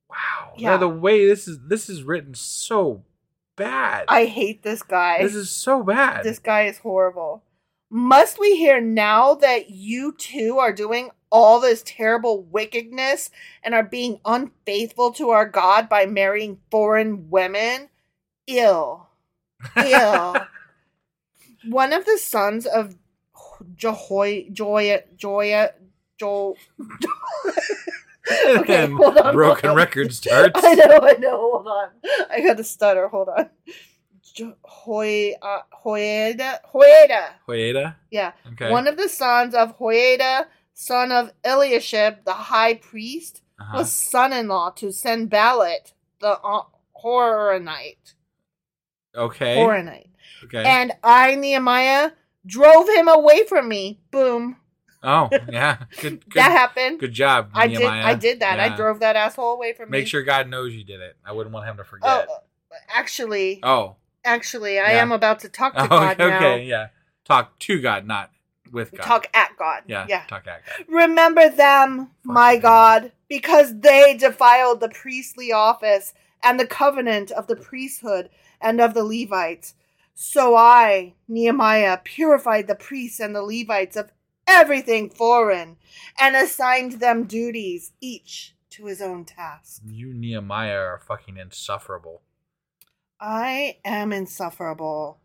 [0.09, 0.53] Wow.
[0.57, 0.71] Yeah.
[0.71, 0.77] Yeah.
[0.77, 3.03] The way this is this is written so
[3.55, 4.05] bad.
[4.07, 5.21] I hate this guy.
[5.21, 6.23] this is so bad.
[6.23, 7.43] This guy is horrible.
[7.89, 13.29] Must we hear now that you two are doing all this terrible wickedness
[13.63, 17.89] and are being unfaithful to our God by marrying foreign women?
[18.47, 19.07] Ill.
[19.77, 20.35] Ill.
[21.69, 22.95] One of the sons of
[23.75, 25.71] Jehoy, Joya, Joya,
[26.19, 26.57] Joel.
[28.47, 29.33] okay, hold on.
[29.33, 29.75] broken hold on.
[29.75, 30.59] record starts.
[30.63, 31.51] I know, I know.
[31.51, 31.89] Hold on.
[32.29, 33.07] I got to stutter.
[33.07, 33.49] Hold on.
[34.63, 37.27] Hoy, uh, Hoyeda, Hoyeda.
[37.47, 37.95] Hoyeda?
[38.11, 38.33] Yeah.
[38.53, 38.69] Okay.
[38.71, 43.77] One of the sons of Hoyeda, son of Eliashib, the high priest, Uh-huh.
[43.77, 46.63] was son-in-law to Sanballat, the uh,
[47.01, 48.15] Horonite.
[49.15, 49.55] Okay.
[49.57, 50.09] Horonite.
[50.45, 50.63] Okay.
[50.63, 52.11] And I, Nehemiah,
[52.45, 53.99] drove him away from me.
[54.11, 54.57] Boom.
[55.03, 55.77] oh, yeah.
[56.01, 56.99] Good, good, that happened.
[56.99, 57.79] Good job, I did.
[57.79, 58.05] Nehemiah.
[58.05, 58.59] I did that.
[58.59, 59.99] I drove that asshole away from me.
[59.99, 61.15] Make sure God knows you did it.
[61.25, 62.27] I wouldn't want him to forget.
[62.29, 62.37] Oh,
[62.89, 63.95] actually, Oh.
[64.23, 65.01] actually, I Yeah.
[65.01, 66.37] am about to talk to Oh, God okay, now.
[66.37, 66.87] Okay, yeah.
[67.25, 68.31] Talk to God, not
[68.71, 69.03] with God.
[69.03, 69.83] Talk at God.
[69.87, 70.23] Yeah, Yeah.
[70.27, 70.85] talk at God.
[70.87, 76.13] Remember them, my God, because they defiled the priestly office
[76.43, 78.29] and the covenant of the priesthood
[78.61, 79.73] and of the Levites.
[80.15, 84.11] So I, Nehemiah, purified the priests and the Levites of
[84.47, 85.75] everything foreign
[86.19, 89.81] and assigned them duties, each to his own task.
[89.85, 92.21] You, Nehemiah, are fucking insufferable.
[93.19, 95.19] I am insufferable.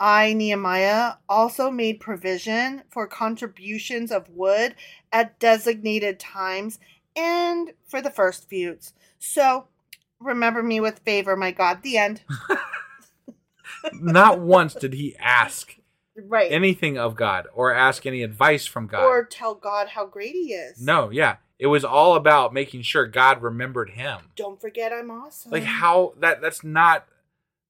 [0.00, 4.74] I, Nehemiah, also made provision for contributions of wood
[5.12, 6.80] at designated times
[7.14, 8.94] and for the first fruits.
[9.20, 9.68] So,
[10.18, 11.82] remember me with favor, my God.
[11.82, 12.22] The end.
[13.92, 15.76] Not once did he ask
[16.16, 16.50] Right.
[16.52, 19.04] anything of God or ask any advice from God.
[19.04, 20.80] Or tell God how great he is.
[20.80, 21.36] no, yeah.
[21.58, 24.18] It was all about making sure God remembered him.
[24.36, 25.50] Don't forget I'm awesome.
[25.52, 27.06] Like how that that's not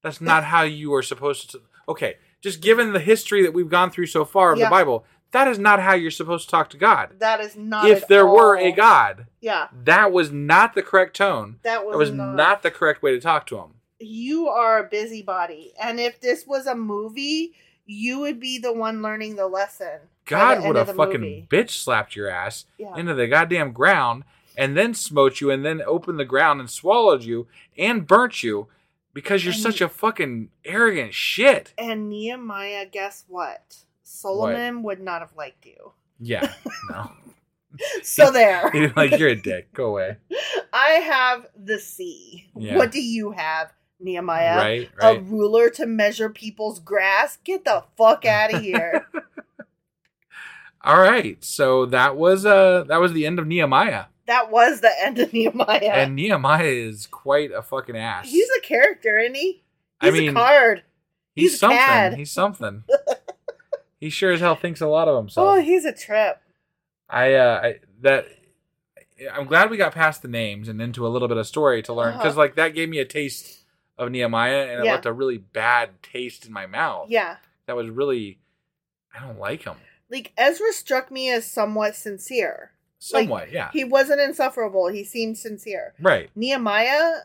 [0.03, 3.91] that's not how you are supposed to Okay, just given the history that we've gone
[3.91, 4.65] through so far of Yeah.
[4.65, 7.19] the Bible, that is not how you're supposed to talk to God.
[7.19, 9.67] That is not if there were a God, Yeah.
[9.83, 11.59] that was not the correct tone.
[11.63, 12.35] That was not.
[12.35, 12.61] not.
[12.63, 13.75] the correct way to talk to him.
[14.05, 15.73] You are a busybody.
[15.81, 17.53] And if this was a movie,
[17.85, 19.99] you would be the one learning the lesson.
[20.25, 21.47] God would have fucking movie.
[21.49, 22.95] bitch slapped your ass Yeah.
[22.97, 24.23] into the goddamn ground
[24.57, 28.67] and then smote you and then opened the ground and swallowed you and burnt you
[29.13, 31.73] because you're And- such a fucking arrogant shit.
[31.77, 33.77] And Nehemiah, guess what?
[34.03, 35.91] Solomon would not have liked you.
[36.19, 36.53] Yeah.
[36.89, 37.11] No.
[38.03, 38.71] So there.
[38.95, 39.73] Like, you're a dick.
[39.73, 40.15] Go away.
[40.73, 42.47] I have the sea.
[42.55, 42.77] Yeah.
[42.77, 44.57] What do you have, Nehemiah?
[44.57, 47.37] Right, A ruler to measure people's grass?
[47.43, 49.07] Get the fuck out of here.
[50.83, 51.43] All right.
[51.43, 54.05] So that was uh that was the end of Nehemiah.
[54.27, 55.79] that was the end of Nehemiah.
[55.91, 58.29] And Nehemiah is quite a fucking ass.
[58.29, 59.63] He's a character, isn't he?
[60.01, 60.83] I He's mean, a card.
[61.33, 61.77] he's, he's a something.
[61.77, 62.13] cad.
[62.15, 62.83] He's something.
[63.99, 65.47] he sure as hell thinks a lot of himself.
[65.57, 66.37] Oh, he's a trip.
[67.09, 68.27] I uh I, that
[69.33, 71.93] I'm glad we got past the names and into a little bit of story to
[71.93, 72.41] learn because Uh-huh.
[72.41, 73.64] like that gave me a taste
[73.97, 77.09] of Nehemiah and it left a really bad taste in my mouth.
[77.09, 77.37] Yeah.
[77.65, 78.39] that was really
[79.17, 79.75] I don't like him
[80.09, 82.71] Like Ezra struck me as somewhat sincere.
[82.99, 83.45] somewhat.
[83.45, 84.87] Like, yeah, He wasn't insufferable.
[84.87, 85.93] He seemed sincere.
[86.01, 86.29] right.
[86.35, 87.19] Nehemiah,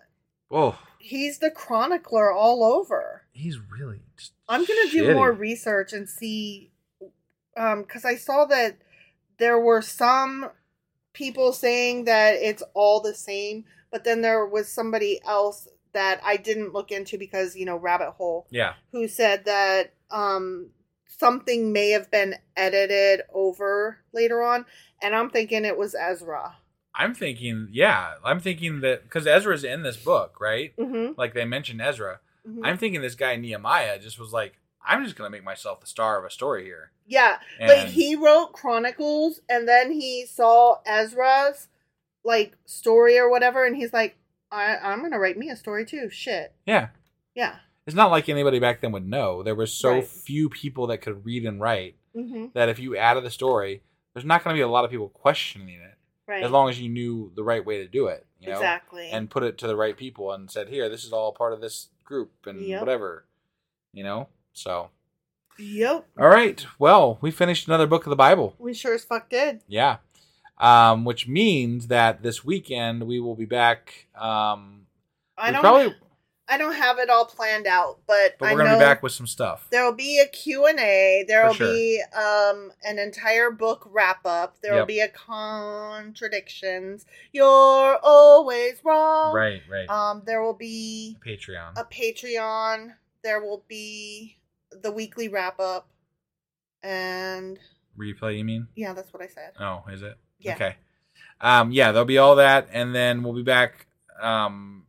[0.51, 3.23] Oh, he's the chronicler all over.
[3.33, 4.01] he's really.
[4.49, 6.73] I'm gonna do more research and see,
[7.57, 8.77] um, because I saw that
[9.39, 10.51] there were some
[11.13, 16.37] people saying that it's all the same, but then there was somebody else that I
[16.37, 20.71] didn't look into because you know rabbit hole Yeah, who said that um
[21.07, 24.65] something may have been edited over later on,
[25.03, 26.57] and I'm thinking it was Ezra.
[26.95, 27.69] I'm thinking.
[27.71, 30.77] Yeah, I'm thinking that because Ezra's in this book, right?
[30.77, 31.12] Mm-hmm.
[31.19, 32.21] Like they mentioned Ezra.
[32.49, 32.61] Mhm.
[32.65, 34.55] I'm thinking this guy Nehemiah just was like,
[34.85, 36.91] I'm just gonna make myself the star of a story here.
[37.07, 41.69] Yeah, And- like he wrote Chronicles, and then he saw Ezra's
[42.25, 44.17] like story or whatever, and he's like,
[44.51, 46.89] I, "I'm gonna write me a story too." Shit, Yeah,
[47.35, 47.57] yeah.
[47.87, 49.43] it's not like anybody back then would know.
[49.43, 50.07] There were so Right.
[50.07, 52.47] few people that could read and write Mm-hmm.
[52.55, 53.83] that if you added the story,
[54.15, 55.95] there's not going to be a lot of people questioning it
[56.27, 56.43] Right.
[56.43, 58.27] as long as you knew the right way to do it.
[58.41, 58.57] You know?
[58.57, 59.11] Exactly.
[59.11, 61.61] And put it to the right people and said, here, this is all part of
[61.61, 62.81] this group and Yep.
[62.81, 63.27] whatever.
[63.93, 64.29] You know?
[64.53, 64.91] So,
[65.59, 66.07] Yep.
[66.19, 66.67] all right.
[66.79, 68.55] Well, we finished another book of the Bible.
[68.59, 69.63] We sure as fuck did.
[69.69, 69.99] Yeah.
[70.61, 74.09] Um, which means that this weekend we will be back.
[74.15, 74.87] Um,
[75.39, 75.61] I don't.
[75.62, 75.95] probably,
[76.53, 78.85] I don't have it all planned out, but, but I we're going to know be
[78.85, 79.69] back with some stuff.
[79.70, 81.24] there will be a Q&A.
[81.28, 81.73] There will sure.
[81.73, 84.57] be um an entire book wrap up.
[84.61, 84.89] There will Yep.
[84.89, 87.07] be a contradictions.
[87.32, 89.35] You're always wrong.
[89.35, 89.89] Right, right.
[89.89, 91.78] Um, there will be a Patreon.
[91.78, 92.95] a Patreon.
[93.23, 94.37] There will be
[94.73, 95.89] the weekly wrap up,
[96.82, 97.59] and
[97.99, 98.69] Replay, you mean?
[98.74, 99.53] yeah, that's what I said.
[99.61, 100.16] Oh, is it?
[100.41, 100.55] Yeah.
[100.55, 100.77] Okay.
[101.41, 103.87] Um, yeah, there'll be all that, and then we'll be back.
[104.21, 104.85] Um,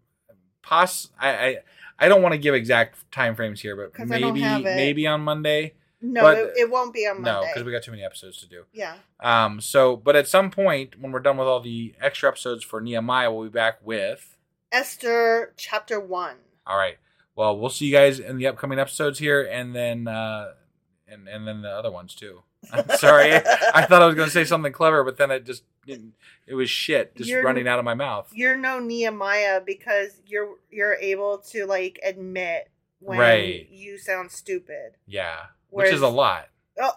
[0.61, 1.10] pos.
[1.19, 1.57] I I,
[1.99, 4.61] I don't want to give exact time frames here, but 'Cause I don't maybe have
[4.65, 4.76] it.
[4.76, 5.76] maybe on Monday.
[6.02, 7.49] No, But- it, it won't be on No, Monday.
[7.53, 8.65] because we got too many episodes to do.
[8.73, 8.95] yeah.
[9.19, 9.61] Um.
[9.61, 13.32] So, but at some point when we're done with all the extra episodes for Nehemiah,
[13.32, 14.36] we'll be back with.
[14.72, 16.38] Esther chapter one.
[16.65, 16.98] All right.
[17.36, 20.53] Well, we'll see you guys in the upcoming episodes here, and then uh,
[21.07, 22.41] and and then the other ones too.
[22.72, 25.64] I'm sorry, I thought I was going to say something clever, but then it just
[25.86, 26.14] didn't-
[26.48, 28.30] it was shit just You're- running out of my mouth.
[28.34, 32.70] You're no Nehemiah because you're you're able to like admit
[33.00, 33.68] when Right.
[33.70, 34.94] you sound stupid.
[35.08, 35.38] Yeah,
[35.70, 36.50] which is a lot.
[36.80, 36.92] Oh,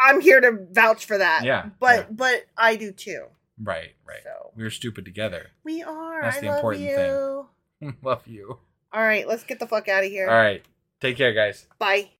[0.00, 1.44] I'm here to vouch for that.
[1.44, 2.06] Yeah, But yeah.
[2.10, 3.26] but I do too.
[3.62, 4.20] Right, right.
[4.22, 5.48] So- We're stupid together.
[5.64, 6.22] We are.
[6.22, 6.96] That's I the love important you.
[7.80, 7.96] thing.
[8.02, 8.58] Love you.
[8.92, 10.28] All right, let's get the fuck out of here.
[10.28, 10.64] All right.
[11.00, 11.66] Take care, guys.
[11.78, 12.10] Bye.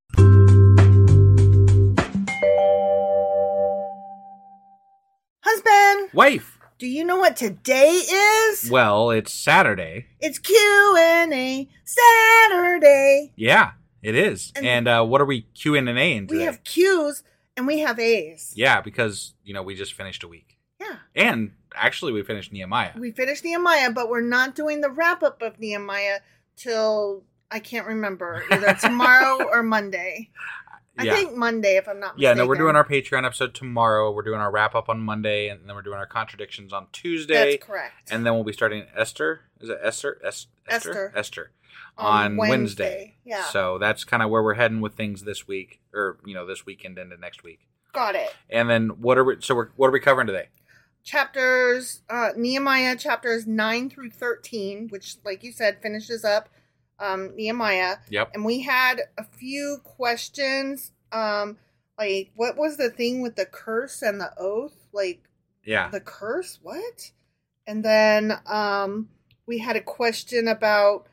[6.12, 6.58] Wife.
[6.78, 8.70] do you know what today is?
[8.70, 10.06] Well, it's Saturday.
[10.20, 13.32] It's Q and A Saturday.
[13.36, 13.72] Yeah,
[14.02, 14.52] it is.
[14.56, 16.38] And- And, uh, what are we Q and A in today?
[16.40, 17.22] We have Q's
[17.56, 18.52] and we have A's.
[18.56, 20.96] Yeah, because you know we just finished a week, Yeah.
[21.14, 22.92] and actually we finished Nehemiah.
[22.98, 26.20] We finished Nehemiah, but we're not doing the wrap up of Nehemiah
[26.56, 30.30] till I can't remember either tomorrow or Monday.
[30.96, 31.14] I yeah.
[31.14, 34.12] think Monday, if I'm not yeah, no, we're doing our Patreon episode tomorrow.
[34.12, 37.52] We're doing our wrap up on Monday, and then we're doing our contradictions on Tuesday.
[37.52, 38.12] That's correct.
[38.12, 39.40] And then we'll be starting Esther.
[39.60, 40.20] Is it Esther?
[40.24, 40.90] Es- Esther.
[40.90, 41.12] Esther.
[41.16, 41.50] Esther.
[41.98, 43.14] On On, Wednesday, Wednesday.
[43.24, 43.44] yeah.
[43.44, 46.64] So that's kind of where we're heading with things this week, or you know, this
[46.64, 47.60] weekend into next week.
[47.92, 48.32] Got it.
[48.48, 49.36] And then what are we?
[49.40, 50.48] So we're what are we covering today?
[51.04, 56.48] chapters uh nehemiah chapters 9 through 13 which like you said finishes up
[56.98, 58.30] um nehemiah Yep.
[58.34, 61.58] and we had a few questions um
[61.98, 65.22] like what was the thing with the curse and the oath like
[65.64, 65.88] Yeah.
[65.90, 67.10] the curse what
[67.66, 69.08] and then um
[69.46, 71.06] we had a question about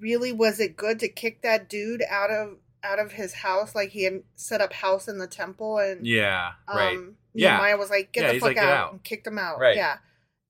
[0.00, 3.90] really was it good to kick that dude out of out of his house like
[3.90, 6.52] he had set up house in the temple and Yeah.
[6.72, 6.96] Right.
[6.96, 7.56] um, yeah.
[7.56, 8.92] Nehemiah was like, "Get Yeah, the fuck like, "Get out," out.
[8.92, 9.58] and kicked him out.
[9.60, 9.76] Right.
[9.76, 9.98] Yeah,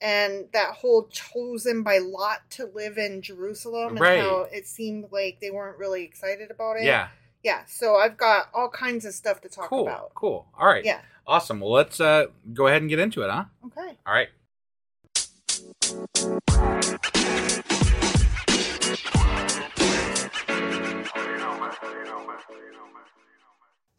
[0.01, 4.21] and that whole chosen by Lot to live in Jerusalem, and Right.
[4.21, 6.85] how it seemed like they weren't really excited about it.
[6.85, 7.09] Yeah.
[7.43, 7.65] yeah.
[7.67, 9.83] So I've got all kinds of stuff to talk Cool.
[9.83, 10.15] about.
[10.15, 10.47] Cool.
[10.59, 10.85] All right.
[10.85, 11.01] Yeah.
[11.27, 11.61] Awesome.
[11.61, 13.45] Well, let's uh, go ahead and get into it, huh?
[13.67, 13.99] Okay.
[14.07, 14.29] All right.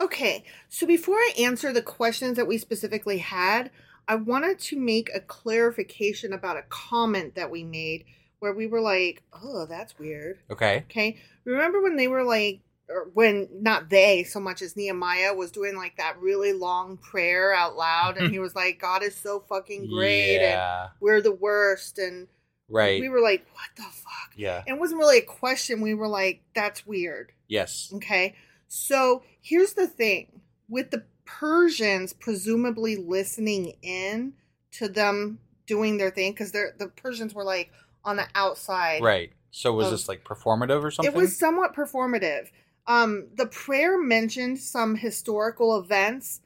[0.01, 3.69] Okay, so before I answer the questions that we specifically had,
[4.09, 8.05] I wanted to make a clarification about a comment that we made
[8.39, 10.39] where we were like, oh, that's weird.
[10.49, 10.83] Okay.
[10.89, 11.17] Okay.
[11.45, 15.75] Remember when they were like, or when not they so much as Nehemiah was doing
[15.75, 19.87] like that really long prayer out loud and he was like, God is so fucking
[19.89, 20.83] great Yeah.
[20.85, 21.99] and we're the worst.
[21.99, 22.27] And
[22.67, 22.99] Right.
[23.01, 24.33] we were like, what the fuck?
[24.35, 24.63] yeah.
[24.65, 25.81] And it wasn't really a question.
[25.81, 27.31] We were like, that's weird.
[27.47, 27.91] Yes.
[27.95, 28.35] Okay.
[28.67, 31.03] So here's the thing with the
[31.39, 34.33] Persians presumably listening in
[34.71, 37.71] to them doing their thing because they're the Persians were like
[38.03, 39.01] on the outside.
[39.01, 39.31] Right.
[39.51, 41.13] So was of- this like performative or something?
[41.13, 42.49] It was somewhat performative.
[42.87, 46.41] Um, the prayer mentioned some historical events,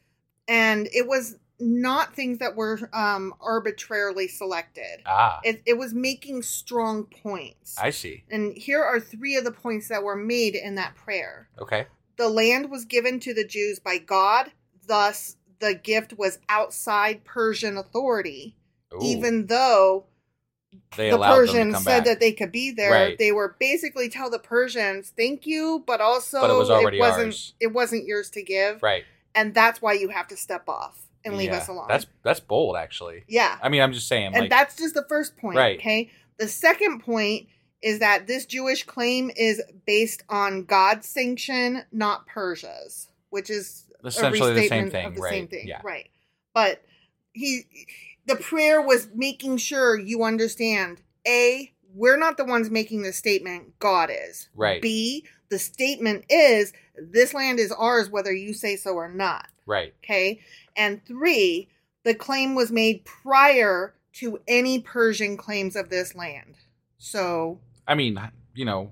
[0.48, 5.02] and it was not things that were um, arbitrarily selected.
[5.06, 5.40] Ah.
[5.44, 7.78] It, it was making strong points.
[7.80, 8.26] I see.
[8.30, 11.48] and here are three of the points that were made in that prayer.
[11.60, 11.88] Okay.
[12.18, 14.52] The land was given to the Jews by God,
[14.88, 18.56] thus, the gift was outside Persian authority,
[18.94, 19.00] Ooh.
[19.02, 20.06] even though
[20.98, 22.06] they the allowed them to Persians said back.
[22.06, 22.92] that they could be there.
[22.92, 23.18] Right.
[23.18, 27.54] They were basically tell the Persians, "Thank you," but also But it was wasn't ours.
[27.60, 29.04] it wasn't yours to give, Right.
[29.36, 31.58] and that's why you have to step off and leave Yeah.
[31.58, 31.88] us alone.
[31.88, 33.24] That's that's bold, actually.
[33.28, 35.58] yeah, I mean, I'm just saying, and like, that's just the first point.
[35.58, 35.78] Right.
[35.80, 37.48] Okay, the second point
[37.82, 44.54] is that this Jewish claim is based on God's sanction, not Persia's, which is Essentially
[44.54, 45.82] the same thing, the right, same thing, yeah.
[45.84, 46.10] right?
[46.54, 46.84] But
[47.34, 47.64] he,
[48.26, 51.02] the prayer was making sure you understand.
[51.28, 53.80] A, we're not the ones making the statement.
[53.80, 54.50] God is.
[54.56, 54.82] Right.
[54.82, 59.48] B, the statement is this land is ours, whether you say so or not.
[59.66, 59.94] right.
[60.04, 60.42] Okay.
[60.76, 61.70] And three,
[62.04, 66.56] the claim was made prior to any Persian claims of this land.
[66.98, 68.20] So, I mean,
[68.54, 68.92] you know,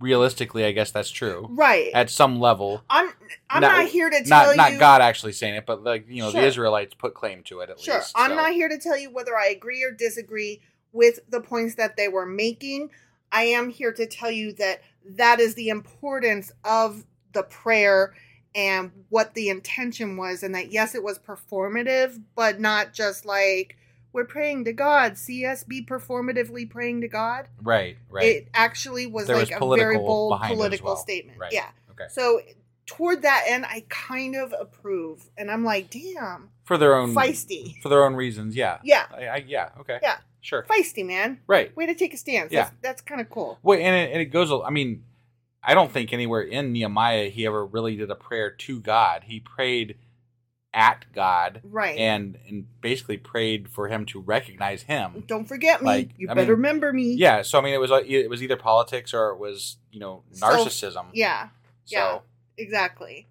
[0.00, 1.48] realistically, I guess that's true.
[1.50, 1.90] right.
[1.94, 2.82] At some level.
[2.90, 3.10] I'm
[3.50, 6.06] I'm Not- not, here to tell not you Not God actually saying it, but like
[6.08, 6.40] you know, Sure.
[6.40, 7.96] the Israelites put claim to it at Sure.
[7.96, 8.12] least.
[8.14, 8.36] I'm so.
[8.36, 10.60] not here to tell you whether I agree or disagree
[10.92, 12.90] with the points that they were making.
[13.32, 18.14] I am here to tell you that that is the importance of the prayer
[18.54, 23.76] and what the intention was, and that yes, it was performative, but not just like
[24.12, 25.18] we're praying to God.
[25.18, 27.48] See us be performatively praying to God.
[27.60, 27.96] Right.
[28.08, 28.24] Right.
[28.26, 30.96] It actually was There like was a very bold behind it as political well.
[30.96, 31.38] statement.
[31.40, 31.52] Right.
[31.52, 31.68] Yeah.
[31.90, 32.04] Okay.
[32.10, 32.40] So
[32.86, 37.80] toward that end, I kind of approve, and I'm like, damn, for their own feisty.
[37.82, 38.54] for their own reasons.
[38.56, 39.06] Yeah, Yeah.
[39.12, 41.40] I, I, yeah, okay, Yeah, sure, feisty man.
[41.46, 41.74] right.
[41.76, 42.52] Way to take a stance.
[42.52, 42.62] Yeah.
[42.64, 43.58] That's, that's kind of cool.
[43.62, 44.50] Wait, and it, and it goes.
[44.64, 45.04] I mean,
[45.62, 49.24] I don't think anywhere in Nehemiah he ever really did a prayer to God.
[49.26, 49.96] He prayed
[50.76, 51.96] at God, Right.
[51.96, 55.22] And and basically prayed for him to recognize him.
[55.28, 55.86] Don't forget me.
[55.86, 57.14] Like, you I better mean, remember me.
[57.14, 60.00] Yeah, so I mean, it was like it was either politics or it was you
[60.00, 61.06] know narcissism.
[61.12, 61.50] Yeah.
[61.84, 62.18] So Yeah.
[62.56, 63.28] Exactly.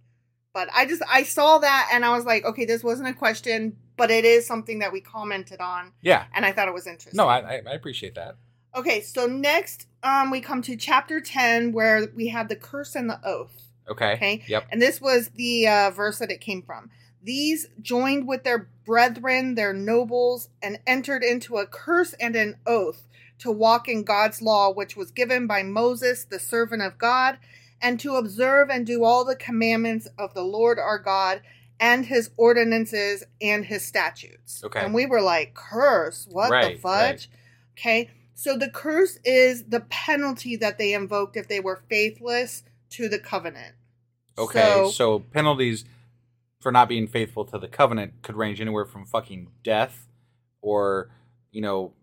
[0.53, 3.77] But I just I saw that and I was like, okay, this wasn't a question,
[3.97, 7.17] but it is something that we commented on, yeah, and I thought it was interesting.
[7.17, 8.35] no, I I, appreciate that.
[8.75, 13.09] Okay, so next um we come to chapter 10 where we have the curse and
[13.09, 13.71] the oath.
[13.89, 14.13] Okay.
[14.13, 14.43] Okay.
[14.47, 14.67] Yep.
[14.71, 16.89] And this was the uh, verse that it came from.
[17.21, 23.07] These joined with their brethren, their nobles, and entered into a curse and an oath
[23.39, 27.37] to walk in God's law, which was given by Moses, the servant of God,
[27.83, 31.41] and to observe and do all the commandments of the Lord our God
[31.79, 34.63] and his ordinances and his statutes.
[34.63, 34.79] Okay.
[34.79, 36.27] And we were like, curse?
[36.31, 37.29] What Right, the fudge?
[37.77, 38.09] Okay.
[38.33, 43.19] So the curse is the penalty that they invoked if they were faithless to the
[43.19, 43.75] covenant.
[44.37, 44.61] Okay.
[44.61, 45.85] So, So, penalties
[46.59, 50.07] for not being faithful to the covenant could range anywhere from fucking death,
[50.61, 51.11] or
[51.51, 51.93] you know,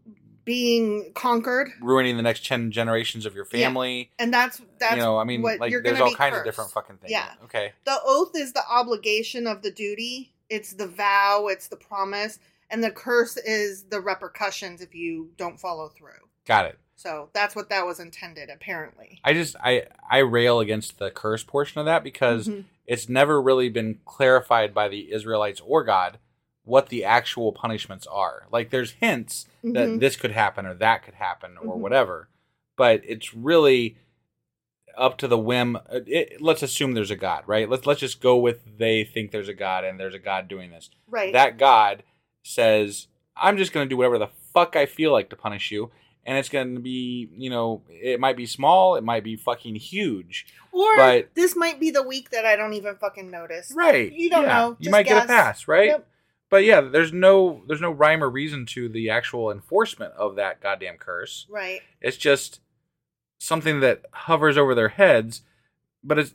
[0.44, 3.66] being conquered, ruining the next ten generations of your Yeah.
[3.66, 4.10] family.
[4.18, 7.10] and that's that's you know, I mean, like there's all kinds of different fucking things.
[7.10, 7.32] Yeah.
[7.44, 7.72] Okay.
[7.84, 10.32] The oath is the obligation of the duty.
[10.48, 11.46] It's the vow.
[11.50, 12.38] It's the promise,
[12.70, 16.28] and the curse is the repercussions if you don't follow through.
[16.46, 16.78] Got it.
[16.96, 19.20] So that's what that was intended, apparently.
[19.24, 22.64] I just I I rail against the curse portion of that because Mhm.
[22.86, 26.18] it's never really been clarified by the Israelites or God
[26.64, 28.46] what the actual punishments are.
[28.52, 29.74] Like there's hints Mhm.
[29.74, 31.80] that this could happen or that could happen or Mhm.
[31.80, 32.28] whatever,
[32.76, 33.96] but it's really
[34.96, 35.76] up to the whim.
[35.76, 37.68] uh, It, let's assume there's a God, right?
[37.68, 40.70] Let's let's just go with they think there's a God and there's a God doing
[40.70, 40.90] this.
[41.08, 41.32] Right.
[41.32, 42.02] That God
[42.42, 43.06] says,
[43.36, 45.90] "I'm just going to do whatever the fuck I feel like to punish you."
[46.26, 49.76] And it's going to be, you know, it might be small, it might be fucking
[49.76, 50.46] huge.
[50.70, 53.72] Or but- this might be the week that I don't even fucking notice.
[53.74, 54.12] Right.
[54.12, 54.58] You don't yeah.
[54.58, 54.76] know.
[54.80, 55.86] You might get a pass, right?
[55.88, 56.06] Yep.
[56.50, 60.60] But yeah, there's no there's no rhyme or reason to the actual enforcement of that
[60.60, 61.46] goddamn curse.
[61.48, 61.80] Right.
[62.00, 62.60] It's just
[63.38, 65.42] something that hovers over their heads,
[66.02, 66.34] but it's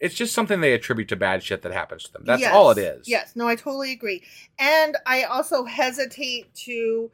[0.00, 2.24] it's just something they attribute to bad shit that happens to them.
[2.24, 2.52] That's Yes.
[2.54, 3.06] all it is.
[3.06, 4.22] Yes, no, I totally agree.
[4.58, 7.10] And I also hesitate to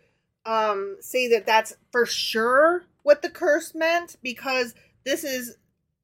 [0.47, 4.75] um, say that that's for sure what the curse meant because
[5.05, 5.57] this is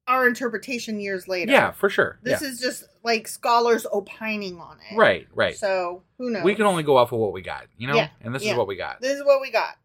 [0.07, 1.51] our interpretation years later.
[1.51, 2.19] Yeah, for sure.
[2.23, 2.47] This yeah.
[2.49, 4.97] is just like scholars opining on it.
[4.97, 5.55] right, right.
[5.55, 6.43] So who knows?
[6.43, 7.95] we can only go off of what we got, you know?
[7.95, 8.51] Yeah, And this yeah.
[8.51, 9.01] is what we got.
[9.01, 9.77] This is what we got.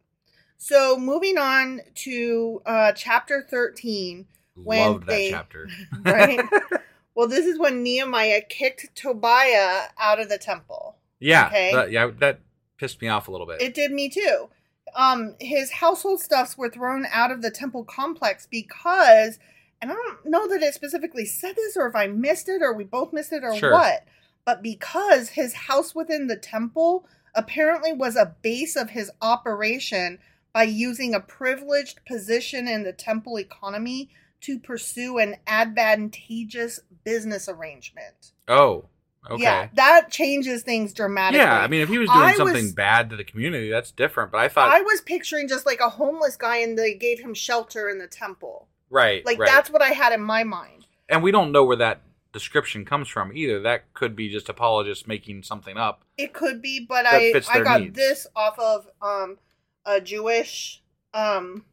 [0.56, 4.26] So moving on to uh, chapter 13.
[4.56, 5.68] When Loved that chapter.
[6.04, 6.40] right?
[7.14, 10.96] well, this is when Nehemiah kicked Tobiah out of the temple.
[11.20, 11.72] Yeah, Okay.
[11.72, 12.40] that, yeah, that
[12.76, 13.62] pissed me off a little bit.
[13.62, 14.48] It did me too.
[14.96, 19.38] Um, his household stuffs were thrown out of the temple complex because,
[19.80, 22.72] and I don't know that it specifically said this or if I missed it or
[22.72, 23.72] we both missed it or Sure.
[23.72, 24.04] what,
[24.44, 30.18] but because his house within the temple apparently was a base of his operation
[30.52, 34.08] by using a privileged position in the temple economy
[34.40, 38.32] to pursue an advantageous business arrangement.
[38.48, 38.84] oh,
[39.30, 39.42] okay.
[39.42, 41.40] Yeah, that changes things dramatically.
[41.44, 43.90] Yeah, I mean, if he was doing I something was- bad to the community, that's
[43.90, 44.32] different.
[44.32, 47.34] But I thought, I was picturing just like a homeless guy and they gave him
[47.34, 48.68] shelter in the temple.
[48.90, 49.48] Right, Like right.
[49.48, 50.86] that's what I had in my mind.
[51.08, 52.02] and we don't know where that
[52.32, 53.60] description comes from either.
[53.60, 56.04] That could be just apologists making something up.
[56.16, 57.96] It could be, but I I got needs.
[57.96, 59.38] this off of um
[59.86, 60.82] a Jewish
[61.14, 61.64] um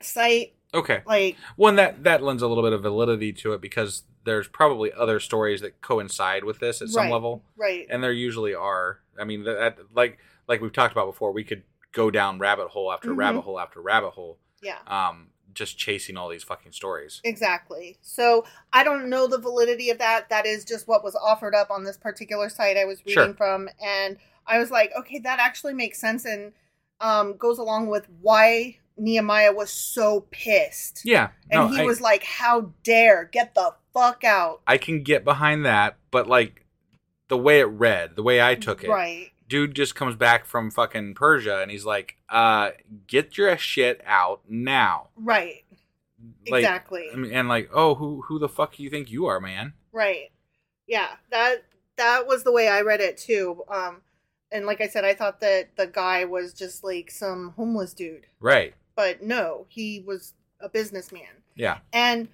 [0.00, 1.02] site Okay.
[1.04, 4.92] like One that that lends a little bit of validity to it because there's probably
[4.92, 7.86] other stories that coincide with this at some Right, level, right.
[7.90, 9.00] and there usually are.
[9.18, 12.92] I mean, that like like we've talked about before, we could go down rabbit hole
[12.92, 13.16] after Mhm.
[13.16, 14.78] rabbit hole after rabbit hole, yeah.
[14.86, 17.20] um, just chasing all these fucking stories.
[17.24, 17.98] Exactly.
[18.02, 20.28] So I don't know the validity of that.
[20.30, 23.34] That is just what was offered up on this particular site I was reading Sure.
[23.34, 24.16] from, and
[24.46, 26.52] I was like, okay, that actually makes sense and
[27.00, 31.02] um, goes along with why Nehemiah was so pissed.
[31.04, 35.24] Yeah, And he I- was like, "How dare get the fuck out!" I can get
[35.24, 36.66] behind that, but like
[37.28, 39.30] the way it read, the way I took it, Right.
[39.50, 42.70] Dude just comes back from fucking Persia and he's like, uh,
[43.06, 45.08] get your shit out now.
[45.16, 45.64] Right.
[46.50, 47.08] Like, Exactly.
[47.12, 49.74] I mean, and like, oh, who who the fuck do you think you are, man?
[49.92, 50.30] Right.
[50.86, 51.08] Yeah.
[51.30, 51.64] That
[51.96, 53.62] that was the way I read it too.
[53.68, 54.00] Um,
[54.52, 58.26] and like I said, I thought that the guy was just like some homeless dude,
[58.40, 58.74] Right.
[58.96, 61.42] but no, he was a businessman.
[61.54, 61.78] Yeah.
[61.92, 62.28] And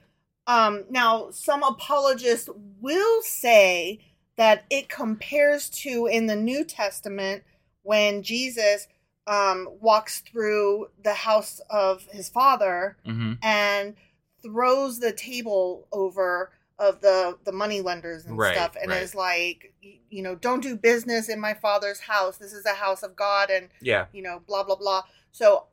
[0.48, 2.48] Um, now, some apologists
[2.80, 3.98] will say
[4.36, 7.42] that it compares to in the New Testament
[7.82, 8.88] when Jesus
[9.26, 13.94] um, walks through the house of his father hmm and
[14.42, 19.02] throws the table over of the the money lenders and Right, stuff and right.
[19.02, 19.72] is like
[20.10, 23.50] you know don't do business in my father's house this is a house of god
[23.50, 24.06] and Yeah.
[24.12, 25.02] you know blah blah blah
[25.32, 25.64] so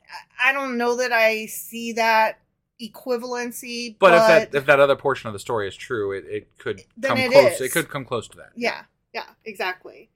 [0.44, 2.40] I don't know that i see that
[2.82, 6.26] equivalency But, but, if that if that other portion of the story is true, it,
[6.28, 7.54] it could come it close.
[7.54, 7.62] is.
[7.62, 8.52] It could come close to that.
[8.56, 8.84] yeah
[9.14, 10.10] yeah exactly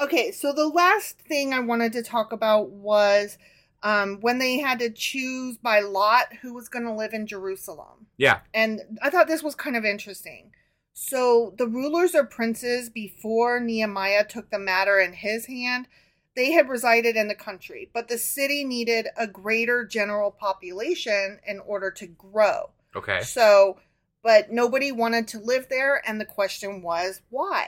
[0.00, 3.38] okay so the last thing i wanted to talk about was
[3.84, 8.06] um, when they had to choose by lot who was going to live in jerusalem
[8.16, 8.40] Yeah.
[8.52, 10.50] And I thought this was kind of interesting.
[10.94, 15.86] So, the rulers or princes before Nehemiah took the matter in his hand,
[16.38, 21.58] they had resided in the country, but the city needed a greater general population in
[21.58, 22.70] order to grow.
[22.94, 23.22] Okay.
[23.22, 23.80] So,
[24.22, 27.66] but nobody wanted to live there, and the question was why?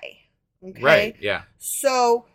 [0.65, 0.81] Okay.
[0.81, 1.17] Right.
[1.21, 1.43] Yeah.
[1.59, 2.27] So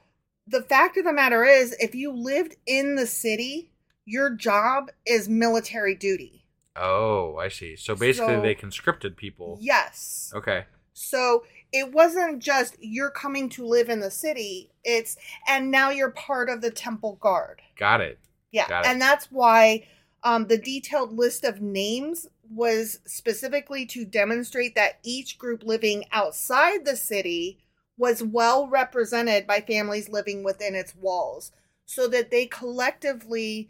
[0.46, 3.72] the fact of the matter is, if you lived in the city,
[4.04, 6.44] your job is military duty.
[6.76, 7.78] Oh, I see.
[7.78, 9.58] So basically, So- they conscripted people.
[9.62, 10.34] Yes.
[10.36, 10.66] Okay.
[10.92, 11.46] So
[11.76, 16.50] it wasn't just you're coming to live in the city, it's and now you're part
[16.50, 17.62] of the temple guard.
[17.78, 18.18] Got it.
[18.52, 18.70] Yeah.
[18.70, 18.92] Got it.
[18.92, 19.86] And that's why
[20.24, 26.86] um, the detailed list of names was specifically to demonstrate that each group living outside
[26.86, 27.60] the city
[27.98, 31.52] was well represented by families living within its walls
[31.86, 33.70] so that they collectively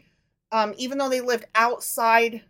[0.52, 2.44] um, even though they lived outside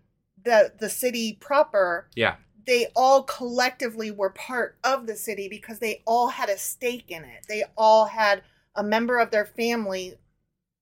[0.45, 2.37] the the city proper Yeah.
[2.67, 7.25] They all collectively were part of the city because they all had a stake in
[7.25, 7.47] it.
[7.49, 8.43] They all had
[8.75, 10.15] a member of their family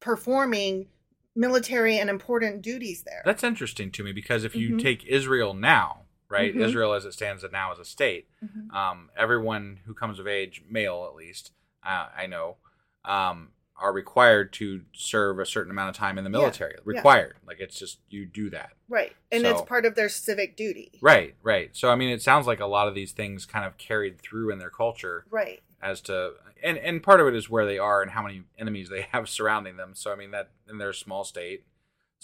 [0.00, 0.88] performing
[1.36, 3.22] military and important duties there.
[3.24, 4.78] That's interesting to me because if you Mhm.
[4.78, 6.60] take Israel now, right, Mhm.
[6.60, 8.72] Israel as it stands now as a state, Mhm.
[8.72, 11.52] um, everyone who comes of age, male at least,
[11.82, 12.58] uh, I know,
[13.04, 16.74] um, are required to serve a certain amount of time in the military.
[16.76, 16.80] yeah.
[16.84, 18.70] Required, like it's just you do that.
[18.88, 19.12] Right.
[19.32, 20.92] And it's part of their civic duty.
[21.02, 21.70] Right, right.
[21.72, 24.52] So I mean, it sounds like a lot of these things kind of carried through
[24.52, 25.60] in their culture Right.
[25.82, 28.88] as to, and and part of it is where they are and how many enemies
[28.90, 29.92] they have surrounding them.
[29.94, 31.64] So I mean that, in they're small state.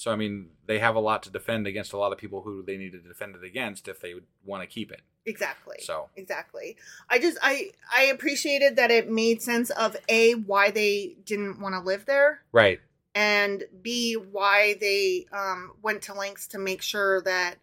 [0.01, 2.63] So I mean, they have a lot to defend against a lot of people who
[2.63, 5.03] they need to defend it against if they want to keep it.
[5.27, 5.77] Exactly.
[5.81, 6.09] So.
[6.17, 6.79] exactly.
[7.11, 11.75] I just I I appreciated that it made sense of a why they didn't want
[11.75, 12.81] to live there Right.
[13.15, 17.57] and b why they um went to lengths to make sure that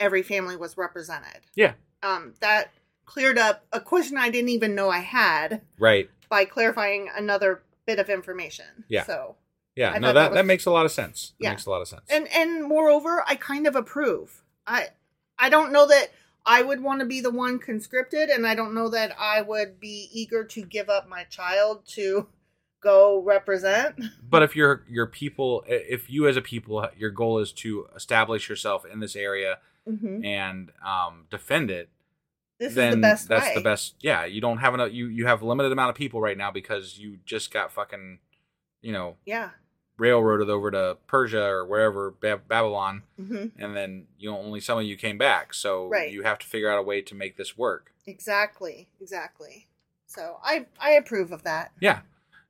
[0.00, 1.42] every family was represented.
[1.54, 1.74] Yeah.
[2.02, 2.72] Um that
[3.06, 6.10] cleared up a question I didn't even know I had Right.
[6.28, 8.84] by clarifying another bit of information.
[8.88, 9.04] Yeah.
[9.04, 9.36] So
[9.76, 9.90] Yeah.
[9.92, 11.32] I no, that that that, makes a lot of sense.
[11.40, 11.50] That Yeah.
[11.50, 12.02] makes a lot of sense.
[12.08, 14.88] and and moreover i kind of approve i
[15.38, 16.08] i don't know that
[16.46, 19.80] i would want to be the one conscripted and i don't know that i would
[19.80, 22.28] be eager to give up my child to
[22.80, 23.94] go represent
[24.28, 28.48] but if your your people, if you as a people, your goal is to establish
[28.48, 30.24] yourself in this area Mhm.
[30.24, 31.88] and um, defend it,
[32.58, 33.94] this then is the best that's way the best.
[34.00, 34.92] Yeah, you don't have enough.
[34.92, 38.18] You you have a limited amount of people right now because you just got fucking,
[38.82, 39.50] you know, yeah
[39.96, 44.78] railroaded over to Persia or wherever ba- Babylon, hmm and then you know, only some
[44.78, 45.54] of you came back.
[45.54, 46.10] So Right.
[46.12, 47.92] you have to figure out a way to make this work.
[48.06, 49.66] exactly exactly
[50.06, 52.00] so i i approve of that Yeah.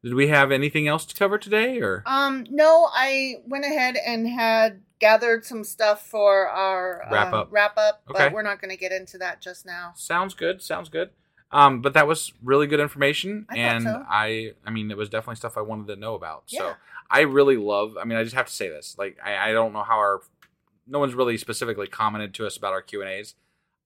[0.03, 4.27] Did we have anything else to cover today, or um no i went ahead and
[4.29, 7.49] had gathered some stuff for our Wrap um, up.
[7.51, 8.25] wrap up Okay.
[8.25, 10.61] but we're not going to get into that just now sounds good?
[10.63, 11.11] Sounds good.
[11.55, 14.05] Um, but that was really good information, I and so.
[14.09, 16.43] I, I mean, it was definitely stuff I wanted to know about.
[16.47, 16.75] So
[17.11, 17.97] I really love.
[18.01, 18.97] I mean, I just have to say this.
[18.99, 20.21] Like, I, I don't know how our,
[20.87, 23.35] no one's really specifically commented to us about our Q and A's.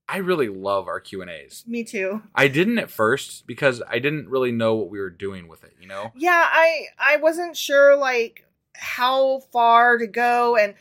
[0.09, 1.65] I really love our Q and A's.
[1.67, 5.47] me too I didn't at first because I didn't really know what we were doing
[5.49, 5.75] with it.
[5.79, 6.13] You know.
[6.17, 10.73] yeah i i wasn't sure like how far to go and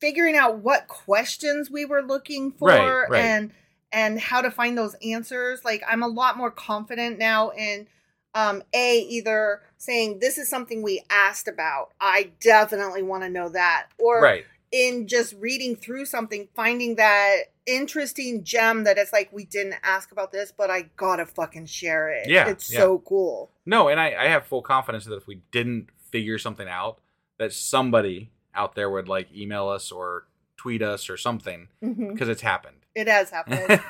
[0.00, 3.20] figuring out what questions we were looking for Right, right.
[3.24, 3.52] and
[3.96, 7.86] and how to find those answers like i'm a lot more confident now in
[8.34, 13.48] um a either saying this is something we asked about i definitely want to know
[13.48, 14.44] that or right.
[14.70, 17.36] in just reading through something finding that
[17.66, 22.08] interesting gem that it's like we didn't ask about this but i gotta fucking share
[22.10, 22.80] it Yeah, it's yeah.
[22.80, 26.68] so cool No, and I, I have full confidence that if we didn't figure something
[26.68, 27.00] out,
[27.38, 32.42] that somebody out there would like email us or tweet us or something because it's
[32.42, 32.85] happened.
[32.96, 33.60] It has happened.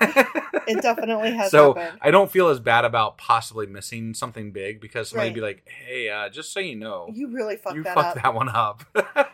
[0.67, 1.51] it definitely has happened.
[1.53, 1.99] so happened.
[2.03, 5.35] I don't feel as bad about possibly missing something big because somebody Right.
[5.37, 8.23] be like, "Hey, uh, just so you know, You really fucked you that fucked up.
[8.25, 8.83] that one up."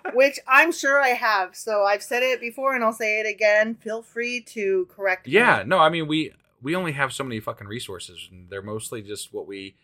[0.15, 1.57] which I'm sure I have.
[1.57, 3.75] So I've said it before and I'll say it again.
[3.77, 5.33] Feel free to correct me.
[5.33, 9.01] Yeah, no, I mean we we only have so many fucking resources, and they're mostly
[9.01, 9.75] just what we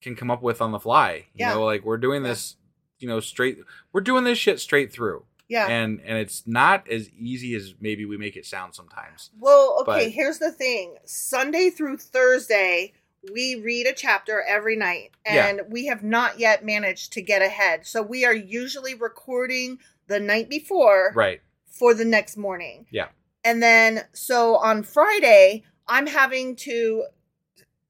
[0.00, 1.26] can come up with on the fly.
[1.34, 1.54] You Yeah.
[1.54, 2.54] know, like we're doing this,
[3.00, 3.58] you know, straight.
[3.92, 5.24] We're doing this shit straight through.
[5.50, 5.66] Yeah.
[5.68, 9.30] and and it's not as easy as maybe we make it sound sometimes.
[9.38, 10.96] Well, okay, But- here's the thing.
[11.04, 12.92] Sunday through Thursday,
[13.34, 15.46] we read a chapter every night, Yeah.
[15.48, 17.84] and we have not yet managed to get ahead.
[17.86, 21.40] So we are usually recording the night before Right.
[21.68, 22.86] for the next morning.
[22.90, 23.08] Yeah.
[23.44, 27.06] And then, so on Friday, I'm having to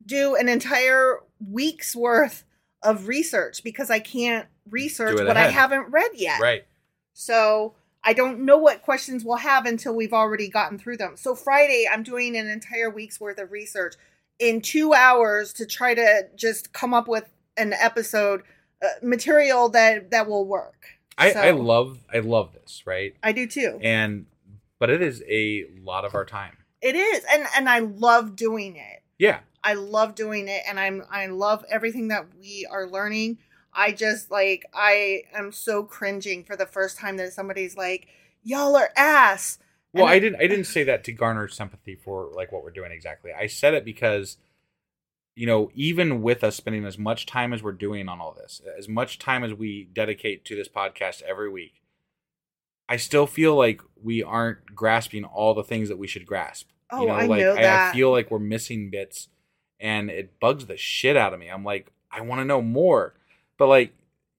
[0.05, 2.45] do an entire week's worth
[2.83, 6.41] of research because I can't research what I haven't read yet.
[6.41, 6.65] Right.
[7.21, 11.17] So I don't know what questions we'll have until we've already gotten through them.
[11.17, 13.95] So Friday, I'm doing an entire week's worth of research
[14.39, 17.29] in two hours to try to just come up with
[17.59, 18.43] an episode
[18.83, 20.87] uh, material that that will work.
[21.19, 23.15] I, So- I love I love this, right?
[23.23, 23.79] I do too.
[23.83, 24.25] And
[24.79, 26.57] but it is a lot of our time.
[26.81, 29.03] It is, and and I love doing it.
[29.19, 29.41] Yeah.
[29.63, 33.37] I love doing it, and I'm I love everything that we are learning.
[33.73, 38.09] I just like I am so cringing for the first time that somebody's like,
[38.43, 39.59] "Y'all are ass."
[39.93, 42.71] Well, And I didn't I didn't say that to garner sympathy for like what we're
[42.71, 43.33] doing exactly.
[43.33, 44.39] I said it because
[45.37, 48.61] you know, even with us spending as much time as we're doing on all this,
[48.77, 51.81] as much time as we dedicate to this podcast every week,
[52.89, 56.69] I still feel like we aren't grasping all the things that we should grasp.
[56.91, 59.29] Oh, you know, I like know I, I feel like we're missing bits
[59.79, 61.49] and it bugs the shit out of me.
[61.49, 63.15] I'm like, I want to know more.
[63.61, 63.93] But like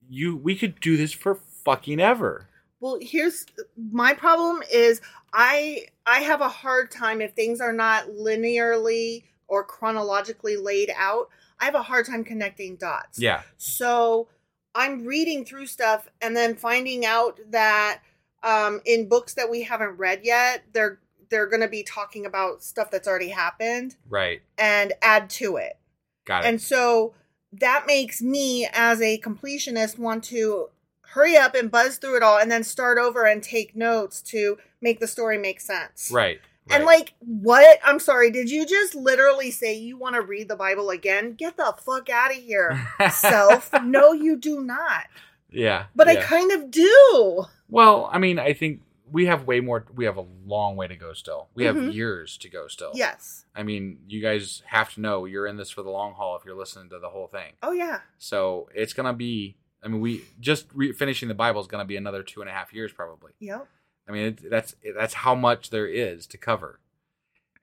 [0.09, 2.47] you we could do this for fucking ever.
[2.79, 3.45] Well, here's
[3.91, 4.99] my problem is
[5.31, 11.29] I I have a hard time if things are not linearly or chronologically laid out.
[11.59, 13.19] I have a hard time connecting dots.
[13.19, 13.43] Yeah.
[13.57, 14.27] So
[14.73, 17.99] I'm reading through stuff and then finding out that
[18.41, 20.97] um, in books that we haven't read yet, they're
[21.29, 24.41] they're going to be talking about stuff that's already happened Right.
[24.57, 25.77] and add to it.
[26.25, 26.47] Got it.
[26.47, 27.13] And so
[27.53, 30.69] that makes me, as a completionist, want to
[31.01, 34.57] hurry up and buzz through it all and then start over and take notes to
[34.81, 36.09] make the story make sense.
[36.11, 36.39] right.
[36.69, 37.79] And like, what?
[37.83, 41.33] I'm sorry, did you just literally say you want to read the Bible again?
[41.33, 43.71] Get the fuck out of here, self.
[43.83, 45.07] No, you do not.
[45.49, 45.85] Yeah.
[45.95, 47.43] But I kind of do.
[47.67, 48.79] Well, I mean, I think
[49.11, 49.85] we have way more.
[49.93, 51.49] We have a long way to go still.
[51.53, 51.93] We have Mhm.
[51.93, 52.91] years to go still.
[52.93, 53.45] Yes.
[53.55, 56.45] I mean, you guys have to know you're in this for the long haul if
[56.45, 57.53] you're listening to the whole thing.
[57.61, 58.01] Oh, yeah.
[58.17, 59.57] So it's gonna be.
[59.83, 62.53] I mean, we just re- finishing the Bible is gonna be another two and a
[62.53, 63.31] half years probably.
[63.39, 63.67] Yep.
[64.07, 66.79] I mean, it, that's that's how much there is to cover,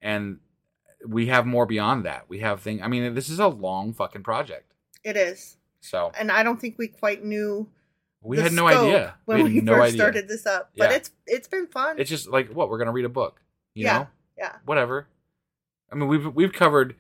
[0.03, 0.41] and
[1.07, 2.29] we have more beyond that.
[2.29, 2.83] We have thing.
[2.83, 4.73] I mean, this is a long fucking project.
[5.05, 5.57] It is.
[5.81, 7.69] So And I don't think we quite knew.
[8.23, 9.15] We had no idea.
[9.25, 9.97] when we, had no first idea.
[9.99, 10.71] started this up.
[10.77, 10.97] But Yeah.
[10.97, 11.99] it's it's been fun.
[11.99, 13.41] It's just like what we're gonna read a book.
[13.75, 13.99] You yeah.
[13.99, 14.07] know.
[14.37, 14.57] Yeah.
[14.65, 15.09] whatever.
[15.91, 16.97] I mean, we've we've covered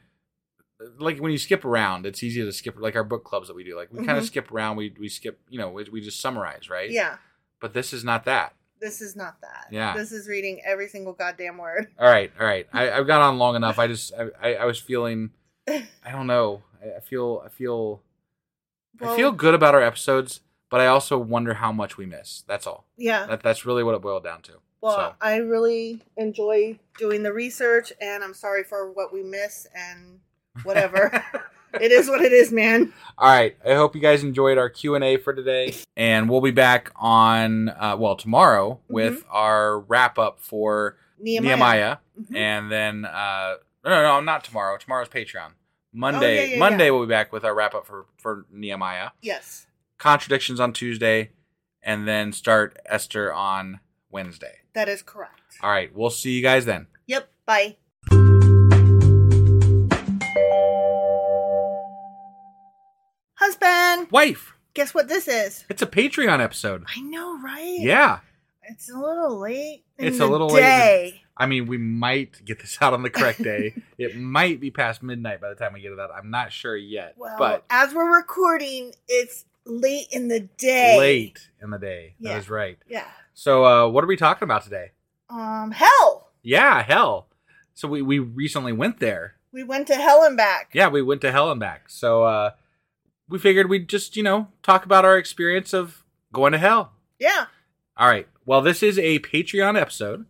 [0.98, 3.64] like when you skip around, it's easy to skip like our book clubs that we
[3.64, 3.76] do.
[3.76, 4.18] Like we kind Mhm.
[4.18, 6.90] of skip around, we we skip, you know, we, we just summarize, right?
[6.90, 7.16] Yeah.
[7.60, 8.54] But this is not that.
[8.80, 9.66] This is not that.
[9.72, 9.96] Yeah.
[9.96, 11.88] This is reading every single goddamn word.
[11.98, 12.68] All right, all right.
[12.72, 13.76] I, I've gone on long enough.
[13.80, 15.30] I just I, I, I was feeling,
[15.68, 16.62] I don't know.
[16.80, 18.02] I, I feel I feel
[19.02, 20.40] I feel good about our episodes,
[20.70, 22.44] but I also wonder how much we miss.
[22.46, 22.86] That's all.
[22.96, 23.26] Yeah.
[23.26, 24.52] That that's really what it boiled down to.
[24.80, 29.66] Well, so I really enjoy doing the research, and I'm sorry for what we miss
[29.74, 30.20] and
[30.62, 31.24] whatever.
[31.80, 32.92] it is what it is, man.
[33.16, 33.56] All right.
[33.66, 36.92] I hope you guys enjoyed our Q and A for today, and we'll be back
[36.96, 41.48] on uh, well tomorrow with our wrap up for Nehemiah.
[41.56, 42.36] Nehemiah, Mhm.
[42.36, 43.54] and then uh,
[43.84, 44.76] no, no, no, not tomorrow.
[44.76, 45.52] Tomorrow's Patreon.
[45.92, 46.90] Monday, Oh, yeah, yeah, Monday yeah.
[46.90, 49.10] we'll be back with our wrap up for for Nehemiah.
[49.22, 49.66] Yes.
[49.98, 51.30] Contradictions on Tuesday,
[51.82, 53.80] and then start Esther on
[54.10, 54.58] Wednesday.
[54.74, 55.58] That is correct.
[55.60, 55.92] All right.
[55.94, 56.86] We'll see you guys then.
[57.08, 57.28] Yep.
[57.44, 57.76] Bye.
[63.34, 65.64] Husband, Wife, guess what this is?
[65.68, 66.84] it's a Patreon episode.
[66.94, 67.78] I know, right?
[67.80, 68.20] Yeah.
[68.64, 69.84] It's a little late.
[69.96, 70.60] It's a little late.
[70.60, 71.22] day.
[71.36, 73.74] I mean, we might get this out on the correct day.
[73.98, 76.10] it might be past midnight by the time we get it out.
[76.16, 77.14] I'm not sure yet.
[77.16, 80.98] Well, but as we're recording, it's late in the day.
[80.98, 82.14] late in the day.
[82.18, 82.32] Yeah.
[82.32, 82.78] That is right.
[82.88, 83.06] Yeah.
[83.34, 84.92] So, uh, what are we talking about today?
[85.30, 86.30] Um, hell.
[86.42, 87.28] Yeah, hell.
[87.74, 89.34] So we we recently went there.
[89.52, 90.70] We went to hell and back.
[90.72, 91.88] Yeah, we went to hell and back.
[91.88, 92.50] So uh,
[93.28, 96.92] we figured we'd just you know talk about our experience of going to hell.
[97.18, 97.46] Yeah.
[97.96, 98.26] All right.
[98.44, 100.26] Well, this is a Patreon episode,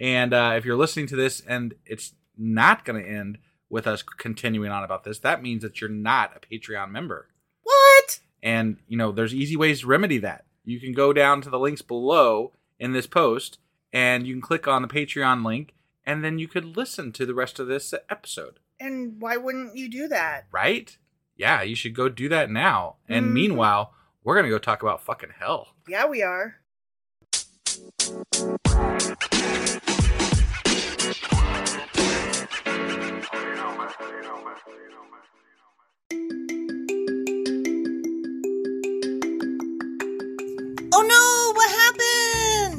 [0.00, 3.38] and uh, if you're listening to this and it's not going to end
[3.68, 7.28] with us continuing on about this, that means that you're not a Patreon member.
[7.62, 8.20] What?
[8.42, 10.44] And you know, there's easy ways to remedy that.
[10.64, 13.58] you can go down to the links below in this post
[13.92, 15.74] and you can click on the Patreon link
[16.04, 19.88] and then you could listen to the rest of this episode, And why wouldn't you
[19.88, 20.46] do that?
[20.52, 20.96] right?
[21.36, 22.96] Yeah, you should go do that now.
[23.08, 23.32] And Mhm.
[23.32, 23.94] meanwhile,
[24.24, 25.74] we're going to go talk about fucking hell.
[25.88, 26.56] Yeah, we are.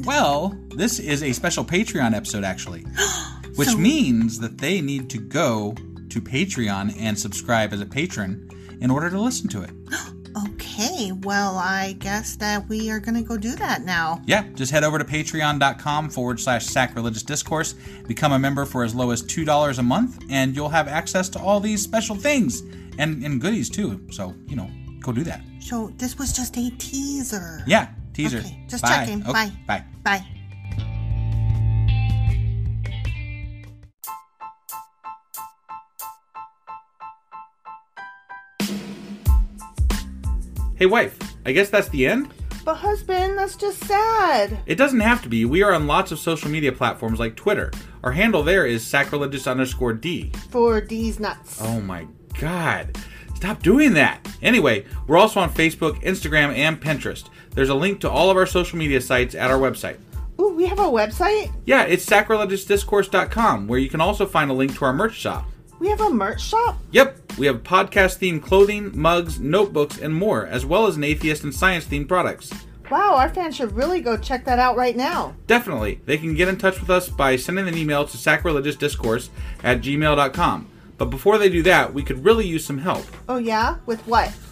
[0.09, 2.81] Well, this is a special Patreon episode, actually,
[3.55, 5.75] which So- means that they need to go
[6.09, 8.49] to Patreon and subscribe as a patron
[8.81, 9.69] in order to listen to it.
[10.45, 14.21] Okay, well, I guess that we are gonna go do that now.
[14.25, 17.73] Yeah, just head over to patreon.com forward slash sacrilegious discourse,
[18.07, 21.39] become a member for as low as $2 a month, and you'll have access to
[21.39, 22.61] all these special things
[22.99, 23.99] and, and goodies too.
[24.11, 24.69] So, you know,
[25.01, 25.41] go do that.
[25.59, 27.63] So this was just a teaser.
[27.65, 27.89] Yeah,
[28.19, 28.39] teaser.
[28.39, 28.89] Okay, just Bye.
[28.89, 29.21] checking.
[29.21, 29.53] Okay, Bye.
[29.67, 29.85] Bye.
[30.03, 30.25] Bye.
[40.75, 42.33] Hey, wife, I guess that's the end?
[42.63, 44.59] But husband, that's just sad.
[44.65, 45.43] It doesn't have to be.
[45.43, 47.71] We are on lots of social media platforms like Twitter.
[48.03, 50.31] Our handle there is sacrilegious underscore D.
[50.49, 51.59] For D's nuts.
[51.61, 52.07] Oh my
[52.39, 52.97] god.
[53.35, 54.27] Stop doing that.
[54.41, 57.29] Anyway, we're also on Facebook, Instagram, and Pinterest.
[57.59, 59.97] There's a link to all of our social media sites at our website.
[60.39, 61.51] Ooh, we have a website?
[61.65, 65.45] Yeah, it's sacrilegiousdiscourse.com, where you can also find a link to our merch shop.
[65.77, 66.77] We have a merch shop?
[66.91, 71.43] Yep, we have podcast themed clothing, mugs, notebooks, and more, as well as an atheist
[71.43, 72.49] and science themed products.
[72.89, 75.35] Wow, our fans should really go check that out right now.
[75.45, 79.27] Definitely, they can get in touch with us by sending an email to sacrilegiousdiscourse
[79.65, 80.69] at gmail.com.
[80.97, 83.05] But before they do that, we could really use some help.
[83.27, 83.79] Oh, yeah?
[83.85, 84.33] With what?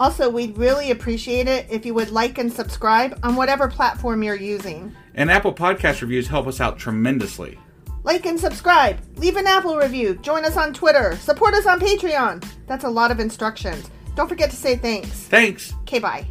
[0.00, 4.34] Also, we'd really appreciate it if you would like and subscribe on whatever platform you're
[4.34, 4.94] using.
[5.14, 7.58] And Apple Podcast reviews help us out tremendously.
[8.02, 12.44] Like and subscribe, leave an Apple review, join us on Twitter, support us on Patreon.
[12.66, 13.88] That's a lot of instructions.
[14.14, 15.08] Don't forget to say thanks.
[15.08, 15.72] Thanks!
[15.82, 16.26] Okay, bye.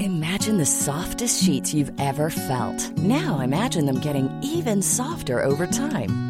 [0.00, 2.90] Imagine the softest sheets you've ever felt.
[2.98, 6.29] Now imagine them getting even softer over time.